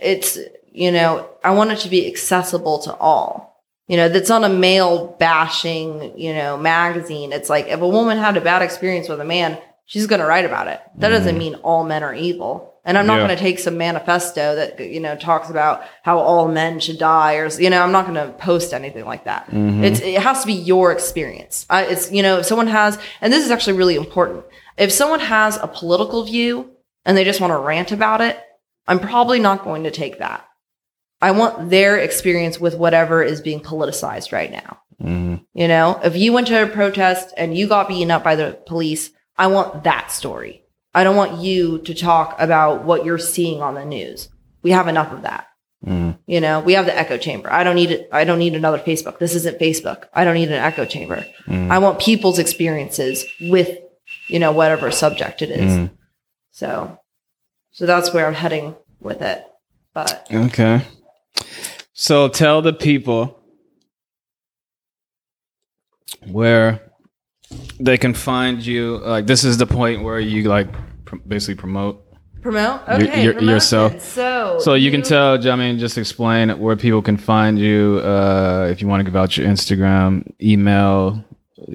it's 0.01 0.37
you 0.71 0.91
know, 0.91 1.27
I 1.43 1.51
want 1.51 1.71
it 1.71 1.77
to 1.79 1.89
be 1.89 2.07
accessible 2.07 2.79
to 2.79 2.95
all. 2.95 3.61
You 3.87 3.97
know, 3.97 4.09
that's 4.09 4.29
not 4.29 4.43
a 4.43 4.49
male 4.49 5.15
bashing, 5.19 6.17
you 6.17 6.33
know, 6.33 6.57
magazine. 6.57 7.31
It's 7.31 7.49
like 7.49 7.67
if 7.67 7.79
a 7.81 7.87
woman 7.87 8.17
had 8.17 8.37
a 8.37 8.41
bad 8.41 8.61
experience 8.63 9.07
with 9.07 9.19
a 9.21 9.25
man, 9.25 9.57
she's 9.85 10.07
going 10.07 10.21
to 10.21 10.25
write 10.25 10.45
about 10.45 10.67
it. 10.67 10.79
That 10.97 11.09
doesn't 11.09 11.37
mean 11.37 11.55
all 11.55 11.83
men 11.83 12.01
are 12.01 12.13
evil. 12.13 12.72
And 12.85 12.97
I'm 12.97 13.07
not 13.07 13.19
Yeah. 13.19 13.27
going 13.27 13.37
to 13.37 13.41
take 13.41 13.59
some 13.59 13.77
manifesto 13.77 14.55
that 14.55 14.79
you 14.79 14.99
know 14.99 15.15
talks 15.15 15.49
about 15.49 15.83
how 16.03 16.19
all 16.19 16.47
men 16.49 16.79
should 16.81 16.97
die 16.99 17.35
or 17.35 17.47
you 17.59 17.69
know, 17.69 17.81
I'm 17.81 17.91
not 17.93 18.05
going 18.05 18.15
to 18.15 18.33
post 18.33 18.73
anything 18.73 19.05
like 19.05 19.23
that. 19.23 19.49
Mhm. 19.51 19.83
It's 19.83 19.99
it 20.01 20.19
has 20.21 20.41
to 20.41 20.47
be 20.47 20.53
your 20.53 20.91
experience. 20.91 21.65
I, 21.69 21.83
it's 21.83 22.11
you 22.11 22.21
know 22.21 22.39
if 22.39 22.45
someone 22.45 22.67
has, 22.67 22.97
and 23.21 23.31
this 23.31 23.45
is 23.45 23.51
actually 23.51 23.77
really 23.77 23.95
important. 23.95 24.43
If 24.77 24.91
someone 24.91 25.21
has 25.21 25.57
a 25.57 25.67
political 25.67 26.23
view 26.23 26.71
and 27.05 27.15
they 27.15 27.23
just 27.23 27.39
want 27.39 27.51
to 27.51 27.57
rant 27.57 27.91
about 27.91 28.19
it, 28.21 28.37
I'm 28.87 28.99
probably 28.99 29.39
not 29.39 29.63
going 29.63 29.83
to 29.83 29.91
take 29.91 30.19
that. 30.19 30.45
I 31.21 31.31
want 31.31 31.69
their 31.69 31.97
experience 31.97 32.59
with 32.59 32.75
whatever 32.75 33.23
is 33.23 33.39
being 33.39 33.61
politicized 33.61 34.33
right 34.33 34.51
now. 34.51 34.79
Mhm. 35.01 35.41
You 35.53 35.67
know, 35.69 35.99
if 36.03 36.17
you 36.17 36.33
went 36.33 36.47
to 36.47 36.63
a 36.63 36.67
protest 36.67 37.33
and 37.37 37.57
you 37.57 37.67
got 37.67 37.87
beaten 37.87 38.11
up 38.11 38.23
by 38.25 38.35
the 38.35 38.57
police, 38.65 39.11
I 39.37 39.47
want 39.47 39.83
that 39.85 40.11
story. 40.11 40.62
I 40.93 41.03
don't 41.03 41.15
want 41.15 41.41
you 41.41 41.79
to 41.79 41.93
talk 41.93 42.35
about 42.39 42.83
what 42.83 43.05
you're 43.05 43.17
seeing 43.17 43.61
on 43.61 43.75
the 43.75 43.85
news. 43.85 44.29
We 44.61 44.71
have 44.71 44.87
enough 44.87 45.11
of 45.11 45.23
that. 45.23 45.47
Mhm. 45.85 46.17
You 46.27 46.39
know, 46.39 46.59
we 46.61 46.73
have 46.73 46.85
the 46.85 46.97
echo 46.97 47.17
chamber. 47.17 47.51
I 47.51 47.63
don't 47.63 47.75
need 47.75 47.91
it. 47.91 48.07
I 48.11 48.23
don't 48.23 48.39
need 48.39 48.53
another 48.55 48.77
Facebook. 48.79 49.19
This 49.19 49.35
isn't 49.35 49.59
Facebook. 49.59 50.05
I 50.13 50.23
don't 50.23 50.35
need 50.35 50.47
an 50.49 50.53
echo 50.63 50.85
chamber. 50.85 51.25
Mhm. 51.47 51.69
I 51.71 51.79
want 51.79 51.99
people's 51.99 52.39
experiences 52.39 53.25
with, 53.41 53.79
you 54.27 54.39
know, 54.39 54.51
whatever 54.51 54.91
subject 54.91 55.41
it 55.41 55.49
is. 55.49 55.71
Mhm. 55.73 55.89
So, 56.51 56.99
so 57.71 57.85
that's 57.85 58.13
where 58.13 58.27
I'm 58.27 58.33
heading 58.35 58.75
with 59.01 59.21
it. 59.21 59.43
But 59.93 60.27
Okay. 60.33 60.81
So 61.93 62.27
tell 62.27 62.61
the 62.61 62.73
people 62.73 63.39
where 66.27 66.92
they 67.79 67.97
can 67.97 68.13
find 68.13 68.65
you. 68.65 68.97
Like 68.97 69.25
this 69.25 69.43
is 69.43 69.57
the 69.57 69.65
point 69.67 70.03
where 70.03 70.19
you 70.19 70.43
like 70.49 70.67
pr- 71.05 71.17
basically 71.27 71.55
promote. 71.55 72.01
promote. 72.41 72.81
Okay, 72.87 73.23
your- 73.23 73.33
promotion. 73.33 73.49
yourself. 73.49 74.01
So, 74.01 74.57
So 74.59 74.73
you 74.73 74.91
can 74.91 75.01
tell. 75.01 75.45
I 75.49 75.55
mean, 75.55 75.79
just 75.79 75.97
explain 75.97 76.49
where 76.59 76.75
people 76.75 77.01
can 77.01 77.17
find 77.17 77.57
you. 77.59 78.01
Uh, 78.03 78.67
if 78.71 78.81
you 78.81 78.87
want 78.87 78.99
to 79.01 79.03
give 79.03 79.15
out 79.15 79.37
your 79.37 79.47
Instagram, 79.47 80.23
email, 80.41 81.23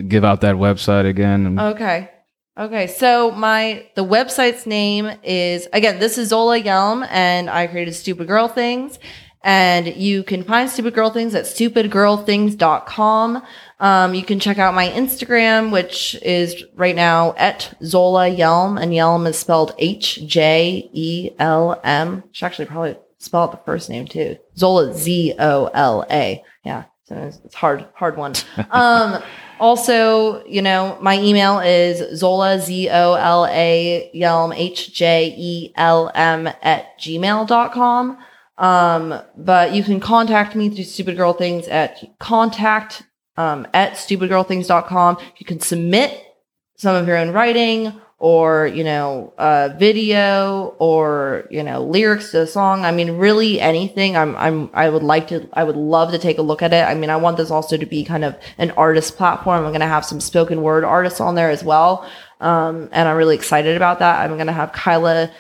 give 0.09 0.25
out 0.25 0.41
that 0.43 0.57
website 0.57 1.07
again. 1.07 1.59
Okay. 1.59 2.11
Okay, 2.59 2.89
so 2.89 3.31
my 3.31 3.87
the 3.95 4.05
website's 4.05 4.67
name 4.67 5.09
is 5.23 5.69
again, 5.73 6.01
this 6.01 6.19
is 6.19 6.31
Zola 6.31 6.61
Hjelm, 6.61 7.07
and 7.09 7.49
I 7.49 7.69
created 7.69 7.95
Stupid 7.95 8.27
Girl 8.27 8.49
Things. 8.49 8.99
And 9.45 9.87
you 9.95 10.25
can 10.25 10.43
find 10.43 10.69
Stupid 10.69 10.95
Girl 10.95 11.11
Things 11.11 11.33
at 11.37 11.45
stupidgirlthings.com. 11.45 13.43
Um, 13.81 14.15
you 14.15 14.25
can 14.25 14.41
check 14.41 14.59
out 14.59 14.75
my 14.75 14.89
Instagram, 14.89 15.71
which 15.71 16.17
is 16.23 16.65
right 16.75 16.97
now 16.97 17.35
at 17.37 17.75
Zola 17.83 18.29
Hjelm, 18.29 18.81
and 18.81 18.93
Hjelm 18.93 19.27
is 19.29 19.39
spelled 19.39 19.75
H 19.79 20.27
J 20.27 20.91
E 20.93 21.31
L 21.39 21.81
M. 21.85 22.25
Should 22.33 22.47
actually 22.47 22.67
probably 22.67 22.97
spell 23.19 23.43
out 23.43 23.53
the 23.53 23.61
first 23.65 23.89
name 23.89 24.07
too. 24.07 24.37
Zola 24.57 24.93
Z 24.95 25.35
O 25.39 25.67
L 25.67 26.05
A. 26.11 26.43
Yeah, 26.65 26.85
so 27.05 27.31
it's, 27.45 27.55
hard, 27.55 27.87
hard 27.95 28.17
one. 28.17 28.35
Um, 28.71 29.23
also, 29.61 30.45
you 30.45 30.63
know, 30.63 30.99
my 31.01 31.19
email 31.19 31.59
is 31.61 32.19
Zola 32.19 32.61
Z 32.61 32.89
O 32.91 33.15
L 33.15 33.47
A 33.47 34.11
Hjelm 34.15 34.55
H 34.57 34.93
J 34.93 35.35
E 35.37 35.73
L 35.77 36.11
M 36.15 36.49
at 36.63 36.99
gmail.com. 36.99 38.19
Um, 38.59 39.21
but 39.37 39.73
you 39.73 39.85
can 39.85 40.01
contact 40.01 40.57
me 40.57 40.69
through 40.69 40.85
Stupid 40.85 41.17
Girl 41.17 41.33
Things 41.33 41.69
at 41.69 42.19
contact 42.19 43.05
um, 43.39 43.67
at 43.73 43.93
stupidgirlthings.com. 43.93 45.17
You 45.39 45.47
can 45.47 45.61
submit 45.61 46.23
some 46.77 46.97
of 46.97 47.07
your 47.07 47.17
own 47.17 47.31
writing 47.31 47.93
or, 48.19 48.67
you 48.67 48.83
know, 48.83 49.33
video 49.79 50.75
or, 50.81 51.47
you 51.49 51.63
know, 51.63 51.85
lyrics 51.85 52.33
to 52.33 52.43
a 52.43 52.47
song. 52.49 52.85
I 52.85 52.91
mean, 52.91 53.13
really 53.13 53.61
anything. 53.61 54.17
I'm, 54.17 54.37
I'm, 54.37 54.71
I 54.75 54.91
would 54.91 55.05
like 55.05 55.29
to, 55.29 55.49
I 55.53 55.63
would 55.63 55.77
love 55.77 56.11
to 56.11 56.19
take 56.19 56.39
a 56.39 56.43
look 56.43 56.63
at 56.63 56.73
it. 56.73 56.83
I 56.83 56.95
mean, 56.95 57.11
I 57.11 57.17
want 57.17 57.37
this 57.37 57.53
also 57.53 57.77
to 57.77 57.87
be 57.87 58.05
kind 58.05 58.25
of 58.25 58.37
an 58.59 58.73
artist 58.73 59.17
platform. 59.17 59.65
I'm 59.65 59.71
going 59.71 59.81
to 59.81 59.87
have 59.87 60.05
some 60.05 60.21
spoken 60.21 60.63
word 60.63 60.83
artists 60.83 61.21
on 61.21 61.37
there 61.37 61.51
as 61.51 61.63
well. 61.63 62.11
Um, 62.41 62.89
and 62.91 63.09
I'm 63.09 63.17
really 63.17 63.37
excited 63.37 63.77
about 63.77 64.01
that. 64.01 64.21
I'm 64.21 64.35
going 64.35 64.49
to 64.49 64.53
have 64.53 64.73
Kyla 64.73 65.31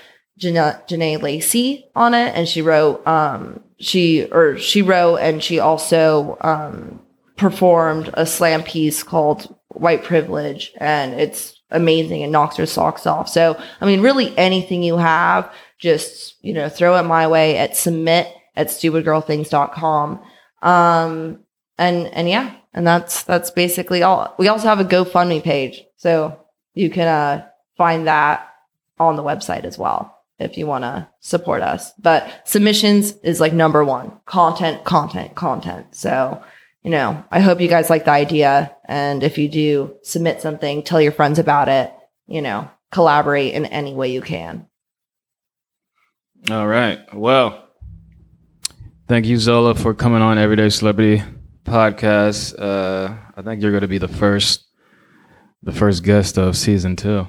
Janae, 0.40 0.86
Janae 0.86 1.20
Lacey 1.20 1.90
on 1.96 2.14
it, 2.14 2.32
and 2.36 2.48
she 2.48 2.62
wrote, 2.62 3.04
um, 3.08 3.60
she 3.80 4.24
or 4.26 4.56
she 4.56 4.82
wrote, 4.82 5.16
and 5.16 5.42
she 5.42 5.58
also 5.58 6.36
um, 6.40 7.00
performed 7.38 8.10
a 8.14 8.26
slam 8.26 8.62
piece 8.62 9.02
called 9.02 9.54
White 9.68 10.04
Privilege, 10.04 10.72
and 10.76 11.14
it's 11.14 11.58
amazing 11.70 12.22
and 12.22 12.32
knocks 12.32 12.56
her 12.56 12.66
socks 12.66 13.06
off. 13.06 13.28
So, 13.28 13.60
I 13.80 13.86
mean, 13.86 14.00
really 14.00 14.36
anything 14.36 14.82
you 14.82 14.96
have, 14.98 15.52
just 15.78 16.34
you 16.42 16.52
know, 16.52 16.68
throw 16.68 16.96
it 16.96 17.04
my 17.04 17.26
way 17.26 17.56
at 17.56 17.76
submit 17.76 18.28
at 18.56 18.68
stupidgirlthings.com. 18.68 20.20
Um, 20.62 21.40
and 21.78 22.06
and 22.08 22.28
yeah, 22.28 22.54
and 22.74 22.86
that's 22.86 23.22
that's 23.22 23.50
basically 23.50 24.02
all. 24.02 24.34
We 24.38 24.48
also 24.48 24.68
have 24.68 24.80
a 24.80 24.84
GoFundMe 24.84 25.42
page, 25.42 25.84
so 25.96 26.38
you 26.74 26.90
can 26.90 27.06
uh, 27.06 27.46
find 27.76 28.06
that 28.06 28.52
on 28.98 29.16
the 29.16 29.22
website 29.22 29.64
as 29.64 29.78
well 29.78 30.14
if 30.38 30.56
you 30.56 30.66
want 30.66 30.84
to 30.84 31.08
support 31.20 31.62
us. 31.62 31.92
But 31.98 32.28
submissions 32.44 33.12
is 33.22 33.40
like 33.40 33.52
number 33.52 33.84
one 33.84 34.12
content, 34.26 34.84
content, 34.84 35.34
content. 35.34 35.94
So, 35.94 36.42
you 36.88 36.92
know, 36.92 37.22
I 37.30 37.40
hope 37.40 37.60
you 37.60 37.68
guys 37.68 37.90
like 37.90 38.06
the 38.06 38.12
idea. 38.12 38.74
And 38.86 39.22
if 39.22 39.36
you 39.36 39.46
do 39.46 39.94
submit 40.04 40.40
something, 40.40 40.82
tell 40.82 41.02
your 41.02 41.12
friends 41.12 41.38
about 41.38 41.68
it, 41.68 41.92
you 42.26 42.40
know, 42.40 42.70
collaborate 42.90 43.52
in 43.52 43.66
any 43.66 43.92
way 43.92 44.10
you 44.10 44.22
can. 44.22 44.66
All 46.50 46.66
right. 46.66 46.98
Well, 47.14 47.68
thank 49.06 49.26
you, 49.26 49.36
Zola, 49.36 49.74
for 49.74 49.92
coming 49.92 50.22
on 50.22 50.38
Everyday 50.38 50.70
Celebrity 50.70 51.22
podcast. 51.64 52.58
Uh, 52.58 53.16
I 53.36 53.42
think 53.42 53.60
you're 53.60 53.72
going 53.72 53.82
to 53.82 53.86
be 53.86 53.98
the 53.98 54.08
first, 54.08 54.66
the 55.62 55.72
first 55.72 56.02
guest 56.02 56.38
of 56.38 56.56
season 56.56 56.96
two. 56.96 57.28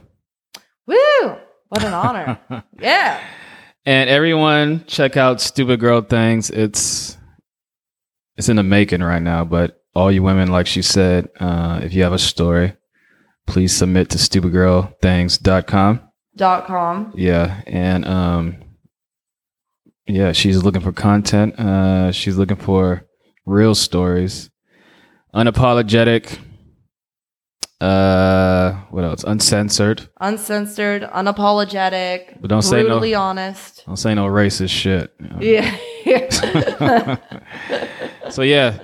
Woo! 0.88 1.36
What 1.68 1.84
an 1.84 1.93
honor. 1.93 2.39
yeah. 2.80 3.22
And 3.86 4.10
everyone, 4.10 4.86
check 4.86 5.18
out 5.18 5.41
Stupid 5.41 5.82
Girl 5.82 5.99
Things. 5.99 6.49
It's 6.49 7.18
it's 8.39 8.47
in 8.47 8.55
the 8.55 8.63
making 8.63 9.03
right 9.03 9.21
now, 9.21 9.43
but 9.43 9.83
all 9.93 10.09
you 10.09 10.23
women, 10.23 10.49
like 10.49 10.65
she 10.65 10.81
said, 10.81 11.27
uh, 11.41 11.81
if 11.83 11.93
you 11.93 12.03
have 12.03 12.13
a 12.13 12.17
story, 12.17 12.73
please 13.45 13.75
submit 13.75 14.09
to 14.11 14.17
stupidgirlthings.com. 14.17 16.01
Dot 16.37 16.65
com. 16.65 17.11
Yeah, 17.15 17.61
and 17.67 18.05
um, 18.05 18.63
yeah, 20.07 20.31
she's 20.31 20.63
looking 20.63 20.79
for 20.79 20.93
content. 20.93 21.59
Uh, 21.59 22.13
she's 22.13 22.37
looking 22.37 22.55
for 22.55 23.05
real 23.45 23.75
stories, 23.75 24.49
unapologetic. 25.35 26.39
Uh, 27.82 28.73
what 28.91 29.03
else? 29.05 29.23
Uncensored. 29.23 30.09
Uncensored, 30.19 31.03
unapologetic, 31.03 32.39
But 32.41 32.49
don't 32.49 32.61
say 32.61 32.82
no- 32.84 32.88
brutally 32.89 33.15
honest. 33.15 33.86
Don't 33.86 33.95
say 33.95 34.13
no 34.15 34.25
racist 34.27 34.69
shit. 34.71 35.13
Yeah. 35.39 35.75
So 38.30 38.43
yeah, 38.43 38.77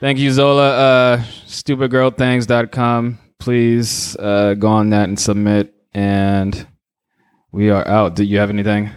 thank 0.00 0.18
you, 0.18 0.30
Zola. 0.30 0.76
Uh, 0.76 1.16
stupidgirlthings.com. 1.46 3.18
Please 3.38 4.14
uh, 4.18 4.52
go 4.54 4.68
on 4.68 4.90
that 4.90 5.08
and 5.08 5.18
submit. 5.18 5.72
And 5.94 6.66
we 7.50 7.70
are 7.70 7.86
out. 7.88 8.14
Do 8.16 8.24
you 8.24 8.38
have 8.38 8.50
anything 8.50 8.90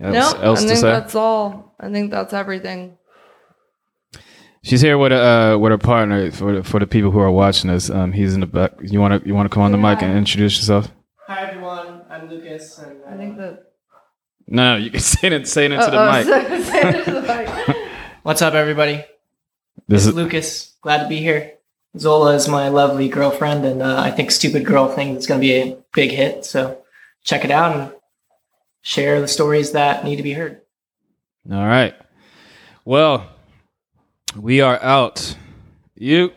else, 0.00 0.34
no, 0.34 0.40
else 0.42 0.58
I 0.60 0.62
to 0.62 0.68
think 0.68 0.80
say? 0.80 0.90
that's 0.90 1.14
all. 1.14 1.74
I 1.80 1.88
think 1.90 2.10
that's 2.10 2.34
everything. 2.34 2.97
She's 4.68 4.82
here 4.82 4.98
with 4.98 5.12
a 5.12 5.54
uh, 5.54 5.58
with 5.58 5.70
her 5.72 5.78
partner 5.78 6.30
for 6.30 6.56
the, 6.56 6.62
for 6.62 6.78
the 6.78 6.86
people 6.86 7.10
who 7.10 7.18
are 7.20 7.30
watching 7.30 7.70
us. 7.70 7.88
Um, 7.88 8.12
he's 8.12 8.34
in 8.34 8.40
the 8.40 8.46
back. 8.46 8.72
You 8.82 9.00
want 9.00 9.22
to 9.22 9.26
you 9.26 9.34
want 9.34 9.50
to 9.50 9.54
come 9.54 9.62
on 9.62 9.72
the 9.72 9.78
mic 9.78 10.02
and 10.02 10.14
introduce 10.14 10.58
yourself? 10.58 10.90
Hi 11.26 11.48
everyone, 11.48 12.02
I'm 12.10 12.28
Lucas, 12.28 12.78
and 12.78 13.02
uh, 13.02 13.08
I 13.10 13.16
think 13.16 13.38
that. 13.38 13.72
No, 14.46 14.76
you 14.76 14.90
can 14.90 15.00
say 15.12 15.28
it 15.28 15.48
say 15.48 15.64
it 15.64 15.72
into 15.72 15.86
Oh, 15.86 15.90
the 15.90 15.98
oh, 15.98 16.12
mic. 16.12 16.26
so- 16.26 16.70
say 16.70 16.80
it 16.82 17.04
to 17.06 17.10
the 17.12 17.22
mic. 17.22 17.76
what's 18.24 18.42
up, 18.42 18.52
everybody? 18.52 18.96
This 18.96 19.06
This 19.88 20.02
is 20.02 20.08
is 20.08 20.14
Lucas. 20.14 20.74
Glad 20.82 21.02
to 21.04 21.08
be 21.08 21.16
here. 21.16 21.54
Zola 21.96 22.34
is 22.34 22.46
my 22.46 22.68
lovely 22.68 23.08
girlfriend, 23.08 23.64
and 23.64 23.82
uh, 23.82 23.98
I 23.98 24.10
think 24.10 24.30
"Stupid 24.30 24.66
Girl" 24.66 24.88
thing 24.88 25.16
is 25.16 25.26
going 25.26 25.40
to 25.40 25.46
be 25.46 25.54
a 25.54 25.78
big 25.94 26.10
hit. 26.10 26.44
So 26.44 26.82
check 27.24 27.42
it 27.46 27.50
out 27.50 27.74
and 27.74 27.92
share 28.82 29.18
the 29.22 29.28
stories 29.28 29.72
that 29.72 30.04
need 30.04 30.16
to 30.16 30.22
be 30.22 30.34
heard. 30.34 30.60
all 31.50 31.66
right. 31.66 31.94
Well, 32.84 33.26
we 34.36 34.60
are 34.60 34.82
out. 34.82 35.36
You. 35.96 36.32